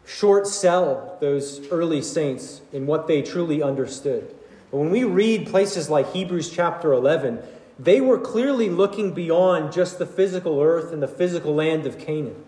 short 0.06 0.46
sell 0.46 1.18
those 1.20 1.66
early 1.70 2.00
saints 2.00 2.60
in 2.72 2.86
what 2.86 3.08
they 3.08 3.20
truly 3.20 3.62
understood. 3.62 4.32
But 4.70 4.78
when 4.78 4.90
we 4.90 5.02
read 5.02 5.48
places 5.48 5.90
like 5.90 6.12
Hebrews 6.12 6.50
chapter 6.50 6.92
11, 6.92 7.42
they 7.80 8.00
were 8.00 8.18
clearly 8.18 8.68
looking 8.68 9.12
beyond 9.12 9.72
just 9.72 9.98
the 9.98 10.06
physical 10.06 10.60
earth 10.60 10.92
and 10.92 11.02
the 11.02 11.08
physical 11.08 11.54
land 11.54 11.84
of 11.84 11.98
Canaan. 11.98 12.44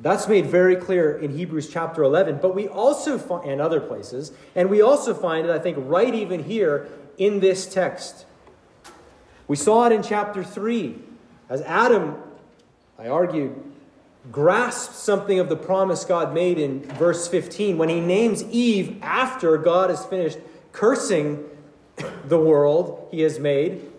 That's 0.00 0.28
made 0.28 0.46
very 0.46 0.76
clear 0.76 1.18
in 1.18 1.36
Hebrews 1.36 1.68
chapter 1.68 2.04
11, 2.04 2.38
but 2.40 2.54
we 2.54 2.68
also 2.68 3.18
find, 3.18 3.50
and 3.50 3.60
other 3.60 3.80
places, 3.80 4.32
and 4.54 4.70
we 4.70 4.80
also 4.80 5.12
find 5.12 5.46
it, 5.46 5.50
I 5.50 5.58
think, 5.58 5.76
right 5.80 6.14
even 6.14 6.44
here 6.44 6.88
in 7.18 7.40
this 7.40 7.66
text. 7.66 8.24
We 9.46 9.56
saw 9.56 9.86
it 9.86 9.92
in 9.92 10.02
chapter 10.02 10.42
3, 10.44 10.96
as 11.48 11.62
Adam, 11.62 12.16
I 12.98 13.08
argued, 13.08 13.62
grasped 14.30 14.94
something 14.94 15.38
of 15.38 15.48
the 15.48 15.56
promise 15.56 16.04
God 16.04 16.34
made 16.34 16.58
in 16.58 16.82
verse 16.82 17.28
15 17.28 17.78
when 17.78 17.88
he 17.88 18.00
names 18.00 18.42
Eve 18.44 18.98
after 19.02 19.56
God 19.56 19.90
has 19.90 20.04
finished 20.04 20.38
cursing 20.72 21.44
the 22.24 22.38
world 22.38 23.08
he 23.10 23.22
has 23.22 23.38
made. 23.38 23.90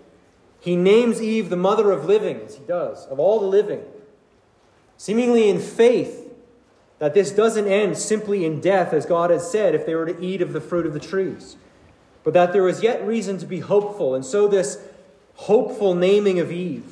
He 0.59 0.75
names 0.75 1.21
Eve 1.21 1.49
the 1.49 1.55
mother 1.55 1.91
of 1.91 2.05
living, 2.05 2.41
as 2.41 2.55
he 2.55 2.63
does, 2.65 3.05
of 3.07 3.19
all 3.19 3.39
the 3.39 3.47
living 3.47 3.83
seemingly 4.99 5.49
in 5.49 5.59
faith 5.59 6.29
that 6.99 7.13
this 7.13 7.31
doesn't 7.31 7.67
end 7.67 7.97
simply 7.97 8.43
in 8.45 8.59
death, 8.59 8.91
as 8.91 9.05
God 9.05 9.29
has 9.29 9.49
said, 9.49 9.73
if 9.73 9.85
they 9.85 9.95
were 9.95 10.05
to 10.05 10.21
eat 10.21 10.41
of 10.41 10.51
the 10.51 10.59
fruit 10.59 10.85
of 10.85 10.93
the 10.93 10.99
trees, 10.99 11.55
but 12.29 12.35
that 12.35 12.53
there 12.53 12.61
was 12.61 12.83
yet 12.83 13.03
reason 13.07 13.39
to 13.39 13.47
be 13.47 13.59
hopeful. 13.59 14.13
And 14.13 14.23
so, 14.23 14.47
this 14.47 14.77
hopeful 15.33 15.95
naming 15.95 16.37
of 16.37 16.51
Eve. 16.51 16.85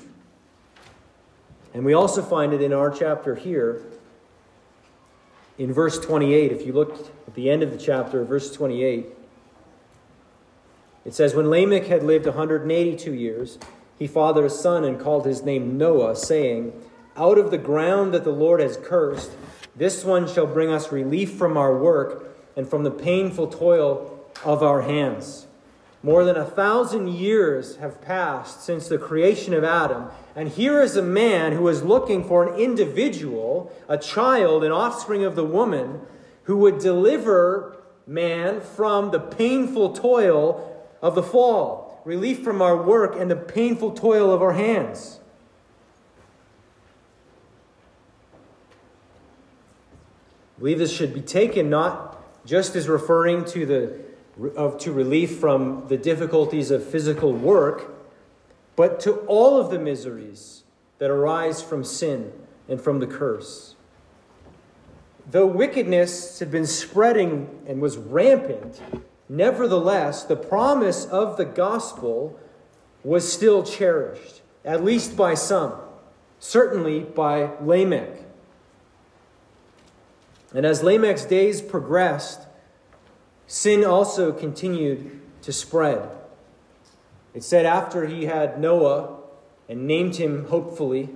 And 1.76 1.86
we 1.86 1.94
also 1.94 2.24
find 2.24 2.54
it 2.54 2.62
in 2.64 2.74
our 2.74 2.90
chapter 2.90 3.36
here 3.36 3.84
in 5.60 5.72
verse 5.72 6.00
28. 6.00 6.52
If 6.52 6.66
you 6.66 6.74
look 6.74 7.12
at 7.28 7.36
the 7.36 7.52
end 7.52 7.62
of 7.62 7.70
the 7.70 7.78
chapter, 7.78 8.24
verse 8.24 8.52
28, 8.52 9.06
it 11.06 11.14
says, 11.14 11.36
When 11.36 11.52
Lamech 11.52 11.86
had 11.86 12.02
lived 12.02 12.26
182 12.26 13.14
years, 13.14 13.60
he 14.00 14.08
fathered 14.08 14.46
a 14.46 14.50
son 14.50 14.84
and 14.84 15.00
called 15.00 15.28
his 15.28 15.44
name 15.44 15.78
Noah, 15.78 16.16
saying, 16.16 16.74
out 17.16 17.38
of 17.38 17.52
the 17.52 17.60
ground 17.60 18.12
that 18.16 18.24
the 18.24 18.32
Lord 18.32 18.60
has 18.60 18.76
cursed, 18.76 19.30
this 19.76 20.04
one 20.04 20.28
shall 20.28 20.48
bring 20.48 20.72
us 20.72 20.92
relief 20.92 21.34
from 21.34 21.58
our 21.58 21.78
work 21.78 22.36
and 22.56 22.68
from 22.68 22.82
the 22.82 22.90
painful 22.90 23.46
toil 23.46 24.17
of 24.44 24.64
our 24.64 24.82
hands. 24.82 25.48
More 26.04 26.24
than 26.24 26.38
a 26.38 26.46
thousand 26.46 27.10
years 27.10 27.78
have 27.78 28.02
passed 28.02 28.64
since 28.64 28.88
the 28.88 28.98
creation 28.98 29.54
of 29.54 29.64
Adam, 29.64 30.08
and 30.36 30.48
here 30.48 30.82
is 30.82 30.96
a 30.96 31.02
man 31.02 31.54
who 31.54 31.68
is 31.68 31.84
looking 31.84 32.24
for 32.24 32.48
an 32.48 32.60
individual, 32.60 33.72
a 33.90 33.98
child, 33.98 34.64
an 34.64 34.72
offspring 34.72 35.24
of 35.24 35.36
the 35.36 35.44
woman, 35.44 36.02
who 36.44 36.58
would 36.58 36.78
deliver 36.78 37.78
man 38.06 38.62
from 38.62 39.12
the 39.12 39.20
painful 39.20 39.94
toil 39.94 40.88
of 41.02 41.16
the 41.16 41.24
fall, 41.24 42.02
relief 42.06 42.44
from 42.44 42.62
our 42.62 42.82
work 42.82 43.16
and 43.20 43.30
the 43.30 43.36
painful 43.36 43.92
toil 43.92 44.32
of 44.32 44.42
our 44.42 44.54
hands. 44.54 45.20
I 50.56 50.60
believe 50.60 50.80
this 50.80 50.94
should 50.94 51.14
be 51.14 51.22
taken 51.22 51.70
not 51.70 52.16
just 52.46 52.76
as 52.76 52.88
referring 52.88 53.44
to 53.46 53.66
the 53.66 54.07
of 54.56 54.78
to 54.80 54.92
relief 54.92 55.38
from 55.40 55.86
the 55.88 55.98
difficulties 55.98 56.72
of 56.72 56.86
physical 56.86 57.34
work, 57.34 57.94
but 58.76 59.00
to 59.02 59.14
all 59.22 59.60
of 59.60 59.72
the 59.72 59.80
miseries 59.80 60.64
that 61.00 61.10
arise 61.10 61.62
from 61.62 61.84
sin 61.84 62.32
and 62.68 62.82
from 62.82 63.00
the 63.00 63.08
curse. 63.08 63.76
Though 65.30 65.46
wickedness 65.46 66.40
had 66.40 66.52
been 66.52 66.66
spreading 66.66 67.64
and 67.68 67.82
was 67.82 67.98
rampant, 67.98 68.82
nevertheless, 69.28 70.24
the 70.24 70.36
promise 70.36 71.06
of 71.06 71.38
the 71.38 71.46
gospel 71.46 72.40
was 73.04 73.32
still 73.32 73.64
cherished, 73.64 74.42
at 74.64 74.84
least 74.84 75.18
by 75.18 75.34
some, 75.34 75.74
certainly 76.40 77.02
by 77.02 77.52
Lamech. 77.62 78.22
And 80.54 80.66
as 80.66 80.82
Lamech's 80.82 81.26
days 81.26 81.62
progressed, 81.62 82.47
sin 83.48 83.84
also 83.84 84.32
continued 84.32 85.20
to 85.42 85.52
spread. 85.52 86.10
It 87.34 87.44
said 87.44 87.66
after 87.66 88.06
he 88.06 88.26
had 88.26 88.60
Noah 88.60 89.18
and 89.70 89.88
named 89.88 90.18
him 90.18 90.46
hopefully, 90.46 91.10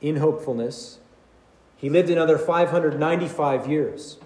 in 0.00 0.16
hopefulness, 0.16 0.98
he 1.76 1.88
lived 1.88 2.10
another 2.10 2.38
595 2.38 3.68
years. 3.68 4.18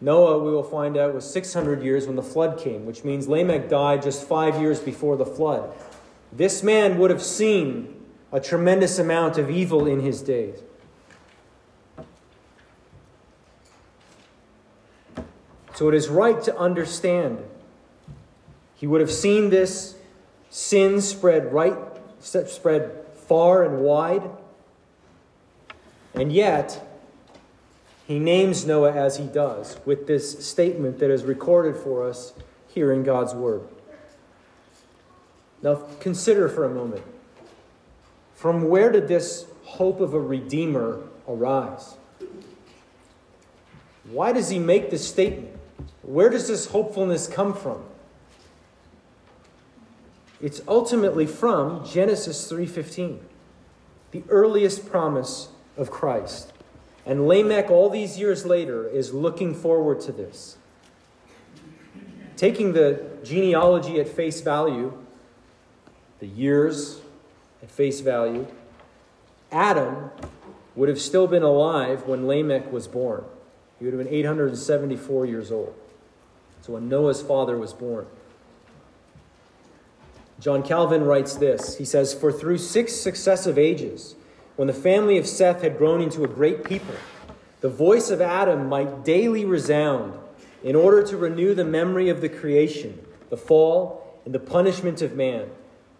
Noah, 0.00 0.38
we 0.38 0.50
will 0.50 0.62
find 0.62 0.96
out, 0.96 1.14
was 1.14 1.28
600 1.30 1.82
years 1.82 2.06
when 2.06 2.16
the 2.16 2.22
flood 2.22 2.58
came, 2.58 2.84
which 2.86 3.04
means 3.04 3.28
Lamech 3.28 3.68
died 3.68 4.02
just 4.02 4.26
five 4.28 4.60
years 4.60 4.80
before 4.80 5.16
the 5.16 5.24
flood. 5.24 5.72
This 6.32 6.62
man 6.62 6.98
would 6.98 7.10
have 7.10 7.22
seen 7.22 8.04
a 8.32 8.40
tremendous 8.40 8.98
amount 8.98 9.38
of 9.38 9.48
evil 9.48 9.86
in 9.86 10.00
his 10.00 10.20
days. 10.20 10.62
So 15.74 15.88
it 15.88 15.94
is 15.94 16.08
right 16.08 16.40
to 16.44 16.56
understand. 16.56 17.38
He 18.76 18.86
would 18.86 19.00
have 19.00 19.10
seen 19.10 19.50
this 19.50 19.96
sin 20.50 21.00
spread 21.00 21.52
right, 21.52 21.76
spread 22.20 22.92
far 23.26 23.64
and 23.64 23.80
wide. 23.80 24.22
And 26.14 26.32
yet, 26.32 26.86
he 28.06 28.18
names 28.18 28.64
Noah 28.64 28.92
as 28.92 29.16
he 29.16 29.26
does 29.26 29.78
with 29.84 30.06
this 30.06 30.46
statement 30.46 30.98
that 31.00 31.10
is 31.10 31.24
recorded 31.24 31.76
for 31.76 32.08
us 32.08 32.34
here 32.68 32.92
in 32.92 33.02
God's 33.02 33.34
Word. 33.34 33.62
Now, 35.62 35.82
consider 35.98 36.48
for 36.48 36.64
a 36.64 36.70
moment 36.70 37.02
from 38.34 38.68
where 38.68 38.92
did 38.92 39.08
this 39.08 39.46
hope 39.64 40.00
of 40.00 40.12
a 40.12 40.20
Redeemer 40.20 41.00
arise? 41.26 41.96
Why 44.04 44.32
does 44.32 44.50
he 44.50 44.58
make 44.58 44.90
this 44.90 45.08
statement? 45.08 45.53
Where 46.06 46.28
does 46.28 46.48
this 46.48 46.66
hopefulness 46.66 47.26
come 47.26 47.54
from? 47.54 47.82
It's 50.40 50.60
ultimately 50.68 51.26
from 51.26 51.84
Genesis 51.86 52.46
3:15, 52.50 53.20
the 54.10 54.22
earliest 54.28 54.86
promise 54.90 55.48
of 55.76 55.90
Christ. 55.90 56.52
And 57.06 57.26
Lamech 57.26 57.70
all 57.70 57.88
these 57.88 58.18
years 58.18 58.44
later 58.44 58.86
is 58.86 59.14
looking 59.14 59.54
forward 59.54 60.00
to 60.00 60.12
this. 60.12 60.56
Taking 62.36 62.72
the 62.72 63.02
genealogy 63.22 64.00
at 64.00 64.08
face 64.08 64.40
value, 64.40 64.92
the 66.20 66.26
years 66.26 67.00
at 67.62 67.70
face 67.70 68.00
value, 68.00 68.46
Adam 69.50 70.10
would 70.76 70.88
have 70.88 71.00
still 71.00 71.26
been 71.26 71.42
alive 71.42 72.06
when 72.06 72.26
Lamech 72.26 72.70
was 72.72 72.88
born. 72.88 73.24
He 73.78 73.84
would 73.84 73.94
have 73.94 74.04
been 74.04 74.12
874 74.12 75.26
years 75.26 75.50
old. 75.50 75.74
So 76.64 76.72
when 76.72 76.88
Noah's 76.88 77.20
father 77.20 77.58
was 77.58 77.74
born. 77.74 78.06
John 80.40 80.62
Calvin 80.62 81.04
writes 81.04 81.34
this 81.34 81.76
He 81.76 81.84
says, 81.84 82.14
For 82.14 82.32
through 82.32 82.56
six 82.56 82.94
successive 82.94 83.58
ages, 83.58 84.14
when 84.56 84.66
the 84.66 84.72
family 84.72 85.18
of 85.18 85.26
Seth 85.26 85.60
had 85.60 85.76
grown 85.76 86.00
into 86.00 86.24
a 86.24 86.28
great 86.28 86.64
people, 86.64 86.94
the 87.60 87.68
voice 87.68 88.08
of 88.08 88.22
Adam 88.22 88.66
might 88.66 89.04
daily 89.04 89.44
resound 89.44 90.18
in 90.62 90.74
order 90.74 91.02
to 91.02 91.18
renew 91.18 91.54
the 91.54 91.66
memory 91.66 92.08
of 92.08 92.22
the 92.22 92.30
creation, 92.30 92.98
the 93.28 93.36
fall, 93.36 94.18
and 94.24 94.34
the 94.34 94.38
punishment 94.38 95.02
of 95.02 95.14
man, 95.14 95.50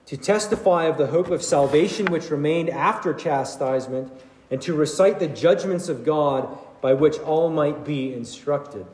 to 0.06 0.16
testify 0.16 0.84
of 0.84 0.96
the 0.96 1.08
hope 1.08 1.28
of 1.28 1.42
salvation 1.42 2.06
which 2.06 2.30
remained 2.30 2.70
after 2.70 3.12
chastisement, 3.12 4.10
and 4.50 4.62
to 4.62 4.72
recite 4.72 5.18
the 5.18 5.28
judgments 5.28 5.90
of 5.90 6.06
God 6.06 6.48
by 6.80 6.94
which 6.94 7.18
all 7.18 7.50
might 7.50 7.84
be 7.84 8.14
instructed. 8.14 8.86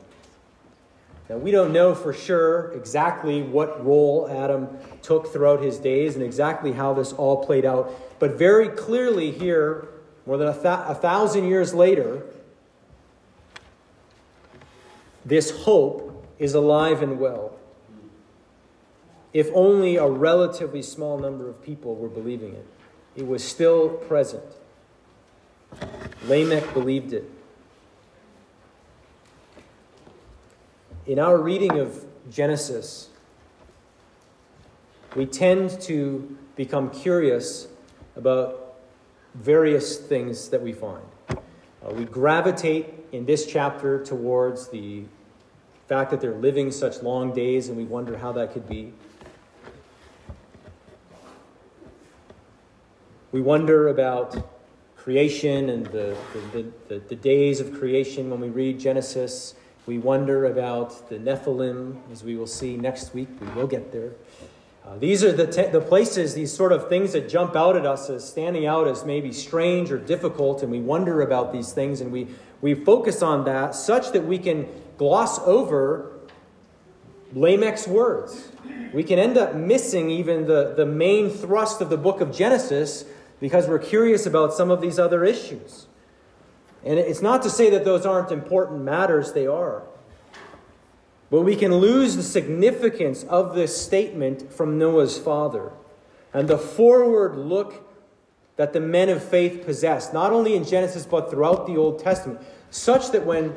Now, 1.31 1.37
we 1.37 1.51
don't 1.51 1.71
know 1.71 1.95
for 1.95 2.11
sure 2.11 2.73
exactly 2.73 3.41
what 3.41 3.85
role 3.85 4.27
Adam 4.29 4.67
took 5.01 5.31
throughout 5.31 5.63
his 5.63 5.77
days 5.77 6.15
and 6.15 6.23
exactly 6.25 6.73
how 6.73 6.93
this 6.93 7.13
all 7.13 7.45
played 7.45 7.63
out, 7.63 7.89
but 8.19 8.31
very 8.31 8.67
clearly 8.67 9.31
here, 9.31 9.87
more 10.25 10.35
than 10.35 10.49
a, 10.49 10.53
th- 10.53 10.65
a 10.65 10.93
thousand 10.93 11.47
years 11.47 11.73
later, 11.73 12.25
this 15.23 15.51
hope 15.61 16.27
is 16.37 16.53
alive 16.53 17.01
and 17.01 17.17
well. 17.17 17.57
If 19.31 19.49
only 19.53 19.95
a 19.95 20.07
relatively 20.07 20.81
small 20.81 21.17
number 21.17 21.47
of 21.47 21.63
people 21.63 21.95
were 21.95 22.09
believing 22.09 22.55
it, 22.55 22.67
it 23.15 23.25
was 23.25 23.41
still 23.41 23.87
present. 23.87 24.43
Lamech 26.25 26.73
believed 26.73 27.13
it. 27.13 27.23
In 31.11 31.19
our 31.19 31.37
reading 31.37 31.77
of 31.77 32.05
Genesis, 32.29 33.09
we 35.13 35.25
tend 35.25 35.81
to 35.81 36.37
become 36.55 36.89
curious 36.89 37.67
about 38.15 38.75
various 39.35 39.97
things 39.97 40.47
that 40.47 40.61
we 40.61 40.71
find. 40.71 41.03
Uh, 41.29 41.91
we 41.91 42.05
gravitate 42.05 42.93
in 43.11 43.25
this 43.25 43.45
chapter 43.45 44.01
towards 44.01 44.69
the 44.69 45.03
fact 45.89 46.11
that 46.11 46.21
they're 46.21 46.39
living 46.39 46.71
such 46.71 47.03
long 47.03 47.33
days, 47.33 47.67
and 47.67 47.75
we 47.75 47.83
wonder 47.83 48.17
how 48.17 48.31
that 48.31 48.53
could 48.53 48.69
be. 48.69 48.93
We 53.33 53.41
wonder 53.41 53.89
about 53.89 54.49
creation 54.95 55.71
and 55.71 55.85
the, 55.87 56.15
the, 56.53 56.71
the, 56.87 56.99
the, 56.99 57.15
days 57.17 57.59
of 57.59 57.73
creation 57.73 58.29
when 58.29 58.39
we 58.39 58.47
read 58.47 58.79
Genesis. 58.79 59.55
We 59.91 59.97
wonder 59.97 60.45
about 60.45 61.09
the 61.09 61.17
Nephilim, 61.17 61.97
as 62.13 62.23
we 62.23 62.37
will 62.37 62.47
see 62.47 62.77
next 62.77 63.13
week. 63.13 63.27
We 63.41 63.47
will 63.47 63.67
get 63.67 63.91
there. 63.91 64.13
Uh, 64.85 64.97
these 64.97 65.21
are 65.21 65.33
the, 65.33 65.45
te- 65.45 65.67
the 65.67 65.81
places, 65.81 66.33
these 66.33 66.53
sort 66.53 66.71
of 66.71 66.87
things 66.87 67.11
that 67.11 67.27
jump 67.27 67.57
out 67.57 67.75
at 67.75 67.85
us 67.85 68.09
as 68.09 68.25
standing 68.25 68.65
out 68.65 68.87
as 68.87 69.03
maybe 69.03 69.33
strange 69.33 69.91
or 69.91 69.97
difficult, 69.97 70.63
and 70.63 70.71
we 70.71 70.79
wonder 70.79 71.21
about 71.21 71.51
these 71.51 71.73
things, 71.73 71.99
and 71.99 72.09
we, 72.09 72.27
we 72.61 72.73
focus 72.73 73.21
on 73.21 73.43
that 73.43 73.75
such 73.75 74.13
that 74.13 74.23
we 74.23 74.37
can 74.37 74.65
gloss 74.97 75.39
over 75.39 76.21
Lamech's 77.35 77.85
words. 77.85 78.47
We 78.93 79.03
can 79.03 79.19
end 79.19 79.37
up 79.37 79.55
missing 79.55 80.09
even 80.09 80.47
the, 80.47 80.73
the 80.73 80.85
main 80.85 81.29
thrust 81.29 81.81
of 81.81 81.89
the 81.89 81.97
book 81.97 82.21
of 82.21 82.31
Genesis 82.31 83.03
because 83.41 83.67
we're 83.67 83.77
curious 83.77 84.25
about 84.25 84.53
some 84.53 84.71
of 84.71 84.79
these 84.79 84.97
other 84.97 85.25
issues. 85.25 85.87
And 86.83 86.97
it's 86.97 87.21
not 87.21 87.43
to 87.43 87.49
say 87.49 87.69
that 87.69 87.85
those 87.85 88.05
aren't 88.05 88.31
important 88.31 88.81
matters, 88.81 89.33
they 89.33 89.47
are. 89.47 89.83
But 91.29 91.41
we 91.41 91.55
can 91.55 91.75
lose 91.75 92.15
the 92.15 92.23
significance 92.23 93.23
of 93.23 93.55
this 93.55 93.79
statement 93.79 94.51
from 94.51 94.77
Noah's 94.77 95.17
father 95.17 95.71
and 96.33 96.47
the 96.47 96.57
forward 96.57 97.35
look 97.35 97.87
that 98.57 98.73
the 98.73 98.79
men 98.79 99.09
of 99.09 99.23
faith 99.23 99.65
possessed, 99.65 100.13
not 100.13 100.31
only 100.31 100.55
in 100.55 100.63
Genesis 100.63 101.05
but 101.05 101.29
throughout 101.29 101.67
the 101.67 101.77
Old 101.77 101.99
Testament, 101.99 102.41
such 102.69 103.11
that 103.11 103.25
when 103.25 103.55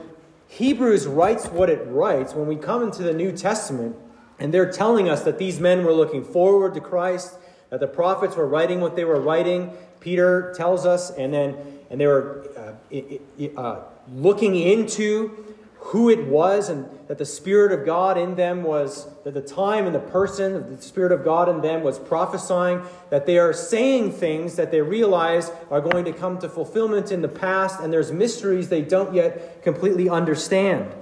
Hebrews 0.48 1.06
writes 1.06 1.46
what 1.46 1.68
it 1.68 1.86
writes, 1.86 2.34
when 2.34 2.46
we 2.46 2.56
come 2.56 2.82
into 2.82 3.02
the 3.02 3.12
New 3.12 3.32
Testament, 3.32 3.96
and 4.38 4.52
they're 4.52 4.70
telling 4.70 5.08
us 5.08 5.22
that 5.22 5.38
these 5.38 5.60
men 5.60 5.84
were 5.84 5.92
looking 5.92 6.24
forward 6.24 6.74
to 6.74 6.80
Christ, 6.80 7.34
that 7.70 7.80
the 7.80 7.86
prophets 7.86 8.36
were 8.36 8.46
writing 8.46 8.80
what 8.80 8.96
they 8.96 9.04
were 9.04 9.20
writing, 9.20 9.72
Peter 10.00 10.52
tells 10.56 10.86
us, 10.86 11.10
and 11.10 11.32
then 11.32 11.56
and 11.94 12.00
they 12.00 12.08
were 12.08 12.44
uh, 12.56 13.56
uh, 13.56 13.84
looking 14.16 14.56
into 14.56 15.54
who 15.76 16.10
it 16.10 16.26
was 16.26 16.68
and 16.68 16.88
that 17.06 17.18
the 17.18 17.24
Spirit 17.24 17.70
of 17.70 17.86
God 17.86 18.18
in 18.18 18.34
them 18.34 18.64
was, 18.64 19.06
that 19.22 19.32
the 19.32 19.40
time 19.40 19.86
and 19.86 19.94
the 19.94 20.00
person 20.00 20.56
of 20.56 20.76
the 20.76 20.82
Spirit 20.82 21.12
of 21.12 21.22
God 21.22 21.48
in 21.48 21.60
them 21.60 21.84
was 21.84 22.00
prophesying, 22.00 22.82
that 23.10 23.26
they 23.26 23.38
are 23.38 23.52
saying 23.52 24.10
things 24.10 24.56
that 24.56 24.72
they 24.72 24.80
realize 24.80 25.52
are 25.70 25.80
going 25.80 26.04
to 26.04 26.12
come 26.12 26.36
to 26.38 26.48
fulfillment 26.48 27.12
in 27.12 27.22
the 27.22 27.28
past, 27.28 27.78
and 27.78 27.92
there's 27.92 28.10
mysteries 28.10 28.68
they 28.70 28.82
don't 28.82 29.14
yet 29.14 29.62
completely 29.62 30.08
understand. 30.08 30.92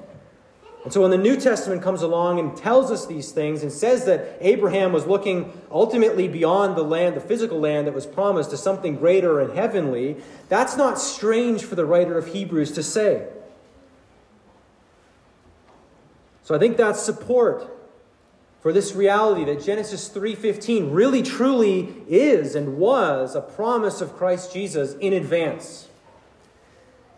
And 0.85 0.93
so 0.93 1.03
when 1.03 1.13
the 1.13 1.19
New 1.19 1.37
Testament 1.37 1.81
comes 1.81 2.03
along 2.03 2.41
and 2.41 2.57
tells 2.57 2.91
us 2.91 3.07
these 3.07 3.31
things 3.31 3.63
and 3.63 3.71
says 3.71 4.05
that 4.07 4.37
Abraham 4.41 4.93
was 4.93 5.07
looking 5.07 5.53
ultimately 5.71 6.27
beyond 6.27 6.77
the 6.77 6.83
land, 6.83 7.15
the 7.15 7.21
physical 7.21 7.61
land 7.61 7.87
that 7.87 7.95
was 7.95 8.05
promised, 8.05 8.51
to 8.51 8.57
something 8.57 8.97
greater 8.97 9.39
and 9.41 9.53
heavenly, 9.53 10.17
that's 10.49 10.77
not 10.77 10.99
strange 10.99 11.63
for 11.63 11.77
the 11.77 11.85
writer 11.85 12.19
of 12.19 12.29
Hebrews 12.29 12.73
to 12.73 12.83
say. 12.83 13.29
So 16.43 16.57
I 16.57 16.59
think 16.59 16.77
that's 16.77 17.01
support 17.01 17.79
for 18.61 18.73
this 18.73 18.95
reality 18.95 19.45
that 19.45 19.63
Genesis 19.63 20.09
3:15 20.09 20.93
really 20.93 21.23
truly 21.23 21.95
is 22.09 22.57
and 22.57 22.77
was 22.77 23.37
a 23.37 23.41
promise 23.41 24.01
of 24.01 24.17
Christ 24.17 24.53
Jesus 24.53 24.95
in 24.95 25.13
advance. 25.13 25.89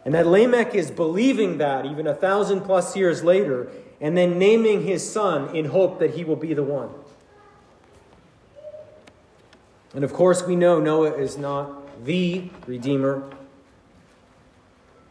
And 0.04 0.14
that 0.14 0.26
Lamech 0.26 0.74
is 0.74 0.90
believing 0.90 1.58
that 1.58 1.86
even 1.86 2.06
a 2.06 2.14
thousand 2.14 2.62
plus 2.62 2.96
years 2.96 3.24
later, 3.24 3.70
and 4.00 4.16
then 4.16 4.38
naming 4.38 4.82
his 4.82 5.08
son 5.08 5.54
in 5.56 5.66
hope 5.66 5.98
that 5.98 6.14
he 6.14 6.24
will 6.24 6.36
be 6.36 6.52
the 6.52 6.62
one. 6.62 6.90
And 9.94 10.04
of 10.04 10.12
course, 10.12 10.42
we 10.42 10.56
know 10.56 10.80
Noah 10.80 11.14
is 11.14 11.38
not 11.38 12.04
the 12.04 12.50
Redeemer, 12.66 13.22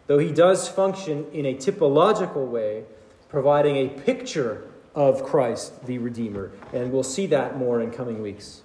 though 0.07 0.19
he 0.19 0.31
does 0.31 0.67
function 0.67 1.25
in 1.31 1.45
a 1.45 1.55
typological 1.55 2.47
way 2.47 2.83
providing 3.29 3.77
a 3.77 3.89
picture 3.89 4.67
of 4.93 5.23
Christ, 5.23 5.85
the 5.87 5.97
Redeemer. 5.97 6.51
And 6.71 6.91
we'll 6.91 7.01
see 7.01 7.25
that 7.27 7.57
more 7.57 7.81
in 7.81 7.89
coming 7.89 8.21
weeks. 8.21 8.61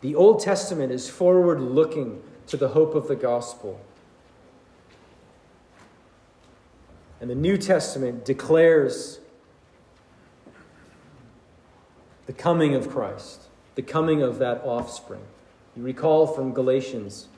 The 0.00 0.14
Old 0.14 0.40
Testament 0.40 0.90
is 0.90 1.08
forward 1.08 1.60
looking 1.60 2.22
to 2.46 2.56
the 2.56 2.68
hope 2.68 2.94
of 2.94 3.08
the 3.08 3.16
gospel. 3.16 3.80
And 7.20 7.30
the 7.30 7.34
New 7.34 7.56
Testament 7.56 8.24
declares 8.24 9.20
the 12.26 12.32
coming 12.32 12.74
of 12.74 12.90
Christ, 12.90 13.44
the 13.74 13.82
coming 13.82 14.22
of 14.22 14.38
that 14.38 14.62
offspring. 14.64 15.22
You 15.76 15.82
recall 15.82 16.26
from 16.26 16.52
Galatians 16.52 17.28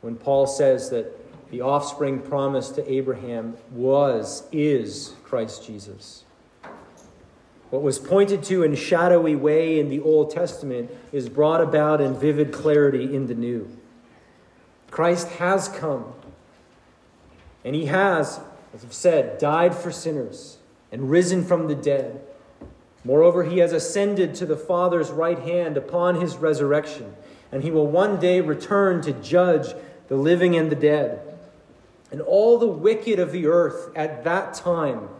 when 0.00 0.16
Paul 0.16 0.46
says 0.46 0.90
that 0.90 1.12
the 1.50 1.60
offspring 1.60 2.20
promised 2.20 2.74
to 2.74 2.92
Abraham 2.92 3.56
was, 3.70 4.44
is 4.52 5.14
Christ 5.24 5.66
Jesus. 5.66 6.24
What 7.70 7.82
was 7.82 7.98
pointed 7.98 8.42
to 8.44 8.62
in 8.62 8.74
shadowy 8.74 9.34
way 9.34 9.80
in 9.80 9.88
the 9.88 10.00
Old 10.00 10.30
Testament 10.30 10.90
is 11.12 11.28
brought 11.28 11.60
about 11.60 12.00
in 12.00 12.18
vivid 12.18 12.52
clarity 12.52 13.14
in 13.14 13.26
the 13.26 13.34
New. 13.34 13.68
Christ 14.96 15.28
has 15.32 15.68
come, 15.68 16.14
and 17.66 17.74
he 17.74 17.84
has, 17.84 18.40
as 18.72 18.82
I've 18.82 18.94
said, 18.94 19.36
died 19.36 19.74
for 19.74 19.92
sinners 19.92 20.56
and 20.90 21.10
risen 21.10 21.44
from 21.44 21.68
the 21.68 21.74
dead. 21.74 22.22
Moreover, 23.04 23.44
he 23.44 23.58
has 23.58 23.74
ascended 23.74 24.34
to 24.36 24.46
the 24.46 24.56
Father's 24.56 25.10
right 25.10 25.38
hand 25.38 25.76
upon 25.76 26.22
his 26.22 26.38
resurrection, 26.38 27.14
and 27.52 27.62
he 27.62 27.70
will 27.70 27.86
one 27.86 28.18
day 28.18 28.40
return 28.40 29.02
to 29.02 29.12
judge 29.12 29.74
the 30.08 30.16
living 30.16 30.56
and 30.56 30.72
the 30.72 30.76
dead. 30.76 31.20
And 32.10 32.22
all 32.22 32.56
the 32.56 32.66
wicked 32.66 33.18
of 33.18 33.32
the 33.32 33.48
earth 33.48 33.94
at 33.94 34.24
that 34.24 34.54
time 34.54 35.10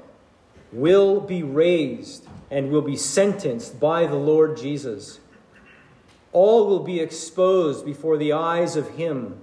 will 0.73 1.21
be 1.21 1.43
raised 1.43 2.27
and 2.51 2.71
will 2.71 2.81
be 2.81 2.97
sentenced 2.97 3.79
by 3.79 4.07
the 4.07 4.17
Lord 4.17 4.57
Jesus. 4.57 5.21
All 6.33 6.67
will 6.67 6.83
be 6.83 6.99
exposed 6.99 7.85
before 7.85 8.17
the 8.17 8.33
eyes 8.33 8.75
of 8.77 8.89
Him 8.93 9.43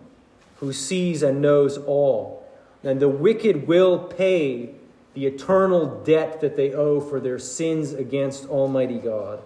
who 0.63 0.71
sees 0.71 1.21
and 1.23 1.41
knows 1.41 1.78
all. 1.78 2.47
And 2.86 3.02
the 3.02 3.10
wicked 3.10 3.67
will 3.67 3.99
pay 3.99 4.69
the 5.13 5.26
eternal 5.26 6.02
debt 6.06 6.39
that 6.39 6.56
they 6.56 6.71
owe 6.71 7.02
for 7.02 7.19
their 7.19 7.38
sins 7.38 7.91
against 7.91 8.45
Almighty 8.45 8.97
God. 8.97 9.43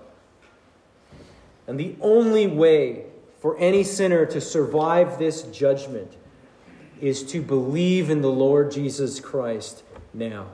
And 1.66 1.80
the 1.80 1.96
only 2.02 2.46
way 2.46 3.06
for 3.40 3.58
any 3.58 3.84
sinner 3.84 4.28
to 4.28 4.40
survive 4.40 5.18
this 5.18 5.42
judgment 5.42 6.14
is 7.02 7.24
to 7.32 7.42
believe 7.42 8.12
in 8.12 8.22
the 8.22 8.32
Lord 8.32 8.72
Jesus 8.72 9.20
Christ 9.20 9.82
now. 10.14 10.46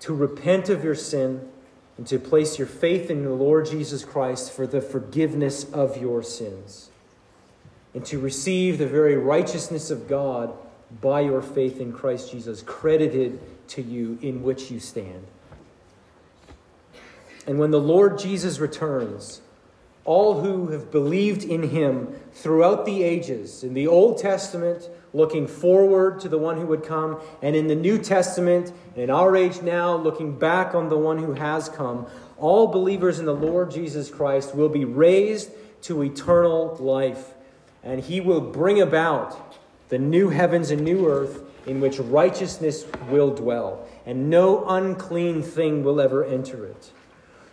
To 0.00 0.14
repent 0.14 0.68
of 0.68 0.84
your 0.84 0.94
sin 0.94 1.48
and 1.96 2.06
to 2.08 2.18
place 2.18 2.58
your 2.58 2.68
faith 2.68 3.10
in 3.10 3.24
the 3.24 3.30
Lord 3.30 3.64
Jesus 3.64 4.04
Christ 4.04 4.52
for 4.52 4.66
the 4.66 4.82
forgiveness 4.82 5.64
of 5.72 5.96
your 5.96 6.22
sins. 6.22 6.90
And 7.96 8.04
to 8.04 8.18
receive 8.18 8.76
the 8.76 8.86
very 8.86 9.16
righteousness 9.16 9.90
of 9.90 10.06
God 10.06 10.52
by 11.00 11.22
your 11.22 11.40
faith 11.40 11.80
in 11.80 11.94
Christ 11.94 12.30
Jesus, 12.30 12.60
credited 12.60 13.40
to 13.68 13.80
you 13.80 14.18
in 14.20 14.42
which 14.42 14.70
you 14.70 14.80
stand. 14.80 15.26
And 17.46 17.58
when 17.58 17.70
the 17.70 17.80
Lord 17.80 18.18
Jesus 18.18 18.58
returns, 18.58 19.40
all 20.04 20.42
who 20.42 20.68
have 20.72 20.90
believed 20.90 21.42
in 21.42 21.70
him 21.70 22.20
throughout 22.34 22.84
the 22.84 23.02
ages, 23.02 23.64
in 23.64 23.72
the 23.72 23.86
Old 23.86 24.18
Testament, 24.18 24.90
looking 25.14 25.46
forward 25.46 26.20
to 26.20 26.28
the 26.28 26.36
one 26.36 26.58
who 26.58 26.66
would 26.66 26.84
come, 26.84 27.18
and 27.40 27.56
in 27.56 27.66
the 27.66 27.74
New 27.74 27.96
Testament, 27.96 28.74
in 28.94 29.08
our 29.08 29.34
age 29.34 29.62
now, 29.62 29.96
looking 29.96 30.38
back 30.38 30.74
on 30.74 30.90
the 30.90 30.98
one 30.98 31.16
who 31.16 31.32
has 31.32 31.70
come, 31.70 32.06
all 32.36 32.66
believers 32.66 33.18
in 33.18 33.24
the 33.24 33.34
Lord 33.34 33.70
Jesus 33.70 34.10
Christ 34.10 34.54
will 34.54 34.68
be 34.68 34.84
raised 34.84 35.50
to 35.80 36.02
eternal 36.02 36.76
life, 36.78 37.32
and 37.86 38.00
he 38.00 38.20
will 38.20 38.40
bring 38.40 38.80
about 38.80 39.56
the 39.90 39.98
new 39.98 40.28
heavens 40.28 40.72
and 40.72 40.82
new 40.82 41.08
earth 41.08 41.44
in 41.66 41.80
which 41.80 42.00
righteousness 42.00 42.84
will 43.08 43.32
dwell, 43.32 43.86
and 44.04 44.28
no 44.28 44.66
unclean 44.68 45.40
thing 45.40 45.84
will 45.84 46.00
ever 46.00 46.24
enter 46.24 46.66
it. 46.66 46.90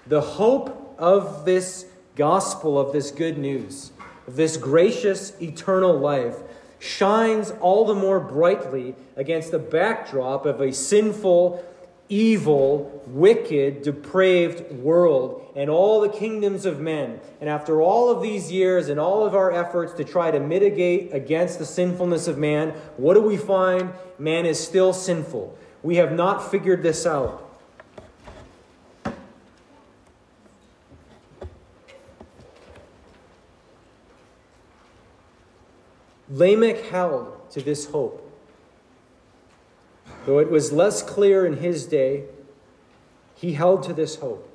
The 0.07 0.21
hope 0.21 0.95
of 0.97 1.45
this 1.45 1.85
gospel 2.15 2.79
of 2.79 2.91
this 2.93 3.11
good 3.11 3.37
news, 3.37 3.91
of 4.27 4.35
this 4.35 4.57
gracious 4.57 5.39
eternal 5.39 5.97
life, 5.97 6.37
shines 6.79 7.51
all 7.61 7.85
the 7.85 7.95
more 7.95 8.19
brightly 8.19 8.95
against 9.15 9.51
the 9.51 9.59
backdrop 9.59 10.47
of 10.47 10.61
a 10.61 10.73
sinful, 10.73 11.63
evil, 12.13 13.01
wicked, 13.07 13.81
depraved 13.81 14.71
world 14.71 15.51
and 15.55 15.67
all 15.67 15.99
the 15.99 16.09
kingdoms 16.09 16.63
of 16.63 16.79
men. 16.79 17.19
And 17.41 17.49
after 17.49 17.81
all 17.81 18.11
of 18.11 18.21
these 18.21 18.51
years 18.51 18.87
and 18.87 18.99
all 18.99 19.25
of 19.25 19.33
our 19.33 19.51
efforts 19.51 19.93
to 19.93 20.03
try 20.03 20.29
to 20.29 20.39
mitigate 20.39 21.11
against 21.11 21.57
the 21.57 21.65
sinfulness 21.65 22.27
of 22.27 22.37
man, 22.37 22.69
what 22.97 23.15
do 23.15 23.21
we 23.21 23.35
find? 23.35 23.93
Man 24.19 24.45
is 24.45 24.63
still 24.63 24.93
sinful. 24.93 25.57
We 25.81 25.95
have 25.95 26.11
not 26.11 26.51
figured 26.51 26.83
this 26.83 27.07
out. 27.07 27.39
Lamech 36.29 36.85
held 36.85 37.49
to 37.51 37.61
this 37.61 37.85
hope. 37.85 38.22
Though 40.25 40.39
it 40.39 40.49
was 40.49 40.71
less 40.71 41.01
clear 41.01 41.45
in 41.45 41.57
his 41.57 41.85
day, 41.85 42.23
he 43.35 43.53
held 43.53 43.83
to 43.83 43.93
this 43.93 44.15
hope. 44.15 44.49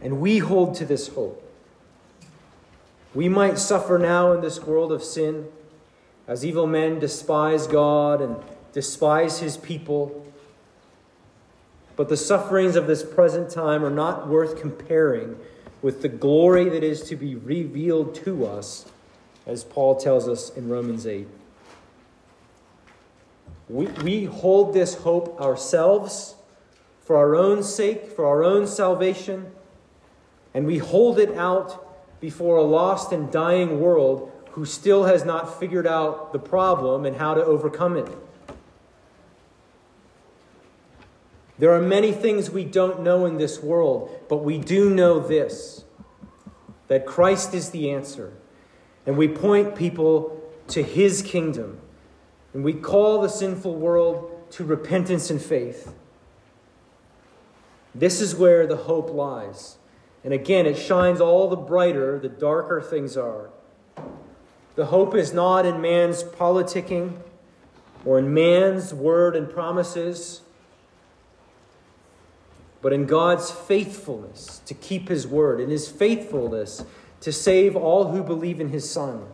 And 0.00 0.20
we 0.20 0.38
hold 0.38 0.74
to 0.76 0.84
this 0.84 1.08
hope. 1.08 1.38
We 3.14 3.28
might 3.28 3.58
suffer 3.58 3.98
now 3.98 4.32
in 4.32 4.40
this 4.40 4.60
world 4.60 4.90
of 4.90 5.04
sin 5.04 5.46
as 6.26 6.44
evil 6.44 6.66
men 6.66 6.98
despise 6.98 7.66
God 7.66 8.20
and 8.20 8.36
despise 8.72 9.40
his 9.40 9.56
people. 9.56 10.26
But 11.94 12.08
the 12.08 12.16
sufferings 12.16 12.74
of 12.74 12.86
this 12.86 13.02
present 13.02 13.50
time 13.50 13.84
are 13.84 13.90
not 13.90 14.28
worth 14.28 14.60
comparing 14.60 15.38
with 15.82 16.02
the 16.02 16.08
glory 16.08 16.68
that 16.70 16.82
is 16.82 17.02
to 17.02 17.16
be 17.16 17.34
revealed 17.34 18.14
to 18.14 18.46
us, 18.46 18.86
as 19.46 19.62
Paul 19.62 19.96
tells 19.96 20.28
us 20.28 20.50
in 20.56 20.68
Romans 20.68 21.06
8. 21.06 21.28
We, 23.72 23.86
we 23.86 24.24
hold 24.26 24.74
this 24.74 24.96
hope 24.96 25.40
ourselves 25.40 26.34
for 27.00 27.16
our 27.16 27.34
own 27.34 27.62
sake, 27.62 28.10
for 28.10 28.26
our 28.26 28.44
own 28.44 28.66
salvation, 28.66 29.50
and 30.52 30.66
we 30.66 30.76
hold 30.76 31.18
it 31.18 31.34
out 31.38 32.20
before 32.20 32.58
a 32.58 32.62
lost 32.62 33.12
and 33.12 33.32
dying 33.32 33.80
world 33.80 34.30
who 34.50 34.66
still 34.66 35.04
has 35.04 35.24
not 35.24 35.58
figured 35.58 35.86
out 35.86 36.34
the 36.34 36.38
problem 36.38 37.06
and 37.06 37.16
how 37.16 37.32
to 37.32 37.42
overcome 37.42 37.96
it. 37.96 38.10
There 41.58 41.72
are 41.72 41.80
many 41.80 42.12
things 42.12 42.50
we 42.50 42.64
don't 42.64 43.00
know 43.00 43.24
in 43.24 43.38
this 43.38 43.62
world, 43.62 44.10
but 44.28 44.44
we 44.44 44.58
do 44.58 44.90
know 44.90 45.18
this 45.18 45.84
that 46.88 47.06
Christ 47.06 47.54
is 47.54 47.70
the 47.70 47.90
answer. 47.90 48.34
And 49.06 49.16
we 49.16 49.28
point 49.28 49.74
people 49.74 50.42
to 50.68 50.82
his 50.82 51.22
kingdom. 51.22 51.80
And 52.54 52.64
we 52.64 52.72
call 52.74 53.20
the 53.20 53.28
sinful 53.28 53.74
world 53.74 54.50
to 54.52 54.64
repentance 54.64 55.30
and 55.30 55.40
faith. 55.40 55.94
This 57.94 58.20
is 58.20 58.34
where 58.34 58.66
the 58.66 58.76
hope 58.76 59.10
lies. 59.10 59.76
And 60.24 60.32
again, 60.32 60.66
it 60.66 60.76
shines 60.76 61.20
all 61.20 61.48
the 61.48 61.56
brighter 61.56 62.18
the 62.18 62.28
darker 62.28 62.80
things 62.80 63.16
are. 63.16 63.50
The 64.76 64.86
hope 64.86 65.14
is 65.14 65.32
not 65.32 65.66
in 65.66 65.80
man's 65.80 66.22
politicking 66.22 67.18
or 68.04 68.18
in 68.18 68.32
man's 68.32 68.94
word 68.94 69.36
and 69.36 69.50
promises, 69.50 70.40
but 72.80 72.92
in 72.92 73.06
God's 73.06 73.50
faithfulness 73.50 74.60
to 74.66 74.74
keep 74.74 75.08
his 75.08 75.26
word, 75.26 75.60
in 75.60 75.70
his 75.70 75.88
faithfulness 75.88 76.84
to 77.20 77.32
save 77.32 77.76
all 77.76 78.10
who 78.10 78.22
believe 78.22 78.60
in 78.60 78.70
his 78.70 78.90
Son, 78.90 79.26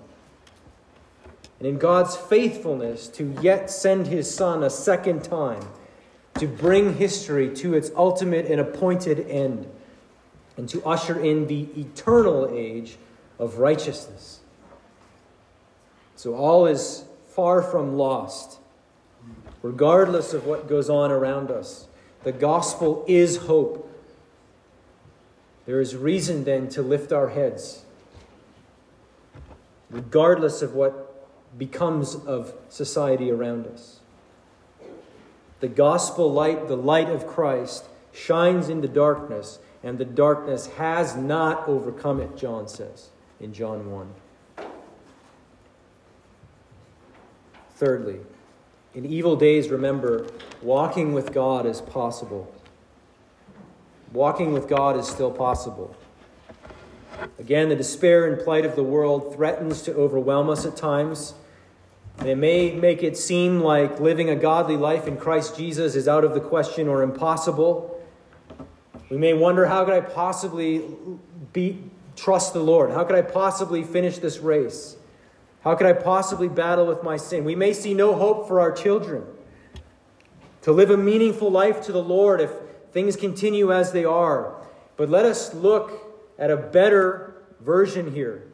and 1.59 1.67
in 1.67 1.79
God's 1.79 2.17
faithfulness 2.17 3.09
to 3.09 3.37
yet 3.41 3.71
send 3.71 4.07
his 4.07 4.33
Son 4.33 4.63
a 4.63 4.71
second 4.71 5.25
time 5.25 5.63
to 6.35 6.47
bring 6.47 6.95
history 6.95 7.53
to 7.57 7.75
its 7.75 7.91
ultimate 7.97 8.47
and 8.47 8.61
appointed 8.61 9.29
end 9.29 9.69
and 10.57 10.69
to 10.69 10.85
usher 10.85 11.19
in 11.19 11.47
the 11.49 11.69
eternal 11.77 12.49
age 12.53 12.97
of 13.39 13.59
righteousness. 13.59 14.41
So 16.17 16.35
all 16.35 16.67
is 16.67 17.05
far 17.29 17.63
from 17.63 17.97
lost, 17.97 18.59
regardless 19.63 20.35
of 20.35 20.47
what 20.47 20.69
goes 20.69 20.91
on 20.91 21.11
around 21.11 21.51
us. 21.51 21.87
The 22.25 22.33
gospel 22.33 23.05
is 23.07 23.37
hope. 23.37 23.85
There 25.67 25.81
is 25.81 25.95
reason 25.95 26.45
then 26.45 26.69
to 26.71 26.83
lift 26.83 27.13
our 27.13 27.29
heads, 27.29 27.85
regardless 29.91 30.63
of 30.63 30.75
what 30.75 31.08
becomes 31.57 32.15
of 32.15 32.55
society 32.69 33.31
around 33.31 33.67
us. 33.67 34.01
The 35.61 35.69
gospel 35.69 36.33
light, 36.33 36.69
the 36.69 36.77
light 36.77 37.09
of 37.09 37.27
Christ, 37.27 37.87
shines 38.13 38.69
into 38.69 38.89
darkness 38.89 39.59
and 39.83 39.99
the 39.99 40.05
darkness 40.05 40.67
has 40.77 41.17
not 41.17 41.69
overcome 41.69 42.21
it, 42.21 42.37
John 42.37 42.69
says 42.69 43.11
in 43.41 43.53
John 43.53 43.91
1. 43.91 44.15
Thirdly, 47.77 48.19
in 48.95 49.07
evil 49.07 49.37
days, 49.37 49.69
remember, 49.69 50.27
walking 50.63 51.13
with 51.13 51.33
God 51.33 51.65
is 51.67 51.81
possible. 51.81 52.53
Walking 54.13 54.53
with 54.53 54.69
God 54.69 54.97
is 54.97 55.07
still 55.07 55.31
possible. 55.31 55.95
Again, 57.39 57.69
the 57.69 57.77
despair 57.77 58.27
and 58.27 58.43
plight 58.43 58.65
of 58.65 58.77
the 58.77 58.83
world 58.83 59.35
threatens 59.35 59.83
to 59.83 59.95
overwhelm 59.95 60.51
us 60.51 60.65
at 60.65 60.77
times. 60.77 61.35
And 62.19 62.29
it 62.29 62.37
may 62.37 62.73
make 62.73 63.03
it 63.03 63.17
seem 63.17 63.61
like 63.61 64.01
living 64.01 64.29
a 64.29 64.37
godly 64.37 64.77
life 64.77 65.07
in 65.07 65.17
Christ 65.17 65.57
Jesus 65.57 65.95
is 65.95 66.09
out 66.09 66.25
of 66.25 66.35
the 66.35 66.41
question 66.41 66.89
or 66.89 67.03
impossible. 67.03 68.01
We 69.09 69.17
may 69.17 69.35
wonder 69.35 69.67
how 69.67 69.85
could 69.85 69.95
I 69.95 70.01
possibly 70.01 70.85
be, 71.53 71.83
trust 72.17 72.53
the 72.53 72.61
Lord? 72.61 72.91
How 72.91 73.05
could 73.05 73.17
I 73.17 73.23
possibly 73.23 73.85
finish 73.85 74.19
this 74.19 74.39
race? 74.39 74.97
How 75.63 75.75
could 75.75 75.87
I 75.87 75.93
possibly 75.93 76.49
battle 76.49 76.87
with 76.87 77.03
my 77.03 77.17
sin? 77.17 77.45
We 77.45 77.55
may 77.55 77.73
see 77.73 77.95
no 77.95 78.15
hope 78.15 78.49
for 78.49 78.61
our 78.61 78.73
children 78.73 79.25
to 80.63 80.73
live 80.73 80.91
a 80.91 80.97
meaningful 80.97 81.51
life 81.51 81.83
to 81.83 81.93
the 81.93 82.03
Lord 82.03 82.41
if 82.41 82.51
things 82.93 83.17
continue 83.17 83.73
as 83.73 83.93
they 83.93 84.05
are. 84.05 84.55
But 84.97 85.09
let 85.09 85.25
us 85.25 85.55
look 85.55 86.08
at 86.39 86.51
a 86.51 86.57
better 86.57 87.35
version 87.61 88.13
here, 88.13 88.47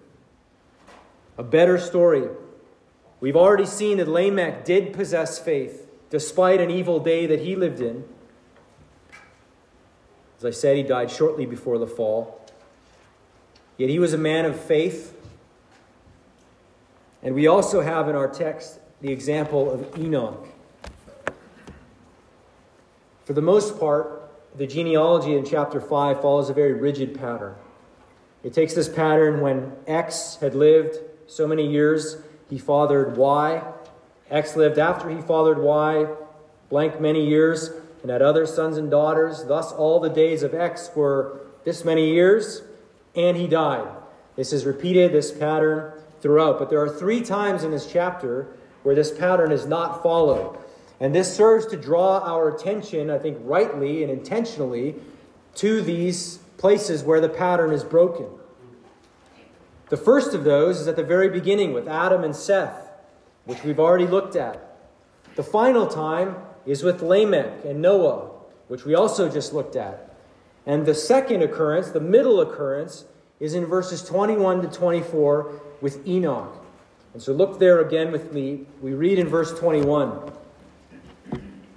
a 1.37 1.43
better 1.43 1.79
story. 1.79 2.29
We've 3.21 3.37
already 3.37 3.67
seen 3.67 3.99
that 3.99 4.09
Lamech 4.09 4.65
did 4.65 4.93
possess 4.93 5.39
faith 5.39 5.89
despite 6.11 6.61
an 6.61 6.71
evil 6.71 7.01
day 7.01 7.27
that 7.27 7.41
he 7.41 7.57
lived 7.57 7.81
in. 7.81 8.05
As 10.39 10.45
I 10.45 10.51
said, 10.51 10.77
he 10.77 10.83
died 10.83 11.11
shortly 11.11 11.47
before 11.47 11.79
the 11.79 11.87
fall. 11.87 12.41
Yet 13.77 13.91
he 13.91 13.99
was 13.99 14.13
a 14.13 14.19
man 14.19 14.45
of 14.45 14.59
faith. 14.59 15.17
And 17.23 17.35
we 17.35 17.47
also 17.47 17.81
have 17.81 18.09
in 18.09 18.15
our 18.15 18.29
text 18.29 18.79
the 19.01 19.11
example 19.11 19.71
of 19.71 19.99
Enoch. 19.99 20.47
For 23.25 23.33
the 23.33 23.43
most 23.43 23.81
part, 23.81 24.31
the 24.57 24.67
genealogy 24.67 25.35
in 25.35 25.45
chapter 25.45 25.81
5 25.81 26.21
follows 26.21 26.51
a 26.51 26.55
very 26.55 26.75
rigid 26.75 27.19
pattern. 27.19 27.55
It 28.45 28.53
takes 28.53 28.75
this 28.75 28.89
pattern 28.89 29.41
when 29.41 29.73
X 29.87 30.37
had 30.41 30.55
lived 30.55 30.99
so 31.27 31.49
many 31.49 31.67
years, 31.67 32.19
he 32.51 32.59
fathered 32.59 33.17
Y. 33.17 33.63
X 34.31 34.55
lived 34.55 34.79
after 34.79 35.09
he 35.09 35.21
fathered 35.23 35.59
Y, 35.59 36.07
blank 36.69 37.01
many 37.01 37.27
years 37.27 37.71
and 38.03 38.11
had 38.11 38.21
other 38.21 38.45
sons 38.45 38.77
and 38.77 38.91
daughters. 38.91 39.45
Thus, 39.45 39.73
all 39.73 39.99
the 39.99 40.11
days 40.11 40.43
of 40.43 40.53
X 40.55 40.91
were 40.95 41.41
this 41.65 41.87
many 41.87 42.13
years, 42.13 42.63
and 43.17 43.35
he 43.35 43.47
died. 43.47 43.89
This 44.37 44.53
is 44.53 44.67
repeated, 44.67 45.13
this 45.13 45.33
pattern, 45.33 45.93
throughout. 46.21 46.59
But 46.59 46.69
there 46.69 46.83
are 46.83 46.89
three 46.89 47.23
times 47.23 47.65
in 47.65 47.71
this 47.71 47.91
chapter 47.91 48.49
where 48.83 48.95
this 48.95 49.17
pattern 49.17 49.53
is 49.53 49.65
not 49.65 50.03
followed. 50.03 50.59
And 51.01 51.15
this 51.15 51.35
serves 51.35 51.67
to 51.69 51.79
draw 51.79 52.19
our 52.19 52.55
attention, 52.55 53.11
I 53.11 53.19
think 53.19 53.39
rightly 53.41 54.03
and 54.03 54.13
intentionally, 54.13 54.97
to 55.57 55.81
these 55.81 56.41
places 56.57 57.03
where 57.03 57.21
the 57.21 57.29
pattern 57.29 57.73
is 57.73 57.85
broken. 57.85 58.27
The 59.91 59.97
first 59.97 60.35
of 60.35 60.45
those 60.45 60.81
is 60.81 60.89
at 60.89 60.97
the 60.97 61.05
very 61.05 61.29
beginning 61.29 61.73
with 61.73 61.87
Adam 61.87 62.25
and 62.25 62.35
Seth, 62.35 62.91
which 63.45 63.63
we've 63.63 63.79
already 63.79 64.07
looked 64.07 64.35
at. 64.35 64.77
The 65.37 65.43
final 65.43 65.87
time 65.87 66.37
is 66.65 66.83
with 66.83 67.03
Lamech 67.03 67.65
and 67.65 67.83
Noah, 67.83 68.31
which 68.69 68.85
we 68.85 68.95
also 68.95 69.29
just 69.29 69.53
looked 69.53 69.77
at. 69.77 70.15
And 70.67 70.87
the 70.87 70.95
second 70.95 71.43
occurrence, 71.43 71.91
the 71.91 72.01
middle 72.01 72.41
occurrence, 72.41 73.05
is 73.41 73.55
in 73.55 73.67
verses 73.67 74.03
21 74.03 74.63
to 74.63 74.69
24 74.69 75.61
with 75.81 76.07
Enoch. 76.07 76.65
And 77.13 77.23
so 77.23 77.33
look 77.33 77.59
there 77.59 77.81
again 77.81 78.11
with 78.11 78.33
me. 78.33 78.67
We 78.81 78.95
read 78.95 79.19
in 79.19 79.29
verse 79.29 79.57
21 79.59 80.33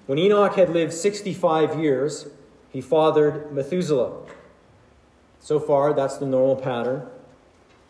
When 0.05 0.17
Enoch 0.17 0.55
had 0.55 0.69
lived 0.69 0.93
65 0.93 1.79
years, 1.79 2.27
he 2.71 2.79
fathered 2.79 3.51
Methuselah. 3.53 4.25
So 5.39 5.59
far, 5.59 5.93
that's 5.93 6.17
the 6.17 6.25
normal 6.25 6.55
pattern. 6.55 7.07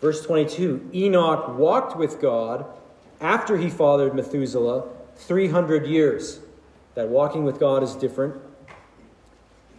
Verse 0.01 0.25
22 0.25 0.91
Enoch 0.93 1.57
walked 1.57 1.97
with 1.97 2.21
God 2.21 2.65
after 3.19 3.57
he 3.57 3.69
fathered 3.69 4.13
Methuselah 4.13 4.87
300 5.15 5.87
years 5.87 6.39
that 6.95 7.09
walking 7.09 7.43
with 7.43 7.59
God 7.59 7.83
is 7.83 7.95
different. 7.95 8.35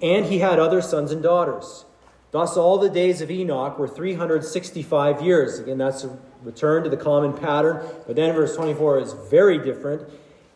And 0.03 0.27
he 0.27 0.39
had 0.39 0.59
other 0.59 0.81
sons 0.81 1.11
and 1.11 1.23
daughters. 1.23 1.85
Thus, 2.31 2.57
all 2.57 2.79
the 2.79 2.91
days 2.91 3.21
of 3.21 3.31
Enoch 3.31 3.79
were 3.79 3.89
365 3.89 5.23
years. 5.23 5.59
Again, 5.59 5.79
that's 5.79 6.05
a 6.05 6.19
return 6.43 6.85
to 6.85 6.91
the 6.91 6.97
common 6.97 7.33
pattern. 7.33 7.85
But 8.07 8.17
then 8.17 8.35
verse 8.35 8.55
24 8.55 9.01
is 9.01 9.15
very 9.31 9.59
different. 9.59 10.09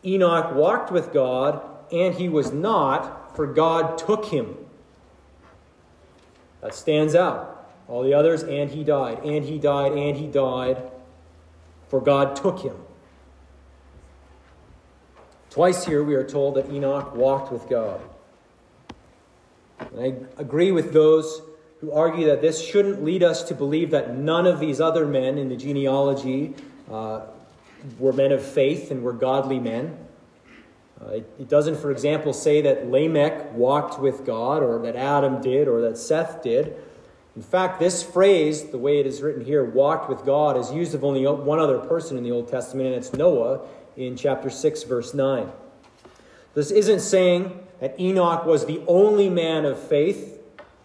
Enoch 0.05 0.55
walked 0.55 0.93
with 0.93 1.13
God, 1.13 1.63
and 1.91 2.15
he 2.15 2.29
was 2.29 2.53
not, 2.53 3.35
for 3.35 3.47
God 3.47 3.97
took 3.97 4.27
him. 4.27 4.57
That 6.63 6.75
stands 6.75 7.15
out. 7.15 7.71
All 7.89 8.03
the 8.03 8.15
others, 8.15 8.43
and 8.43 8.71
he 8.71 8.85
died, 8.85 9.19
and 9.25 9.45
he 9.45 9.59
died, 9.59 9.93
and 9.93 10.17
he 10.17 10.27
died. 10.27 10.91
for 11.89 12.01
God 12.01 12.35
took 12.37 12.61
him. 12.61 12.77
Twice 15.51 15.85
here 15.85 16.03
we 16.03 16.15
are 16.15 16.27
told 16.27 16.55
that 16.55 16.71
Enoch 16.71 17.15
walked 17.15 17.53
with 17.53 17.69
God. 17.69 18.01
And 19.79 20.01
I 20.01 20.41
agree 20.41 20.73
with 20.73 20.95
those 20.95 21.43
who 21.83 21.93
argue 21.93 22.29
that 22.29 22.41
this 22.41 22.65
shouldn't 22.65 23.05
lead 23.05 23.23
us 23.23 23.43
to 23.43 23.55
believe 23.55 23.91
that 23.91 24.17
none 24.17 24.47
of 24.47 24.59
these 24.59 24.81
other 24.81 25.05
men 25.05 25.37
in 25.37 25.51
the 25.51 25.57
genealogy 25.57 26.55
uh, 26.91 27.27
were 27.99 28.15
men 28.15 28.33
of 28.33 28.43
faith 28.43 28.91
and 28.91 29.03
were 29.03 29.13
godly 29.13 29.59
men. 29.59 29.99
Uh, 31.05 31.11
it, 31.11 31.31
it 31.41 31.49
doesn't, 31.49 31.77
for 31.77 31.91
example, 31.91 32.33
say 32.33 32.61
that 32.61 32.89
Lamech 32.89 33.53
walked 33.55 33.99
with 34.01 34.25
God, 34.25 34.63
or 34.63 34.79
that 34.81 34.97
Adam 34.97 35.41
did, 35.41 35.69
or 35.69 35.81
that 35.83 35.99
Seth 35.99 36.43
did. 36.43 36.77
In 37.35 37.43
fact, 37.43 37.81
this 37.81 38.03
phrase, 38.03 38.65
the 38.65 38.79
way 38.79 39.01
it 39.01 39.07
is 39.07 39.23
written 39.23 39.45
here, 39.45 39.65
walked 39.65 40.09
with 40.09 40.25
God, 40.25 40.57
is 40.57 40.71
used 40.71 40.95
of 40.95 41.03
only 41.03 41.27
one 41.27 41.59
other 41.59 41.79
person 41.79 42.17
in 42.17 42.23
the 42.23 42.31
Old 42.31 42.49
Testament, 42.49 42.87
and 42.89 42.95
it's 42.95 43.13
Noah 43.15 43.67
in 43.97 44.17
chapter 44.17 44.51
6, 44.51 44.83
verse 44.85 45.15
9. 45.15 45.51
This 46.55 46.71
isn't 46.71 47.01
saying 47.01 47.59
that 47.81 47.99
Enoch 47.99 48.45
was 48.45 48.67
the 48.67 48.83
only 48.87 49.31
man 49.31 49.65
of 49.65 49.79
faith 49.79 50.41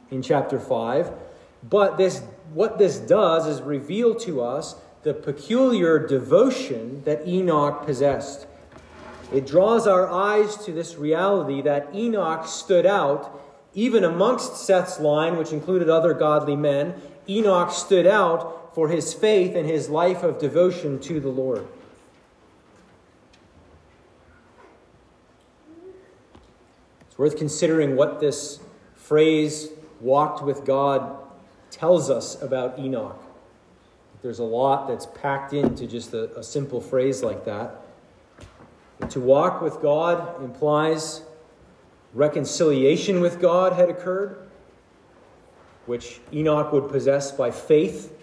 in 0.10 0.22
chapter 0.22 0.60
5, 0.60 1.12
but 1.70 1.98
this, 1.98 2.24
what 2.54 2.78
this 2.78 2.98
does 2.98 3.46
is 3.46 3.62
reveal 3.62 4.16
to 4.16 4.42
us 4.42 4.76
the 5.04 5.14
peculiar 5.14 6.00
devotion 6.00 7.04
that 7.04 7.28
Enoch 7.28 7.86
possessed. 7.86 8.47
It 9.34 9.46
draws 9.46 9.88
our 9.88 10.10
eyes 10.10 10.56
to 10.66 10.72
this 10.72 10.96
reality 10.96 11.62
that 11.62 11.94
Enoch 11.94 12.48
stood 12.48 12.86
out 12.86 13.44
even 13.74 14.04
amongst 14.04 14.58
Seth's 14.58 15.00
line, 15.00 15.38
which 15.38 15.52
included 15.52 15.90
other 15.90 16.14
godly 16.14 16.56
men. 16.56 17.00
Enoch 17.30 17.72
stood 17.72 18.08
out 18.08 18.74
for 18.74 18.90
his 18.90 19.14
faith 19.14 19.56
and 19.56 19.68
his 19.68 19.90
life 19.90 20.24
of 20.24 20.40
devotion 20.40 21.00
to 21.02 21.20
the 21.20 21.30
Lord. 21.30 21.68
It's 27.08 27.18
worth 27.18 27.38
considering 27.38 27.96
what 27.96 28.20
this 28.20 28.60
phrase, 28.96 29.70
walked 30.00 30.44
with 30.44 30.66
God, 30.66 31.18
tells 31.70 32.10
us 32.10 32.42
about 32.42 32.80
Enoch. 32.80 33.22
There's 34.22 34.40
a 34.40 34.44
lot 34.44 34.88
that's 34.88 35.06
packed 35.06 35.54
into 35.54 35.86
just 35.86 36.14
a, 36.14 36.36
a 36.38 36.44
simple 36.44 36.82
phrase 36.82 37.22
like 37.22 37.46
that. 37.46 37.82
To 39.10 39.20
walk 39.20 39.62
with 39.62 39.82
God 39.82 40.44
implies 40.44 41.22
reconciliation 42.14 43.22
with 43.22 43.40
God 43.40 43.74
had 43.74 43.90
occurred, 43.90 44.38
which 45.86 46.20
Enoch 46.34 46.72
would 46.72 46.90
possess 46.90 47.32
by 47.32 47.52
faith. 47.52 48.14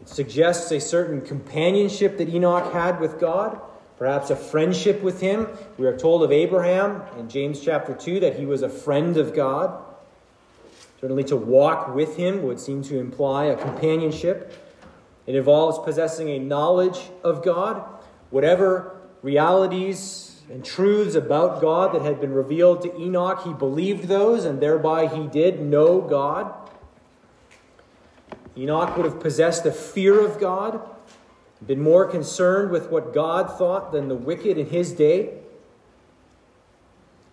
It 0.00 0.08
suggests 0.08 0.70
a 0.72 0.80
certain 0.80 1.20
companionship 1.20 2.18
that 2.18 2.28
Enoch 2.28 2.72
had 2.72 3.00
with 3.00 3.18
God 3.18 3.60
perhaps 3.98 4.30
a 4.30 4.36
friendship 4.36 5.02
with 5.02 5.20
him. 5.20 5.48
We 5.76 5.86
are 5.86 5.96
told 5.96 6.22
of 6.22 6.30
Abraham 6.30 7.02
in 7.18 7.28
James 7.28 7.60
chapter 7.60 7.94
2 7.94 8.20
that 8.20 8.38
he 8.38 8.46
was 8.46 8.62
a 8.62 8.68
friend 8.68 9.16
of 9.16 9.34
God. 9.34 9.84
Certainly, 11.00 11.24
to 11.24 11.36
walk 11.36 11.94
with 11.94 12.16
him 12.16 12.42
would 12.44 12.58
seem 12.58 12.82
to 12.84 12.98
imply 12.98 13.46
a 13.46 13.56
companionship. 13.56 14.52
It 15.26 15.34
involves 15.34 15.78
possessing 15.80 16.30
a 16.30 16.38
knowledge 16.38 17.10
of 17.22 17.44
God. 17.44 17.84
Whatever 18.30 18.97
realities 19.22 20.42
and 20.50 20.64
truths 20.64 21.14
about 21.14 21.60
God 21.60 21.94
that 21.94 22.02
had 22.02 22.20
been 22.20 22.32
revealed 22.32 22.82
to 22.82 23.00
Enoch, 23.00 23.42
he 23.44 23.52
believed 23.52 24.08
those, 24.08 24.44
and 24.44 24.60
thereby 24.60 25.06
he 25.06 25.26
did 25.26 25.60
know 25.60 26.00
God. 26.00 26.52
Enoch 28.56 28.96
would 28.96 29.04
have 29.04 29.20
possessed 29.20 29.66
a 29.66 29.72
fear 29.72 30.24
of 30.24 30.40
God 30.40 30.80
been 31.66 31.80
more 31.80 32.06
concerned 32.06 32.70
with 32.70 32.90
what 32.90 33.12
God 33.12 33.58
thought 33.58 33.92
than 33.92 34.08
the 34.08 34.14
wicked 34.14 34.58
in 34.58 34.66
his 34.66 34.92
day. 34.92 35.38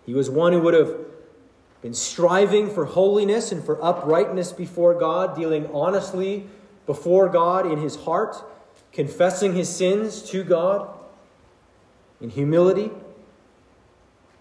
He 0.04 0.14
was 0.14 0.28
one 0.28 0.52
who 0.52 0.60
would 0.60 0.74
have 0.74 0.96
been 1.82 1.94
striving 1.94 2.70
for 2.70 2.86
holiness 2.86 3.52
and 3.52 3.64
for 3.64 3.82
uprightness 3.82 4.52
before 4.52 4.94
God, 4.94 5.36
dealing 5.36 5.68
honestly 5.72 6.46
before 6.86 7.28
God 7.28 7.70
in 7.70 7.78
his 7.78 7.96
heart, 7.96 8.36
confessing 8.92 9.54
his 9.54 9.68
sins 9.68 10.22
to 10.30 10.42
God 10.42 10.95
in 12.20 12.30
humility. 12.30 12.90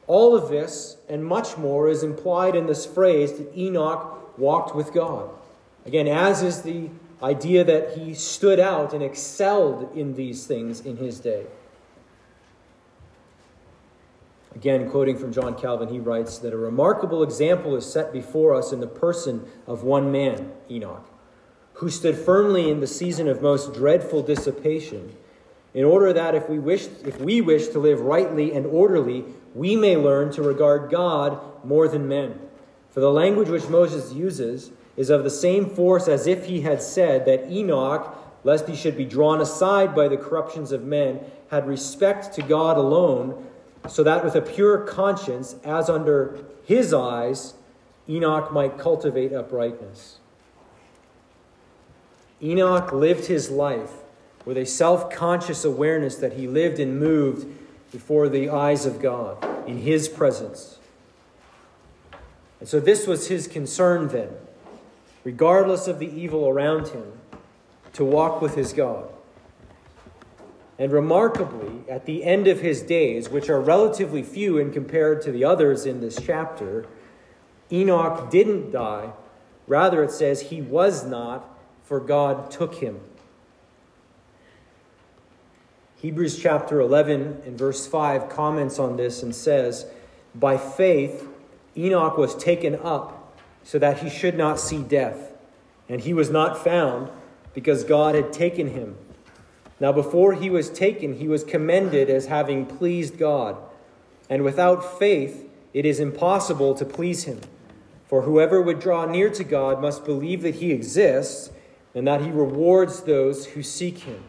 All 0.08 0.36
of 0.36 0.50
this 0.50 0.98
and 1.10 1.26
much 1.26 1.58
more 1.58 1.90
is 1.90 2.04
implied 2.04 2.56
in 2.56 2.68
this 2.68 2.86
phrase 2.86 3.34
that 3.34 3.58
Enoch 3.58 4.38
walked 4.38 4.76
with 4.76 4.94
God. 4.94 5.30
Again, 5.86 6.08
as 6.08 6.42
is 6.44 6.62
the 6.62 6.90
idea 7.22 7.64
that 7.64 7.98
he 7.98 8.14
stood 8.14 8.60
out 8.60 8.94
and 8.94 9.02
excelled 9.04 9.96
in 9.96 10.16
these 10.16 10.46
things 10.46 10.82
in 10.82 10.98
his 10.98 11.20
day. 11.20 11.46
Again, 14.54 14.90
quoting 14.90 15.18
from 15.18 15.34
John 15.34 15.56
Calvin, 15.56 15.90
he 15.90 16.00
writes 16.00 16.38
that 16.40 16.54
a 16.54 16.58
remarkable 16.58 17.24
example 17.24 17.76
is 17.76 17.86
set 17.86 18.14
before 18.14 18.56
us 18.56 18.72
in 18.72 18.80
the 18.80 18.88
person 18.88 19.46
of 19.68 19.84
one 19.84 20.12
man, 20.12 20.52
Enoch, 20.70 21.06
who 21.74 21.90
stood 21.90 22.18
firmly 22.18 22.70
in 22.70 22.80
the 22.80 22.88
season 22.88 23.28
of 23.28 23.42
most 23.42 23.74
dreadful 23.74 24.22
dissipation, 24.24 25.14
in 25.76 25.84
order 25.84 26.14
that 26.14 26.34
if 26.34 26.50
we 26.50 26.58
wish, 26.58 26.88
if 27.04 27.20
we 27.20 27.42
wish 27.42 27.68
to 27.68 27.80
live 27.80 28.00
rightly 28.00 28.54
and 28.54 28.66
orderly, 28.66 29.26
we 29.54 29.76
may 29.76 29.98
learn 29.98 30.32
to 30.32 30.42
regard 30.42 30.90
God 30.90 31.38
more 31.66 31.90
than 31.90 32.08
men. 32.08 32.40
For 32.90 33.02
the 33.02 33.12
language 33.12 33.50
which 33.50 33.68
Moses 33.68 34.14
uses 34.14 34.72
is 34.96 35.10
of 35.10 35.26
the 35.26 35.30
same 35.30 35.70
force 35.70 36.08
as 36.08 36.28
if 36.28 36.46
he 36.46 36.62
had 36.62 36.82
said 36.82 37.26
that 37.26 37.52
Enoch, 37.52 38.16
lest 38.46 38.70
he 38.70 38.76
should 38.76 38.96
be 38.96 39.04
drawn 39.04 39.42
aside 39.42 39.94
by 39.94 40.08
the 40.08 40.16
corruptions 40.16 40.72
of 40.72 40.86
men, 40.86 41.20
had 41.50 41.68
respect 41.68 42.34
to 42.36 42.42
God 42.42 42.78
alone, 42.78 43.46
so 43.90 44.02
that 44.02 44.24
with 44.24 44.36
a 44.36 44.42
pure 44.42 44.78
conscience, 44.78 45.58
as 45.66 45.90
under 45.90 46.40
his 46.64 46.94
eyes, 46.94 47.54
Enoch 48.08 48.54
might 48.54 48.78
cultivate 48.78 49.34
uprightness. 49.34 50.20
Enoch 52.42 52.94
lived 52.94 53.26
his 53.26 53.50
life 53.50 54.05
with 54.46 54.58
a 54.58 54.66
self 54.66 55.10
conscious 55.10 55.66
awareness 55.66 56.16
that 56.16 56.34
he 56.34 56.48
lived 56.48 56.80
and 56.80 57.00
moved 57.00 57.48
before 57.92 58.30
the 58.30 58.50
eyes 58.50 58.86
of 58.86 59.02
God, 59.02 59.44
in 59.68 59.80
his 59.80 60.08
presence. 60.08 60.80
And 62.60 62.70
so 62.70 62.80
this 62.80 63.08
was 63.08 63.28
his 63.28 63.48
concern 63.48 64.08
then 64.10 64.30
regardless 65.26 65.88
of 65.88 66.00
the 66.00 66.08
evil 66.08 66.48
around 66.48 66.90
him, 66.90 67.12
to 67.92 68.06
walk 68.06 68.42
with 68.42 68.56
his 68.56 68.72
God. 68.72 69.10
And 70.78 70.92
remarkably, 70.92 71.90
at 71.90 72.06
the 72.06 72.24
end 72.24 72.48
of 72.48 72.62
his 72.62 72.82
days, 72.82 73.30
which 73.30 73.50
are 73.50 73.60
relatively 73.60 74.22
few 74.22 74.58
in 74.58 74.72
compared 74.72 75.22
to 75.24 75.32
the 75.32 75.44
others 75.44 75.86
in 75.86 76.00
this 76.00 76.20
chapter, 76.22 76.86
Enoch 77.72 78.30
didn't 78.30 78.72
die. 78.72 79.12
Rather, 79.68 80.04
it 80.04 80.12
says 80.12 80.42
he 80.42 80.62
was 80.62 81.06
not, 81.06 81.58
for 81.84 82.00
God 82.00 82.52
took 82.52 82.76
him. 82.76 83.00
Hebrews 86.06 86.38
chapter 86.38 86.80
11 86.82 87.42
and 87.48 87.58
verse 87.58 87.88
5 87.88 88.30
comments 88.30 88.78
on 88.78 88.96
this 88.96 89.24
and 89.24 89.34
says, 89.34 89.88
By 90.36 90.56
faith, 90.56 91.28
Enoch 91.76 92.16
was 92.16 92.36
taken 92.36 92.76
up 92.76 93.36
so 93.64 93.80
that 93.80 94.04
he 94.04 94.12
should 94.12 94.38
not 94.38 94.60
see 94.60 94.84
death. 94.84 95.34
And 95.90 96.02
he 96.02 96.14
was 96.14 96.30
not 96.30 96.64
found 96.64 97.10
because 97.56 97.84
God 97.84 98.14
had 98.14 98.32
taken 98.32 98.68
him. 98.68 98.96
Now, 99.80 99.92
before 99.92 100.36
he 100.36 100.48
was 100.48 100.70
taken, 100.70 101.16
he 101.16 101.28
was 101.28 101.44
commended 101.44 102.08
as 102.08 102.28
having 102.28 102.68
pleased 102.68 103.18
God. 103.18 103.58
And 104.30 104.44
without 104.44 105.00
faith, 105.00 105.50
it 105.74 105.88
is 105.88 106.00
impossible 106.00 106.76
to 106.76 106.86
please 106.86 107.24
him. 107.24 107.42
For 108.06 108.22
whoever 108.22 108.62
would 108.62 108.80
draw 108.80 109.08
near 109.08 109.32
to 109.32 109.44
God 109.44 109.82
must 109.82 110.06
believe 110.06 110.44
that 110.44 110.54
he 110.54 110.72
exists 110.72 111.50
and 111.96 112.08
that 112.08 112.22
he 112.22 112.30
rewards 112.30 113.02
those 113.02 113.48
who 113.48 113.64
seek 113.64 113.98
him. 113.98 114.24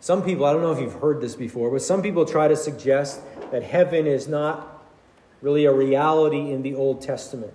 Some 0.00 0.24
people, 0.24 0.46
I 0.46 0.52
don't 0.54 0.62
know 0.62 0.72
if 0.72 0.80
you've 0.80 1.00
heard 1.00 1.20
this 1.20 1.36
before, 1.36 1.70
but 1.70 1.82
some 1.82 2.02
people 2.02 2.24
try 2.24 2.48
to 2.48 2.56
suggest 2.56 3.20
that 3.52 3.62
heaven 3.62 4.06
is 4.06 4.26
not 4.26 4.82
really 5.42 5.66
a 5.66 5.72
reality 5.72 6.50
in 6.50 6.62
the 6.62 6.74
Old 6.74 7.02
Testament. 7.02 7.52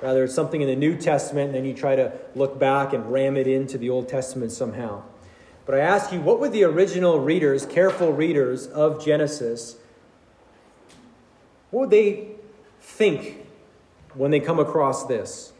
Rather, 0.00 0.24
it's 0.24 0.34
something 0.34 0.62
in 0.62 0.68
the 0.68 0.76
New 0.76 0.96
Testament, 0.96 1.48
and 1.48 1.54
then 1.54 1.64
you 1.66 1.74
try 1.74 1.94
to 1.94 2.12
look 2.34 2.58
back 2.58 2.94
and 2.94 3.12
ram 3.12 3.36
it 3.36 3.46
into 3.46 3.76
the 3.76 3.90
Old 3.90 4.08
Testament 4.08 4.52
somehow. 4.52 5.02
But 5.66 5.76
I 5.76 5.80
ask 5.80 6.12
you, 6.12 6.20
what 6.20 6.40
would 6.40 6.52
the 6.52 6.64
original 6.64 7.20
readers, 7.20 7.66
careful 7.66 8.12
readers 8.12 8.66
of 8.66 9.04
Genesis, 9.04 9.76
what 11.70 11.80
would 11.80 11.90
they 11.90 12.30
think 12.80 13.46
when 14.14 14.30
they 14.30 14.40
come 14.40 14.58
across 14.58 15.06
this? 15.06 15.52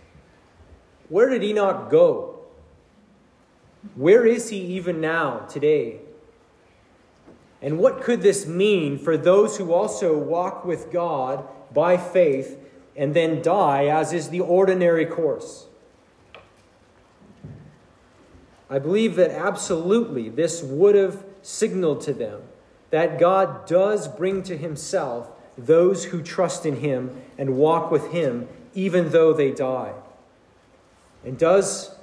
Where 1.09 1.29
did 1.29 1.45
Enoch 1.45 1.91
go? 1.91 2.41
Where 3.95 4.27
is 4.27 4.49
he 4.49 4.59
even 4.59 5.01
now, 5.01 5.41
today? 5.41 6.01
And 7.63 7.79
what 7.79 8.03
could 8.03 8.23
this 8.23 8.45
mean 8.45 8.99
for 8.99 9.17
those 9.17 9.57
who 9.57 9.73
also 9.73 10.19
walk 10.19 10.65
with 10.65 10.91
God 10.93 11.49
by 11.73 11.97
faith 11.97 12.59
and 12.97 13.15
then 13.15 13.43
die, 13.43 13.87
as 13.87 14.13
is 14.13 14.29
the 14.29 14.41
ordinary 14.41 15.07
course. 15.07 15.67
I 18.69 18.79
believe 18.79 19.17
that 19.17 19.31
absolutely 19.31 20.29
this 20.29 20.63
would 20.63 20.95
have 20.95 21.25
signaled 21.43 22.01
to 22.03 22.13
them 22.13 22.43
that 22.91 23.19
God 23.19 23.67
does 23.67 24.09
bring 24.09 24.43
to 24.45 24.57
himself 24.57 25.31
those 25.57 26.05
who 26.05 26.23
trust 26.23 26.67
in 26.67 26.77
him 26.77 27.23
and 27.39 27.57
walk 27.57 27.91
with 27.91 28.13
him 28.13 28.49
even 28.75 29.11
though 29.11 29.33
they 29.33 29.51
die. 29.51 29.93
And 31.25 31.39
does 31.39 31.95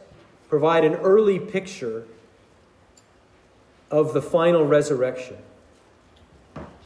provide 0.47 0.86
an 0.86 0.95
early 0.95 1.39
picture 1.39 2.05
of 3.91 4.14
the 4.14 4.22
final 4.22 4.66
resurrection. 4.66 5.38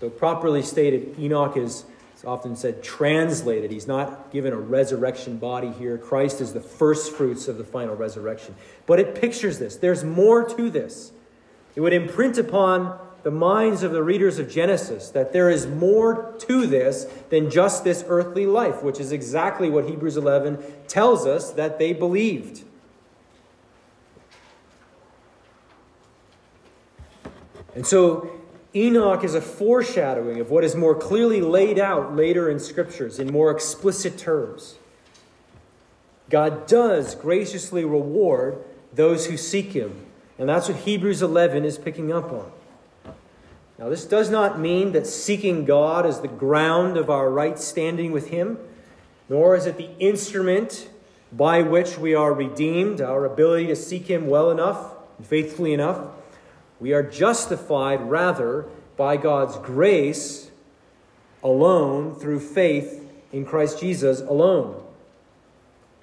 Though 0.03 0.09
properly 0.09 0.61
stated, 0.61 1.17
Enoch 1.17 1.55
is 1.55 1.85
often 2.25 2.57
said 2.57 2.83
translated. 2.83 3.71
He's 3.71 3.87
not 3.87 4.33
given 4.33 4.51
a 4.51 4.57
resurrection 4.57 5.37
body 5.37 5.71
here. 5.71 5.97
Christ 5.97 6.41
is 6.41 6.51
the 6.51 6.59
first 6.59 7.13
fruits 7.13 7.47
of 7.47 7.57
the 7.57 7.63
final 7.63 7.95
resurrection. 7.95 8.53
But 8.85 8.99
it 8.99 9.15
pictures 9.15 9.59
this. 9.59 9.77
There's 9.77 10.03
more 10.03 10.43
to 10.57 10.69
this. 10.69 11.13
It 11.77 11.79
would 11.79 11.93
imprint 11.93 12.37
upon 12.37 12.99
the 13.23 13.31
minds 13.31 13.81
of 13.81 13.93
the 13.93 14.03
readers 14.03 14.39
of 14.39 14.51
Genesis 14.51 15.09
that 15.11 15.31
there 15.31 15.49
is 15.49 15.67
more 15.67 16.35
to 16.39 16.67
this 16.67 17.05
than 17.29 17.49
just 17.49 17.85
this 17.85 18.03
earthly 18.09 18.45
life, 18.45 18.83
which 18.83 18.99
is 18.99 19.13
exactly 19.13 19.69
what 19.69 19.85
Hebrews 19.85 20.17
11 20.17 20.61
tells 20.89 21.25
us 21.25 21.51
that 21.51 21.79
they 21.79 21.93
believed. 21.93 22.65
And 27.73 27.87
so 27.87 28.42
Enoch 28.75 29.23
is 29.23 29.35
a 29.35 29.41
foreshadowing 29.41 30.39
of 30.39 30.49
what 30.49 30.63
is 30.63 30.75
more 30.75 30.95
clearly 30.95 31.41
laid 31.41 31.77
out 31.77 32.15
later 32.15 32.49
in 32.49 32.59
scriptures 32.59 33.19
in 33.19 33.31
more 33.31 33.51
explicit 33.51 34.17
terms. 34.17 34.75
God 36.29 36.65
does 36.65 37.13
graciously 37.13 37.85
reward 37.85 38.57
those 38.91 39.27
who 39.27 39.37
seek 39.37 39.73
him. 39.73 40.05
And 40.39 40.49
that's 40.49 40.67
what 40.67 40.77
Hebrews 40.79 41.21
11 41.21 41.63
is 41.65 41.77
picking 41.77 42.11
up 42.11 42.31
on. 42.31 42.51
Now, 43.77 43.89
this 43.89 44.05
does 44.05 44.29
not 44.29 44.59
mean 44.59 44.91
that 44.93 45.05
seeking 45.05 45.65
God 45.65 46.05
is 46.05 46.19
the 46.19 46.27
ground 46.27 46.97
of 46.97 47.09
our 47.09 47.29
right 47.29 47.59
standing 47.59 48.11
with 48.11 48.29
him, 48.29 48.57
nor 49.29 49.55
is 49.55 49.65
it 49.65 49.77
the 49.77 49.89
instrument 49.99 50.87
by 51.31 51.61
which 51.61 51.97
we 51.97 52.13
are 52.13 52.33
redeemed, 52.33 53.01
our 53.01 53.25
ability 53.25 53.67
to 53.67 53.75
seek 53.75 54.07
him 54.07 54.27
well 54.27 54.51
enough 54.51 54.93
and 55.17 55.27
faithfully 55.27 55.73
enough. 55.73 56.07
We 56.83 56.91
are 56.91 57.01
justified 57.01 58.09
rather 58.09 58.65
by 58.97 59.15
God's 59.15 59.55
grace 59.55 60.51
alone 61.41 62.13
through 62.13 62.41
faith 62.41 63.09
in 63.31 63.45
Christ 63.45 63.79
Jesus 63.79 64.19
alone. 64.19 64.83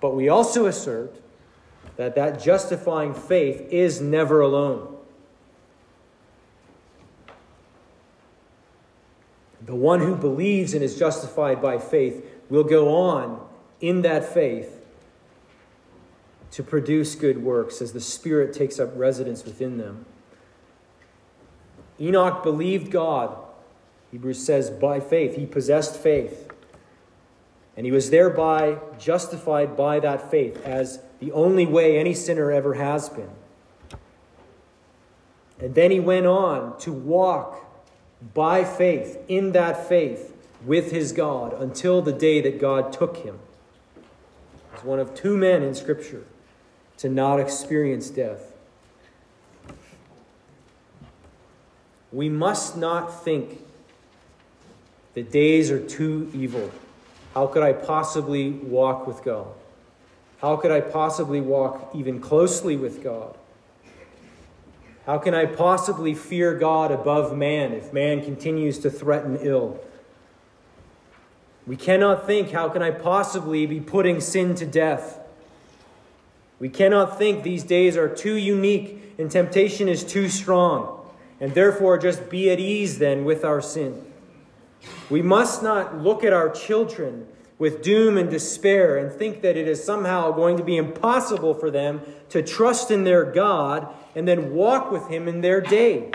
But 0.00 0.16
we 0.16 0.30
also 0.30 0.64
assert 0.64 1.20
that 1.98 2.14
that 2.14 2.42
justifying 2.42 3.12
faith 3.12 3.60
is 3.70 4.00
never 4.00 4.40
alone. 4.40 4.96
The 9.60 9.74
one 9.74 10.00
who 10.00 10.16
believes 10.16 10.72
and 10.72 10.82
is 10.82 10.98
justified 10.98 11.60
by 11.60 11.76
faith 11.76 12.24
will 12.48 12.64
go 12.64 12.94
on 12.94 13.46
in 13.82 14.00
that 14.00 14.32
faith 14.32 14.82
to 16.52 16.62
produce 16.62 17.14
good 17.16 17.42
works 17.42 17.82
as 17.82 17.92
the 17.92 18.00
Spirit 18.00 18.54
takes 18.54 18.80
up 18.80 18.88
residence 18.94 19.44
within 19.44 19.76
them. 19.76 20.06
Enoch 22.00 22.42
believed 22.42 22.90
God. 22.90 23.36
Hebrews 24.10 24.44
says, 24.44 24.70
by 24.70 25.00
faith. 25.00 25.36
He 25.36 25.46
possessed 25.46 25.96
faith. 25.96 26.50
And 27.76 27.86
he 27.86 27.92
was 27.92 28.10
thereby 28.10 28.78
justified 28.98 29.76
by 29.76 30.00
that 30.00 30.30
faith 30.30 30.60
as 30.64 31.00
the 31.20 31.32
only 31.32 31.66
way 31.66 31.98
any 31.98 32.14
sinner 32.14 32.50
ever 32.50 32.74
has 32.74 33.08
been. 33.08 33.30
And 35.58 35.74
then 35.74 35.90
he 35.90 36.00
went 36.00 36.26
on 36.26 36.78
to 36.80 36.92
walk 36.92 37.66
by 38.34 38.64
faith, 38.64 39.18
in 39.28 39.52
that 39.52 39.88
faith, 39.88 40.36
with 40.64 40.90
his 40.90 41.12
God 41.12 41.54
until 41.54 42.02
the 42.02 42.12
day 42.12 42.40
that 42.40 42.60
God 42.60 42.92
took 42.92 43.18
him. 43.18 43.38
He's 44.74 44.84
one 44.84 44.98
of 44.98 45.14
two 45.14 45.36
men 45.36 45.62
in 45.62 45.74
Scripture 45.74 46.24
to 46.98 47.08
not 47.08 47.40
experience 47.40 48.10
death. 48.10 48.49
We 52.12 52.28
must 52.28 52.76
not 52.76 53.24
think 53.24 53.64
the 55.14 55.22
days 55.22 55.70
are 55.70 55.80
too 55.80 56.30
evil. 56.34 56.70
How 57.34 57.46
could 57.46 57.62
I 57.62 57.72
possibly 57.72 58.50
walk 58.50 59.06
with 59.06 59.22
God? 59.22 59.48
How 60.40 60.56
could 60.56 60.70
I 60.70 60.80
possibly 60.80 61.40
walk 61.40 61.90
even 61.94 62.20
closely 62.20 62.76
with 62.76 63.02
God? 63.02 63.36
How 65.06 65.18
can 65.18 65.34
I 65.34 65.46
possibly 65.46 66.14
fear 66.14 66.54
God 66.54 66.90
above 66.90 67.36
man 67.36 67.72
if 67.72 67.92
man 67.92 68.24
continues 68.24 68.78
to 68.80 68.90
threaten 68.90 69.38
ill? 69.42 69.80
We 71.66 71.76
cannot 71.76 72.26
think, 72.26 72.50
how 72.50 72.68
can 72.68 72.82
I 72.82 72.90
possibly 72.90 73.66
be 73.66 73.80
putting 73.80 74.20
sin 74.20 74.54
to 74.56 74.66
death? 74.66 75.18
We 76.58 76.68
cannot 76.68 77.18
think 77.18 77.42
these 77.42 77.62
days 77.62 77.96
are 77.96 78.08
too 78.08 78.34
unique 78.34 79.14
and 79.18 79.30
temptation 79.30 79.88
is 79.88 80.02
too 80.02 80.28
strong 80.28 80.99
and 81.40 81.54
therefore 81.54 81.98
just 81.98 82.28
be 82.28 82.50
at 82.50 82.60
ease 82.60 82.98
then 82.98 83.24
with 83.24 83.44
our 83.44 83.62
sin. 83.62 84.04
We 85.08 85.22
must 85.22 85.62
not 85.62 85.98
look 85.98 86.22
at 86.22 86.32
our 86.32 86.50
children 86.50 87.26
with 87.58 87.82
doom 87.82 88.16
and 88.16 88.30
despair 88.30 88.96
and 88.96 89.12
think 89.12 89.42
that 89.42 89.56
it 89.56 89.68
is 89.68 89.84
somehow 89.84 90.32
going 90.32 90.56
to 90.56 90.64
be 90.64 90.76
impossible 90.76 91.52
for 91.52 91.70
them 91.70 92.00
to 92.30 92.42
trust 92.42 92.90
in 92.90 93.04
their 93.04 93.24
God 93.24 93.88
and 94.14 94.26
then 94.26 94.54
walk 94.54 94.90
with 94.90 95.08
Him 95.08 95.28
in 95.28 95.40
their 95.40 95.60
day. 95.60 96.10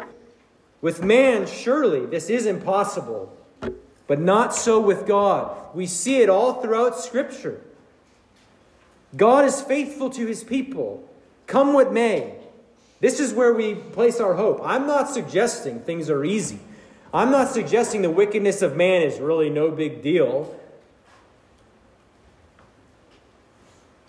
With 0.82 1.03
man, 1.03 1.45
surely 1.45 2.05
this 2.05 2.30
is 2.30 2.45
impossible, 2.45 3.36
but 4.07 4.19
not 4.19 4.55
so 4.55 4.80
with 4.80 5.05
God. 5.05 5.76
We 5.76 5.86
see 5.86 6.21
it 6.21 6.30
all 6.30 6.61
throughout 6.61 6.99
Scripture. 6.99 7.61
God 9.15 9.45
is 9.45 9.61
faithful 9.61 10.09
to 10.11 10.26
His 10.26 10.43
people, 10.43 11.07
come 11.47 11.73
what 11.73 11.93
may. 11.93 12.38
This 13.00 13.20
is 13.20 13.34
where 13.34 13.54
we 13.54 13.76
place 13.76 14.20
our 14.20 14.36
hope. 14.36 14.62
I'm 14.64 14.88
not 14.88 15.10
suggesting 15.10 15.82
things 15.82 16.10
are 16.10 16.24
easy. 16.24 16.60
I'm 17.14 17.32
not 17.32 17.50
suggesting 17.50 18.02
the 18.02 18.10
wickedness 18.10 18.62
of 18.62 18.76
man 18.76 19.02
is 19.02 19.20
really 19.20 19.50
no 19.50 19.72
big 19.72 20.02
deal. 20.02 20.60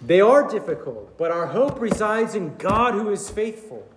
They 0.00 0.20
are 0.20 0.48
difficult, 0.48 1.16
but 1.16 1.30
our 1.30 1.46
hope 1.46 1.80
resides 1.80 2.34
in 2.34 2.56
God 2.56 2.94
who 2.94 3.10
is 3.10 3.30
faithful. 3.30 3.88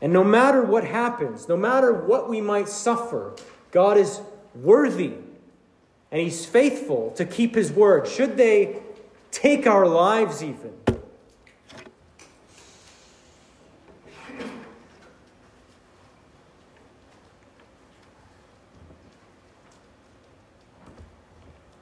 And 0.00 0.12
no 0.12 0.24
matter 0.24 0.62
what 0.62 0.84
happens, 0.84 1.48
no 1.48 1.56
matter 1.56 1.92
what 1.92 2.28
we 2.28 2.40
might 2.40 2.68
suffer, 2.68 3.34
God 3.70 3.96
is 3.96 4.20
worthy 4.54 5.14
and 6.10 6.20
He's 6.20 6.44
faithful 6.46 7.12
to 7.12 7.24
keep 7.24 7.54
His 7.54 7.70
word. 7.70 8.08
Should 8.08 8.36
they 8.36 8.82
take 9.30 9.66
our 9.66 9.86
lives, 9.86 10.42
even, 10.42 10.72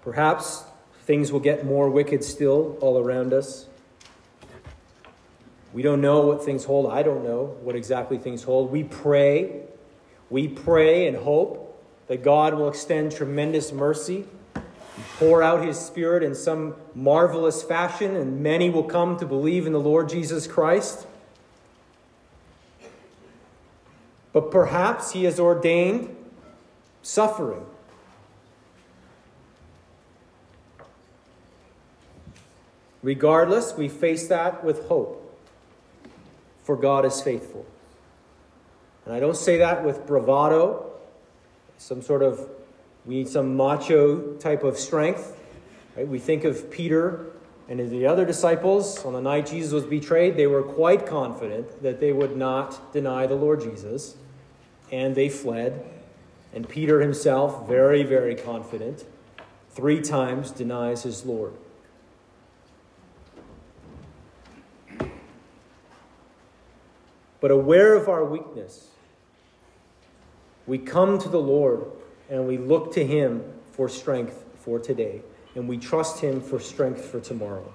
Perhaps 0.08 0.64
things 1.04 1.30
will 1.30 1.38
get 1.38 1.66
more 1.66 1.90
wicked 1.90 2.24
still 2.24 2.78
all 2.80 2.96
around 2.96 3.34
us. 3.34 3.66
We 5.74 5.82
don't 5.82 6.00
know 6.00 6.26
what 6.26 6.42
things 6.42 6.64
hold. 6.64 6.90
I 6.90 7.02
don't 7.02 7.24
know 7.24 7.58
what 7.60 7.76
exactly 7.76 8.16
things 8.16 8.42
hold. 8.42 8.72
We 8.72 8.84
pray. 8.84 9.64
We 10.30 10.48
pray 10.48 11.08
and 11.08 11.14
hope 11.14 11.78
that 12.06 12.22
God 12.22 12.54
will 12.54 12.70
extend 12.70 13.12
tremendous 13.12 13.70
mercy, 13.70 14.24
pour 15.18 15.42
out 15.42 15.62
his 15.62 15.78
Spirit 15.78 16.22
in 16.22 16.34
some 16.34 16.76
marvelous 16.94 17.62
fashion, 17.62 18.16
and 18.16 18.42
many 18.42 18.70
will 18.70 18.84
come 18.84 19.18
to 19.18 19.26
believe 19.26 19.66
in 19.66 19.74
the 19.74 19.78
Lord 19.78 20.08
Jesus 20.08 20.46
Christ. 20.46 21.06
But 24.32 24.50
perhaps 24.50 25.12
he 25.12 25.24
has 25.24 25.38
ordained 25.38 26.16
suffering 27.02 27.66
Regardless, 33.02 33.74
we 33.76 33.88
face 33.88 34.28
that 34.28 34.64
with 34.64 34.86
hope, 34.88 35.38
for 36.64 36.76
God 36.76 37.04
is 37.04 37.20
faithful. 37.20 37.64
And 39.06 39.14
I 39.14 39.20
don't 39.20 39.36
say 39.36 39.58
that 39.58 39.84
with 39.84 40.06
bravado, 40.06 40.90
some 41.78 42.02
sort 42.02 42.22
of, 42.22 42.48
we 43.06 43.16
need 43.16 43.28
some 43.28 43.56
macho 43.56 44.34
type 44.34 44.64
of 44.64 44.78
strength. 44.78 45.36
Right? 45.96 46.06
We 46.06 46.18
think 46.18 46.44
of 46.44 46.70
Peter 46.70 47.26
and 47.68 47.78
the 47.90 48.06
other 48.06 48.24
disciples 48.24 49.04
on 49.04 49.12
the 49.12 49.20
night 49.20 49.46
Jesus 49.46 49.72
was 49.72 49.84
betrayed, 49.84 50.36
they 50.36 50.46
were 50.46 50.62
quite 50.62 51.06
confident 51.06 51.82
that 51.82 52.00
they 52.00 52.12
would 52.12 52.34
not 52.34 52.92
deny 52.94 53.26
the 53.26 53.34
Lord 53.34 53.60
Jesus, 53.60 54.16
and 54.90 55.14
they 55.14 55.28
fled. 55.28 55.84
And 56.54 56.66
Peter 56.66 57.02
himself, 57.02 57.68
very, 57.68 58.04
very 58.04 58.34
confident, 58.34 59.04
three 59.70 60.00
times 60.00 60.50
denies 60.50 61.02
his 61.02 61.26
Lord. 61.26 61.52
But 67.40 67.50
aware 67.50 67.94
of 67.94 68.08
our 68.08 68.24
weakness, 68.24 68.88
we 70.66 70.78
come 70.78 71.18
to 71.18 71.28
the 71.28 71.40
Lord 71.40 71.84
and 72.28 72.46
we 72.46 72.58
look 72.58 72.92
to 72.94 73.06
Him 73.06 73.42
for 73.72 73.88
strength 73.88 74.44
for 74.56 74.78
today, 74.78 75.22
and 75.54 75.68
we 75.68 75.78
trust 75.78 76.20
Him 76.20 76.40
for 76.40 76.58
strength 76.58 77.04
for 77.04 77.20
tomorrow. 77.20 77.72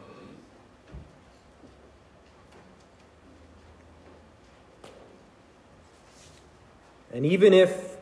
And 7.12 7.26
even 7.26 7.54
if 7.54 7.96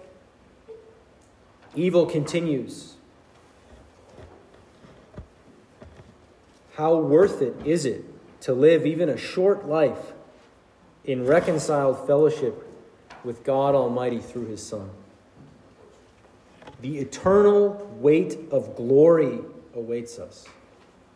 evil 1.76 2.06
continues, 2.06 2.96
how 6.74 6.96
worth 6.96 7.42
it 7.42 7.56
is 7.66 7.86
it 7.86 8.06
to 8.42 8.54
live 8.54 8.86
even 8.86 9.10
a 9.10 9.18
short 9.18 9.68
life 9.68 10.14
in 11.06 11.26
reconciled 11.26 12.06
fellowship 12.06 12.68
with 13.24 13.44
God 13.44 13.76
Almighty 13.76 14.20
through 14.20 14.48
His 14.48 14.66
Son? 14.66 14.90
The 16.82 16.98
eternal 16.98 17.90
weight 18.00 18.38
of 18.52 18.76
glory 18.76 19.40
awaits 19.76 20.20
us. 20.20 20.46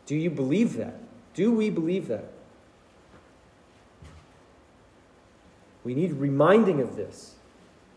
Do 0.06 0.16
you 0.16 0.30
believe 0.30 0.78
that? 0.78 1.00
Do 1.34 1.52
we 1.52 1.70
believe 1.70 2.08
that? 2.08 2.32
We 5.84 5.94
need 5.94 6.14
reminding 6.14 6.82
of 6.82 6.96
this, 6.96 7.36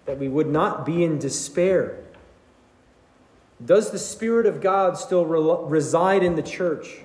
that 0.04 0.18
we 0.18 0.28
would 0.28 0.48
not 0.48 0.84
be 0.84 1.04
in 1.04 1.18
despair. 1.18 2.04
Does 3.64 3.90
the 3.90 3.98
Spirit 3.98 4.46
of 4.46 4.60
God 4.60 4.96
still 4.96 5.24
re- 5.24 5.68
reside 5.68 6.22
in 6.22 6.36
the 6.36 6.42
church? 6.42 7.00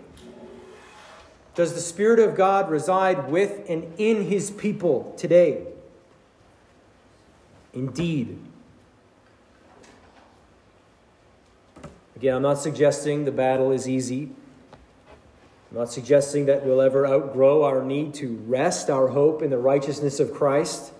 Does 1.56 1.74
the 1.74 1.80
Spirit 1.80 2.20
of 2.20 2.36
God 2.36 2.70
reside 2.70 3.30
with 3.30 3.70
and 3.70 3.94
in 3.98 4.26
His 4.26 4.50
people 4.50 5.14
today? 5.18 5.68
Indeed. 7.74 8.40
Again, 12.16 12.36
I'm 12.36 12.42
not 12.42 12.60
suggesting 12.60 13.26
the 13.26 13.32
battle 13.32 13.72
is 13.72 13.88
easy. 13.88 14.32
I'm 15.72 15.80
not 15.80 15.92
suggesting 15.92 16.46
that 16.46 16.66
we'll 16.66 16.82
ever 16.82 17.06
outgrow 17.06 17.64
our 17.64 17.84
need 17.84 18.14
to 18.16 18.36
rest 18.48 18.90
our 18.90 19.10
hope 19.10 19.42
in 19.42 19.50
the 19.50 19.58
righteousness 19.58 20.20
of 20.20 20.34
Christ. 20.34 20.94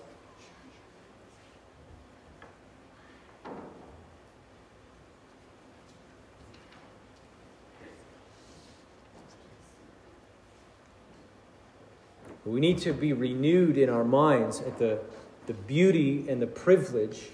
Need 12.64 12.78
to 12.78 12.94
be 12.94 13.12
renewed 13.12 13.76
in 13.76 13.90
our 13.90 14.04
minds 14.04 14.60
at 14.62 14.78
the, 14.78 14.98
the 15.46 15.52
beauty 15.52 16.24
and 16.30 16.40
the 16.40 16.46
privilege 16.46 17.24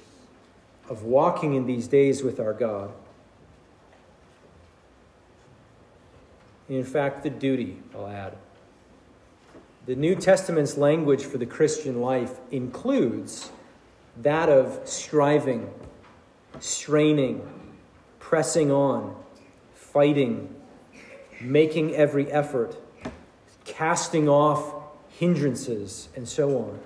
of 0.89 1.05
walking 1.05 1.55
in 1.55 1.67
these 1.67 1.87
days 1.87 2.23
with 2.23 2.41
our 2.41 2.53
God. 2.53 2.91
in 6.69 6.85
fact, 6.85 7.25
the 7.25 7.31
duty, 7.31 7.77
I'll 7.97 8.07
add. 8.07 8.37
The 9.87 9.97
New 9.97 10.15
Testament's 10.15 10.77
language 10.77 11.25
for 11.25 11.37
the 11.37 11.47
Christian 11.47 12.01
life 12.01 12.39
includes 12.53 13.51
that 14.23 14.49
of 14.49 14.81
striving, 14.85 15.69
straining, 16.61 17.43
pressing 18.21 18.71
on, 18.71 19.17
fighting, 19.75 20.55
making 21.41 21.93
every 21.97 22.31
effort, 22.31 22.77
casting 23.65 24.29
off 24.29 24.80
hindrances, 25.21 26.09
and 26.17 26.27
so 26.27 26.57
on. 26.57 26.81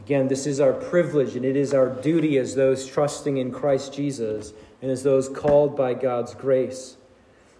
Again, 0.00 0.26
this 0.26 0.44
is 0.44 0.58
our 0.58 0.72
privilege 0.72 1.36
and 1.36 1.44
it 1.44 1.54
is 1.54 1.72
our 1.72 1.88
duty 1.88 2.36
as 2.36 2.56
those 2.56 2.84
trusting 2.84 3.36
in 3.36 3.52
Christ 3.52 3.94
Jesus 3.94 4.52
and 4.82 4.90
as 4.90 5.04
those 5.04 5.28
called 5.28 5.76
by 5.76 5.94
God's 5.94 6.34
grace. 6.34 6.96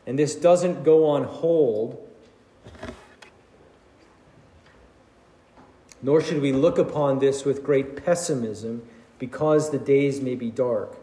And 0.04 0.18
this 0.18 0.34
doesn't 0.34 0.82
go 0.82 1.06
on 1.06 1.22
hold, 1.22 2.04
nor 6.02 6.20
should 6.20 6.42
we 6.42 6.52
look 6.52 6.78
upon 6.78 7.20
this 7.20 7.44
with 7.44 7.62
great 7.62 8.04
pessimism 8.04 8.82
because 9.20 9.70
the 9.70 9.78
days 9.78 10.20
may 10.20 10.34
be 10.34 10.50
dark. 10.50 10.96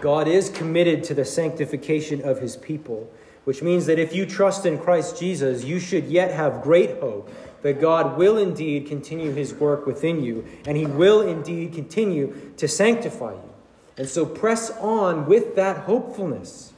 God 0.00 0.26
is 0.26 0.50
committed 0.50 1.04
to 1.04 1.14
the 1.14 1.24
sanctification 1.24 2.20
of 2.20 2.40
his 2.40 2.56
people, 2.56 3.08
which 3.44 3.62
means 3.62 3.86
that 3.86 3.98
if 3.98 4.14
you 4.14 4.26
trust 4.26 4.66
in 4.66 4.78
Christ 4.78 5.18
Jesus, 5.18 5.64
you 5.64 5.80
should 5.80 6.04
yet 6.04 6.30
have 6.30 6.62
great 6.62 7.00
hope 7.00 7.30
that 7.62 7.80
God 7.80 8.16
will 8.18 8.38
indeed 8.38 8.86
continue 8.86 9.32
his 9.32 9.54
work 9.54 9.86
within 9.86 10.22
you, 10.22 10.44
and 10.66 10.76
he 10.76 10.86
will 10.86 11.20
indeed 11.20 11.72
continue 11.72 12.52
to 12.56 12.68
sanctify 12.68 13.32
you. 13.32 13.50
And 13.96 14.08
so 14.08 14.26
press 14.26 14.70
on 14.78 15.26
with 15.26 15.54
that 15.56 15.84
hopefulness. 15.84 16.72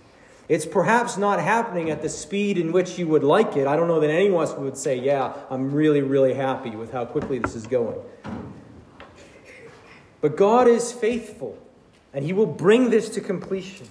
It's 0.48 0.66
perhaps 0.66 1.16
not 1.16 1.40
happening 1.40 1.90
at 1.90 2.02
the 2.02 2.08
speed 2.08 2.58
in 2.58 2.70
which 2.70 2.98
you 2.98 3.06
would 3.08 3.24
like 3.24 3.56
it. 3.56 3.66
I 3.66 3.76
don't 3.76 3.88
know 3.88 4.00
that 4.00 4.10
any 4.10 4.28
of 4.28 4.34
us 4.34 4.52
would 4.54 4.76
say, 4.76 4.98
Yeah, 4.98 5.32
I'm 5.48 5.72
really, 5.72 6.02
really 6.02 6.34
happy 6.34 6.70
with 6.70 6.92
how 6.92 7.06
quickly 7.06 7.38
this 7.38 7.54
is 7.54 7.66
going. 7.66 7.98
But 10.20 10.36
God 10.36 10.68
is 10.68 10.92
faithful, 10.92 11.58
and 12.12 12.24
He 12.24 12.34
will 12.34 12.46
bring 12.46 12.90
this 12.90 13.08
to 13.10 13.20
completion. 13.22 13.88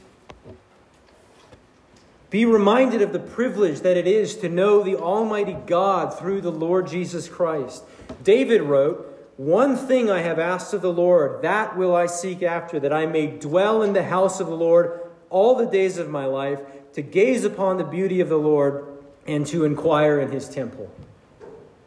Be 2.34 2.46
reminded 2.46 3.04
of 3.04 3.14
the 3.14 3.20
privilege 3.20 3.82
that 3.82 3.96
it 3.96 4.08
is 4.08 4.36
to 4.38 4.50
know 4.50 4.82
the 4.82 4.96
Almighty 4.96 5.56
God 5.68 6.18
through 6.18 6.42
the 6.42 6.52
Lord 6.52 6.88
Jesus 6.88 7.30
Christ. 7.30 7.84
David 8.24 8.64
wrote, 8.64 9.32
One 9.38 9.78
thing 9.78 10.10
I 10.10 10.22
have 10.22 10.40
asked 10.40 10.74
of 10.74 10.82
the 10.82 10.92
Lord, 10.92 11.44
that 11.44 11.78
will 11.78 11.96
I 11.96 12.08
seek 12.08 12.42
after, 12.42 12.80
that 12.80 12.92
I 12.92 13.06
may 13.06 13.28
dwell 13.28 13.84
in 13.84 13.94
the 13.94 14.06
house 14.06 14.40
of 14.40 14.48
the 14.48 14.56
Lord 14.56 15.00
all 15.30 15.56
the 15.56 15.68
days 15.68 16.00
of 16.00 16.10
my 16.10 16.26
life 16.26 16.60
to 16.94 17.04
gaze 17.04 17.44
upon 17.44 17.78
the 17.78 17.84
beauty 17.84 18.20
of 18.20 18.30
the 18.30 18.40
Lord 18.40 18.84
and 19.28 19.46
to 19.46 19.64
inquire 19.64 20.20
in 20.20 20.32
his 20.32 20.50
temple. 20.50 20.92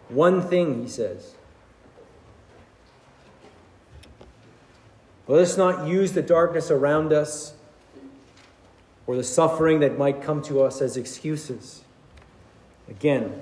One 0.08 0.42
thing, 0.42 0.80
he 0.80 0.88
says. 0.88 1.34
Let 5.26 5.42
us 5.42 5.56
not 5.56 5.88
use 5.88 6.12
the 6.12 6.22
darkness 6.22 6.70
around 6.70 7.12
us 7.12 7.55
or 9.06 9.16
the 9.16 9.24
suffering 9.24 9.80
that 9.80 9.98
might 9.98 10.22
come 10.22 10.42
to 10.42 10.62
us 10.62 10.80
as 10.80 10.96
excuses. 10.96 11.82
Again, 12.88 13.40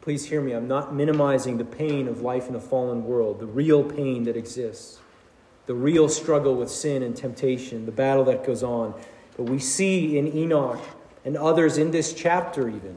please 0.00 0.26
hear 0.26 0.40
me. 0.40 0.52
I'm 0.52 0.68
not 0.68 0.94
minimizing 0.94 1.58
the 1.58 1.64
pain 1.64 2.06
of 2.08 2.20
life 2.20 2.48
in 2.48 2.54
a 2.54 2.60
fallen 2.60 3.04
world, 3.04 3.40
the 3.40 3.46
real 3.46 3.82
pain 3.82 4.24
that 4.24 4.36
exists, 4.36 5.00
the 5.66 5.74
real 5.74 6.08
struggle 6.08 6.54
with 6.54 6.70
sin 6.70 7.02
and 7.02 7.16
temptation, 7.16 7.86
the 7.86 7.92
battle 7.92 8.24
that 8.24 8.44
goes 8.44 8.62
on. 8.62 8.94
But 9.36 9.44
we 9.44 9.58
see 9.58 10.18
in 10.18 10.34
Enoch 10.34 10.80
and 11.24 11.36
others 11.36 11.76
in 11.76 11.90
this 11.90 12.14
chapter, 12.14 12.68
even, 12.68 12.96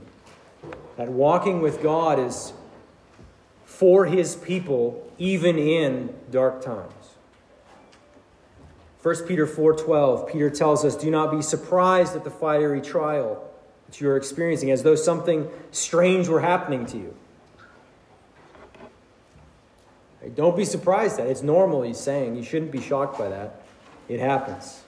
that 0.97 1.09
walking 1.09 1.61
with 1.61 1.82
God 1.82 2.20
is 2.20 2.53
for 3.65 4.05
his 4.05 4.36
people, 4.36 5.11
even 5.17 5.57
in 5.57 6.13
dark 6.30 6.61
times. 6.61 6.93
1 9.02 9.28
Peter 9.28 9.47
4:12 9.47 10.30
Peter 10.30 10.50
tells 10.50 10.84
us 10.84 10.95
do 10.95 11.10
not 11.10 11.32
be 11.32 11.41
surprised 11.41 12.16
at 12.16 12.24
the 12.24 12.30
fiery 12.30 12.82
trial 12.82 13.43
that 13.88 14.02
you 14.02 14.10
are 14.10 14.18
experiencing 14.18 14.72
as 14.72 14.84
though 14.84 14.95
something 14.95 15.50
strange 15.72 16.28
were 16.28 16.41
happening 16.41 16.86
to 16.86 16.97
you. 16.97 17.16
Don't 20.36 20.58
be 20.58 20.66
surprised 20.66 21.18
that 21.18 21.28
it's 21.28 21.41
normal 21.41 21.82
he's 21.82 22.00
saying. 22.00 22.36
You 22.36 22.43
shouldn't 22.43 22.72
be 22.72 22.82
shocked 22.82 23.18
by 23.18 23.30
that. 23.30 23.62
It 24.10 24.20
happens. 24.20 24.84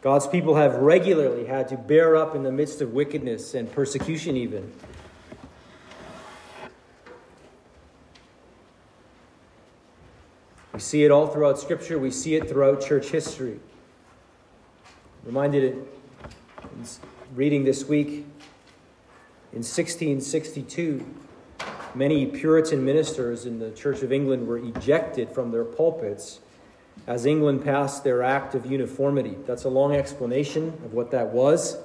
God's 0.00 0.26
people 0.26 0.54
have 0.54 0.76
regularly 0.76 1.46
had 1.46 1.68
to 1.68 1.76
bear 1.76 2.16
up 2.16 2.34
in 2.34 2.42
the 2.42 2.52
midst 2.52 2.80
of 2.80 2.92
wickedness 2.92 3.54
and 3.54 3.70
persecution, 3.70 4.36
even. 4.36 4.72
We 10.76 10.80
see 10.80 11.04
it 11.04 11.10
all 11.10 11.26
throughout 11.26 11.58
Scripture, 11.58 11.98
we 11.98 12.10
see 12.10 12.34
it 12.34 12.50
throughout 12.50 12.84
church 12.84 13.08
history. 13.08 13.58
Reminded 15.24 15.64
it 15.64 15.78
reading 17.34 17.64
this 17.64 17.86
week 17.86 18.08
in 19.54 19.62
1662, 19.62 21.14
many 21.94 22.26
Puritan 22.26 22.84
ministers 22.84 23.46
in 23.46 23.58
the 23.58 23.70
Church 23.70 24.02
of 24.02 24.12
England 24.12 24.46
were 24.46 24.58
ejected 24.58 25.30
from 25.30 25.50
their 25.50 25.64
pulpits 25.64 26.40
as 27.06 27.24
England 27.24 27.64
passed 27.64 28.04
their 28.04 28.22
Act 28.22 28.54
of 28.54 28.66
Uniformity. 28.66 29.34
That's 29.46 29.64
a 29.64 29.70
long 29.70 29.94
explanation 29.94 30.78
of 30.84 30.92
what 30.92 31.10
that 31.12 31.28
was. 31.28 31.78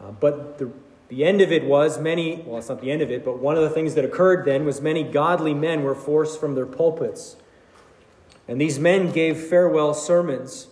Uh, 0.00 0.12
but 0.12 0.56
the, 0.56 0.72
the 1.08 1.26
end 1.26 1.42
of 1.42 1.52
it 1.52 1.66
was 1.66 2.00
many, 2.00 2.36
well, 2.46 2.56
it's 2.56 2.70
not 2.70 2.80
the 2.80 2.90
end 2.90 3.02
of 3.02 3.10
it, 3.10 3.22
but 3.22 3.38
one 3.38 3.58
of 3.58 3.62
the 3.64 3.70
things 3.70 3.94
that 3.96 4.06
occurred 4.06 4.46
then 4.46 4.64
was 4.64 4.80
many 4.80 5.02
godly 5.02 5.52
men 5.52 5.82
were 5.82 5.94
forced 5.94 6.40
from 6.40 6.54
their 6.54 6.64
pulpits. 6.64 7.36
And 8.48 8.58
these 8.58 8.78
men 8.78 9.12
gave 9.12 9.38
farewell 9.38 9.92
sermons. 9.92 10.68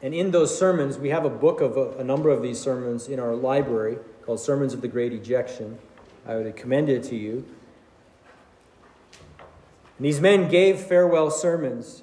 And 0.00 0.14
in 0.14 0.30
those 0.30 0.56
sermons, 0.56 0.96
we 0.96 1.10
have 1.10 1.24
a 1.24 1.30
book 1.30 1.60
of 1.60 1.76
a, 1.76 1.98
a 1.98 2.04
number 2.04 2.30
of 2.30 2.40
these 2.40 2.60
sermons 2.60 3.08
in 3.08 3.18
our 3.18 3.34
library 3.34 3.98
called 4.24 4.40
Sermons 4.40 4.72
of 4.72 4.80
the 4.80 4.88
Great 4.88 5.12
Ejection. 5.12 5.78
I 6.26 6.36
would 6.36 6.56
commend 6.56 6.88
it 6.88 7.02
to 7.04 7.16
you. 7.16 7.44
And 9.98 10.06
these 10.06 10.20
men 10.20 10.48
gave 10.48 10.78
farewell 10.78 11.30
sermons 11.30 12.02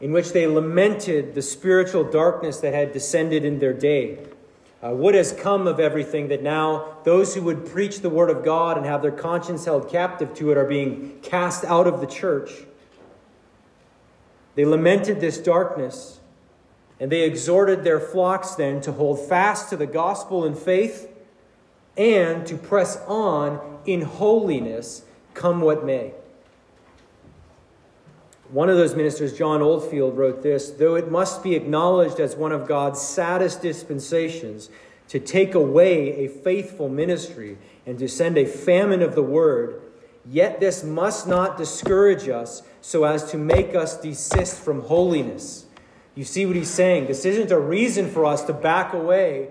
in 0.00 0.12
which 0.12 0.32
they 0.32 0.46
lamented 0.46 1.34
the 1.34 1.42
spiritual 1.42 2.04
darkness 2.04 2.60
that 2.60 2.72
had 2.72 2.92
descended 2.92 3.44
in 3.44 3.58
their 3.58 3.72
day. 3.72 4.18
Uh, 4.82 4.90
what 4.90 5.14
has 5.14 5.32
come 5.32 5.66
of 5.66 5.78
everything 5.78 6.28
that 6.28 6.42
now 6.42 6.96
those 7.04 7.34
who 7.34 7.42
would 7.42 7.66
preach 7.66 8.00
the 8.00 8.10
word 8.10 8.30
of 8.30 8.44
God 8.44 8.76
and 8.76 8.86
have 8.86 9.02
their 9.02 9.12
conscience 9.12 9.64
held 9.64 9.88
captive 9.90 10.34
to 10.34 10.50
it 10.50 10.56
are 10.56 10.64
being 10.64 11.18
cast 11.22 11.64
out 11.64 11.86
of 11.86 12.00
the 12.00 12.06
church? 12.06 12.50
They 14.54 14.64
lamented 14.64 15.20
this 15.20 15.38
darkness 15.38 16.20
and 17.00 17.10
they 17.10 17.22
exhorted 17.22 17.82
their 17.84 17.98
flocks 17.98 18.54
then 18.54 18.80
to 18.82 18.92
hold 18.92 19.28
fast 19.28 19.70
to 19.70 19.76
the 19.76 19.86
gospel 19.86 20.44
in 20.44 20.54
faith 20.54 21.08
and 21.96 22.46
to 22.46 22.56
press 22.56 22.96
on 23.06 23.80
in 23.84 24.02
holiness, 24.02 25.02
come 25.34 25.60
what 25.60 25.84
may. 25.84 26.12
One 28.50 28.68
of 28.68 28.76
those 28.76 28.94
ministers, 28.94 29.36
John 29.36 29.62
Oldfield, 29.62 30.16
wrote 30.16 30.42
this 30.42 30.70
Though 30.70 30.94
it 30.94 31.10
must 31.10 31.42
be 31.42 31.54
acknowledged 31.54 32.20
as 32.20 32.36
one 32.36 32.52
of 32.52 32.68
God's 32.68 33.00
saddest 33.00 33.62
dispensations 33.62 34.68
to 35.08 35.18
take 35.18 35.54
away 35.54 36.24
a 36.24 36.28
faithful 36.28 36.88
ministry 36.88 37.58
and 37.86 37.98
to 37.98 38.08
send 38.08 38.38
a 38.38 38.46
famine 38.46 39.02
of 39.02 39.14
the 39.14 39.22
word, 39.22 39.80
yet 40.24 40.60
this 40.60 40.84
must 40.84 41.26
not 41.26 41.56
discourage 41.56 42.28
us 42.28 42.62
so 42.82 43.04
as 43.04 43.30
to 43.30 43.38
make 43.38 43.74
us 43.74 43.98
desist 43.98 44.60
from 44.60 44.82
holiness. 44.82 45.64
You 46.14 46.24
see 46.24 46.44
what 46.44 46.56
he's 46.56 46.68
saying? 46.68 47.06
This 47.06 47.24
isn't 47.24 47.50
a 47.50 47.58
reason 47.58 48.10
for 48.10 48.26
us 48.26 48.42
to 48.44 48.52
back 48.52 48.92
away 48.92 49.48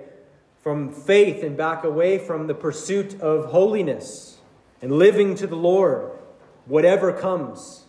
from 0.62 0.92
faith 0.92 1.42
and 1.42 1.58
back 1.58 1.84
away 1.84 2.20
from 2.20 2.46
the 2.46 2.54
pursuit 2.54 3.20
of 3.20 3.46
holiness 3.46 4.38
and 4.82 4.92
living 4.92 5.34
to 5.36 5.48
the 5.48 5.56
Lord, 5.56 6.12
whatever 6.66 7.12
comes. 7.14 7.86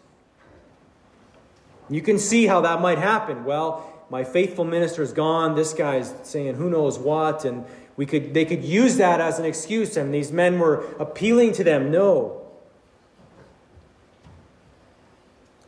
You 1.90 2.00
can 2.00 2.18
see 2.18 2.46
how 2.46 2.60
that 2.62 2.80
might 2.80 2.98
happen. 2.98 3.44
Well, 3.44 4.06
my 4.08 4.24
faithful 4.24 4.64
minister 4.64 5.02
is 5.02 5.12
gone. 5.12 5.54
This 5.54 5.74
guy's 5.74 6.14
saying 6.22 6.54
who 6.54 6.70
knows 6.70 6.98
what, 6.98 7.44
and 7.44 7.64
we 7.96 8.06
could 8.06 8.32
they 8.32 8.44
could 8.44 8.64
use 8.64 8.96
that 8.96 9.20
as 9.20 9.38
an 9.38 9.44
excuse. 9.44 9.96
And 9.96 10.14
these 10.14 10.30
men 10.30 10.58
were 10.58 10.86
appealing 10.98 11.52
to 11.54 11.64
them. 11.64 11.90
No. 11.90 12.41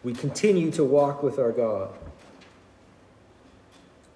We 0.04 0.12
continue 0.12 0.70
to 0.72 0.84
walk 0.84 1.22
with 1.22 1.38
our 1.38 1.50
God. 1.50 1.88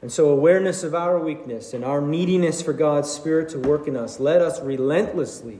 And 0.00 0.12
so, 0.12 0.28
awareness 0.28 0.84
of 0.84 0.94
our 0.94 1.18
weakness 1.18 1.74
and 1.74 1.84
our 1.84 2.00
neediness 2.00 2.62
for 2.62 2.72
God's 2.72 3.10
Spirit 3.10 3.48
to 3.48 3.58
work 3.58 3.88
in 3.88 3.96
us, 3.96 4.20
let 4.20 4.40
us 4.40 4.60
relentlessly 4.60 5.58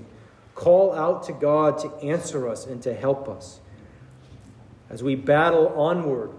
call 0.54 0.94
out 0.94 1.22
to 1.24 1.32
God 1.32 1.78
to 1.78 1.92
answer 1.96 2.48
us 2.48 2.66
and 2.66 2.82
to 2.82 2.94
help 2.94 3.28
us 3.28 3.60
as 4.90 5.02
we 5.02 5.14
battle 5.14 5.68
onward 5.68 6.30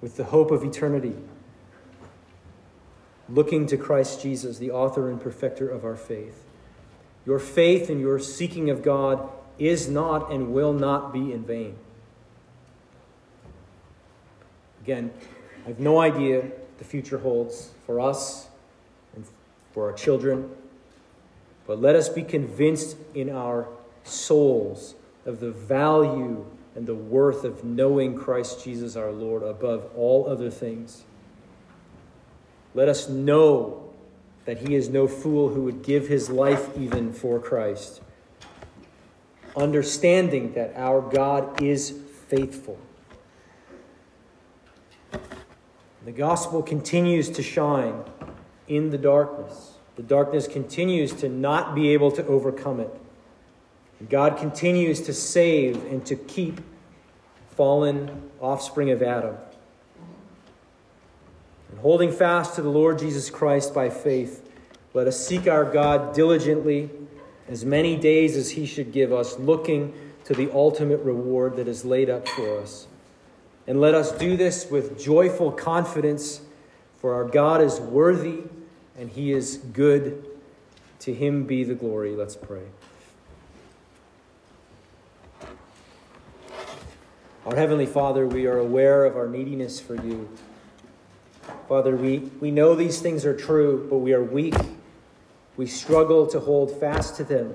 with 0.00 0.16
the 0.16 0.24
hope 0.24 0.50
of 0.50 0.62
eternity, 0.62 1.14
looking 3.28 3.66
to 3.66 3.76
Christ 3.76 4.22
Jesus, 4.22 4.58
the 4.58 4.70
author 4.70 5.10
and 5.10 5.20
perfecter 5.20 5.68
of 5.68 5.84
our 5.84 5.96
faith. 5.96 6.44
Your 7.26 7.38
faith 7.38 7.90
and 7.90 8.00
your 8.00 8.18
seeking 8.18 8.70
of 8.70 8.82
God 8.82 9.28
is 9.58 9.88
not 9.88 10.32
and 10.32 10.52
will 10.52 10.72
not 10.72 11.12
be 11.12 11.32
in 11.32 11.44
vain. 11.44 11.76
Again, 14.82 15.10
I 15.64 15.68
have 15.68 15.80
no 15.80 16.00
idea 16.00 16.40
what 16.40 16.78
the 16.78 16.84
future 16.84 17.18
holds 17.18 17.70
for 17.86 18.00
us 18.00 18.48
and 19.14 19.24
for 19.72 19.90
our 19.90 19.92
children, 19.92 20.50
but 21.66 21.80
let 21.80 21.94
us 21.94 22.08
be 22.08 22.22
convinced 22.22 22.96
in 23.14 23.30
our 23.30 23.68
souls 24.04 24.94
of 25.26 25.40
the 25.40 25.50
value 25.50 26.44
and 26.74 26.86
the 26.86 26.94
worth 26.94 27.44
of 27.44 27.64
knowing 27.64 28.16
Christ 28.16 28.64
Jesus 28.64 28.96
our 28.96 29.10
Lord 29.10 29.42
above 29.42 29.90
all 29.96 30.28
other 30.28 30.50
things. 30.50 31.04
Let 32.74 32.88
us 32.88 33.08
know 33.08 33.92
that 34.44 34.66
he 34.66 34.74
is 34.74 34.88
no 34.88 35.06
fool 35.06 35.50
who 35.50 35.62
would 35.64 35.82
give 35.82 36.08
his 36.08 36.30
life 36.30 36.70
even 36.78 37.12
for 37.12 37.38
Christ, 37.38 38.00
understanding 39.56 40.52
that 40.54 40.72
our 40.76 41.00
God 41.02 41.60
is 41.60 41.90
faithful. 42.28 42.78
The 46.08 46.14
gospel 46.14 46.62
continues 46.62 47.28
to 47.28 47.42
shine 47.42 48.02
in 48.66 48.88
the 48.88 48.96
darkness. 48.96 49.74
The 49.96 50.02
darkness 50.02 50.48
continues 50.48 51.12
to 51.16 51.28
not 51.28 51.74
be 51.74 51.90
able 51.90 52.10
to 52.12 52.26
overcome 52.26 52.80
it. 52.80 52.90
God 54.08 54.38
continues 54.38 55.02
to 55.02 55.12
save 55.12 55.84
and 55.84 56.06
to 56.06 56.16
keep 56.16 56.62
fallen 57.50 58.30
offspring 58.40 58.90
of 58.90 59.02
Adam. 59.02 59.36
And 61.70 61.80
holding 61.80 62.10
fast 62.10 62.54
to 62.54 62.62
the 62.62 62.70
Lord 62.70 62.98
Jesus 62.98 63.28
Christ 63.28 63.74
by 63.74 63.90
faith, 63.90 64.50
let 64.94 65.06
us 65.06 65.28
seek 65.28 65.46
our 65.46 65.70
God 65.70 66.14
diligently 66.14 66.88
as 67.48 67.66
many 67.66 67.96
days 67.96 68.34
as 68.34 68.52
He 68.52 68.64
should 68.64 68.92
give 68.92 69.12
us, 69.12 69.38
looking 69.38 69.92
to 70.24 70.32
the 70.32 70.50
ultimate 70.54 71.02
reward 71.02 71.56
that 71.56 71.68
is 71.68 71.84
laid 71.84 72.08
up 72.08 72.26
for 72.26 72.62
us. 72.62 72.86
And 73.68 73.82
let 73.82 73.94
us 73.94 74.12
do 74.12 74.34
this 74.34 74.70
with 74.70 74.98
joyful 74.98 75.52
confidence, 75.52 76.40
for 77.02 77.12
our 77.12 77.24
God 77.26 77.60
is 77.60 77.78
worthy 77.78 78.44
and 78.98 79.10
He 79.10 79.30
is 79.30 79.58
good. 79.58 80.24
To 81.00 81.12
Him 81.14 81.44
be 81.44 81.64
the 81.64 81.74
glory. 81.74 82.16
Let's 82.16 82.34
pray. 82.34 82.62
Our 87.44 87.54
Heavenly 87.54 87.84
Father, 87.84 88.26
we 88.26 88.46
are 88.46 88.58
aware 88.58 89.04
of 89.04 89.16
our 89.18 89.28
neediness 89.28 89.78
for 89.78 89.94
you. 89.94 90.30
Father, 91.68 91.94
we, 91.94 92.20
we 92.40 92.50
know 92.50 92.74
these 92.74 93.02
things 93.02 93.26
are 93.26 93.36
true, 93.36 93.86
but 93.90 93.98
we 93.98 94.14
are 94.14 94.24
weak. 94.24 94.54
We 95.58 95.66
struggle 95.66 96.26
to 96.28 96.40
hold 96.40 96.72
fast 96.80 97.16
to 97.16 97.24
them. 97.24 97.52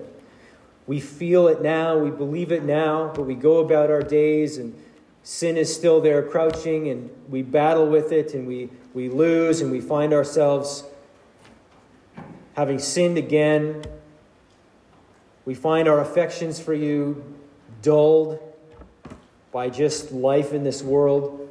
We 0.85 0.99
feel 0.99 1.47
it 1.47 1.63
now, 1.63 1.97
we 1.97 2.11
believe 2.11 2.51
it 2.51 2.63
now, 2.63 3.11
but 3.15 3.23
we 3.23 3.33
go 3.33 3.57
about 3.57 3.89
our 3.89 4.03
days 4.03 4.57
and 4.59 4.79
sin 5.23 5.55
is 5.55 5.73
still 5.73 6.01
there 6.01 6.21
crouching 6.21 6.89
and 6.89 7.09
we 7.29 7.41
battle 7.41 7.87
with 7.87 8.11
it 8.11 8.33
and 8.33 8.45
we, 8.45 8.69
we 8.93 9.09
lose 9.09 9.61
and 9.61 9.71
we 9.71 9.79
find 9.79 10.13
ourselves 10.13 10.83
having 12.55 12.77
sinned 12.77 13.17
again. 13.17 13.83
We 15.45 15.55
find 15.55 15.87
our 15.87 16.01
affections 16.01 16.59
for 16.59 16.73
you 16.73 17.23
dulled 17.81 18.39
by 19.51 19.69
just 19.69 20.11
life 20.11 20.53
in 20.53 20.63
this 20.63 20.83
world 20.83 21.49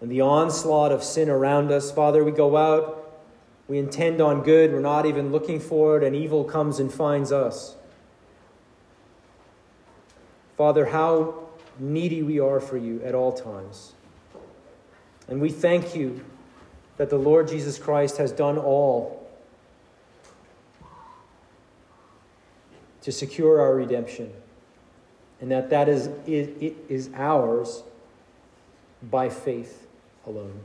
and 0.00 0.10
the 0.10 0.20
onslaught 0.20 0.92
of 0.92 1.02
sin 1.02 1.28
around 1.28 1.70
us. 1.70 1.90
Father, 1.92 2.24
we 2.24 2.32
go 2.32 2.56
out, 2.56 3.20
we 3.68 3.78
intend 3.78 4.20
on 4.20 4.42
good, 4.42 4.72
we're 4.72 4.80
not 4.80 5.06
even 5.06 5.30
looking 5.30 5.60
for 5.60 5.98
it, 5.98 6.04
and 6.04 6.14
evil 6.16 6.44
comes 6.44 6.78
and 6.78 6.92
finds 6.92 7.32
us. 7.32 7.76
Father, 10.56 10.86
how 10.86 11.47
needy 11.78 12.22
we 12.22 12.40
are 12.40 12.60
for 12.60 12.76
you 12.76 13.02
at 13.04 13.14
all 13.14 13.32
times. 13.32 13.92
And 15.28 15.40
we 15.40 15.50
thank 15.50 15.94
you 15.94 16.24
that 16.96 17.10
the 17.10 17.18
Lord 17.18 17.48
Jesus 17.48 17.78
Christ 17.78 18.16
has 18.16 18.32
done 18.32 18.58
all 18.58 19.28
to 23.02 23.12
secure 23.12 23.60
our 23.60 23.74
redemption 23.74 24.32
and 25.40 25.50
that 25.50 25.70
that 25.70 25.88
is, 25.88 26.08
it, 26.26 26.56
it 26.60 26.76
is 26.88 27.10
ours 27.14 27.82
by 29.10 29.28
faith 29.28 29.86
alone. 30.26 30.60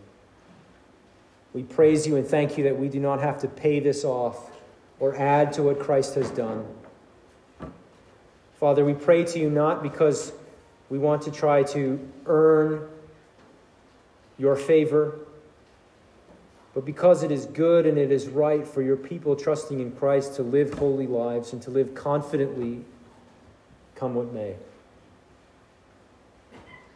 We 1.53 1.64
praise 1.64 2.07
you 2.07 2.16
and 2.16 2.26
thank 2.26 2.57
you 2.57 2.64
that 2.64 2.78
we 2.78 2.89
do 2.89 2.99
not 2.99 3.20
have 3.20 3.39
to 3.41 3.47
pay 3.47 3.80
this 3.80 4.03
off 4.03 4.49
or 4.99 5.16
add 5.16 5.53
to 5.53 5.64
what 5.64 5.80
Christ 5.80 6.16
has 6.16 6.32
done. 6.32 6.66
Father, 8.59 8.84
we 8.84 8.93
pray 8.93 9.24
to 9.26 9.39
you 9.39 9.49
not 9.49 9.84
because 9.84 10.32
we 10.90 10.98
want 10.98 11.22
to 11.24 11.32
try 11.32 11.64
to 11.64 12.00
earn 12.26 12.88
your 14.38 14.56
favor, 14.56 15.20
but 16.74 16.86
because 16.86 17.24
it 17.24 17.32
is 17.32 17.46
good 17.46 17.86
and 17.86 17.98
it 17.98 18.12
is 18.12 18.28
right 18.28 18.68
for 18.68 18.82
your 18.82 18.98
people 18.98 19.36
trusting 19.36 19.80
in 19.80 19.92
Christ 19.92 20.36
to 20.36 20.44
live 20.44 20.74
holy 20.74 21.08
lives 21.08 21.54
and 21.54 21.62
to 21.64 21.72
live 21.72 21.94
confidently 21.94 22.84
come 23.96 24.16
what 24.16 24.34
may. 24.34 24.56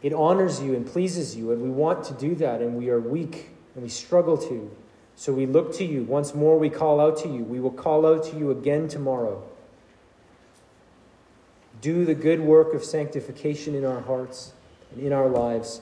It 0.02 0.14
honors 0.14 0.62
you 0.62 0.76
and 0.76 0.86
pleases 0.86 1.36
you, 1.36 1.52
and 1.52 1.62
we 1.62 1.70
want 1.70 2.04
to 2.06 2.14
do 2.14 2.36
that, 2.36 2.62
and 2.62 2.76
we 2.76 2.90
are 2.90 3.00
weak 3.00 3.50
and 3.74 3.84
we 3.84 3.90
struggle 3.90 4.38
to. 4.38 4.72
So 5.16 5.34
we 5.34 5.46
look 5.46 5.74
to 5.76 5.84
you. 5.84 6.04
Once 6.04 6.36
more, 6.36 6.60
we 6.60 6.70
call 6.70 7.00
out 7.00 7.18
to 7.24 7.28
you. 7.28 7.44
We 7.44 7.60
will 7.60 7.72
call 7.72 8.06
out 8.06 8.24
to 8.26 8.38
you 8.38 8.52
again 8.52 8.88
tomorrow. 8.88 9.44
Do 11.82 12.06
the 12.06 12.16
good 12.16 12.40
work 12.40 12.74
of 12.74 12.84
sanctification 12.84 13.76
in 13.76 13.86
our 13.86 14.02
hearts 14.02 14.54
and 14.92 15.02
in 15.02 15.14
our 15.14 15.28
lives. 15.28 15.82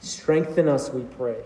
Strengthen 0.00 0.68
us, 0.68 0.90
we 0.90 1.02
pray. 1.02 1.38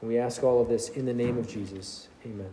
We 0.00 0.18
ask 0.18 0.42
all 0.42 0.60
of 0.60 0.68
this 0.68 0.88
in 0.88 1.06
the 1.06 1.14
name 1.14 1.38
of 1.38 1.48
Jesus. 1.48 2.08
Amen. 2.26 2.50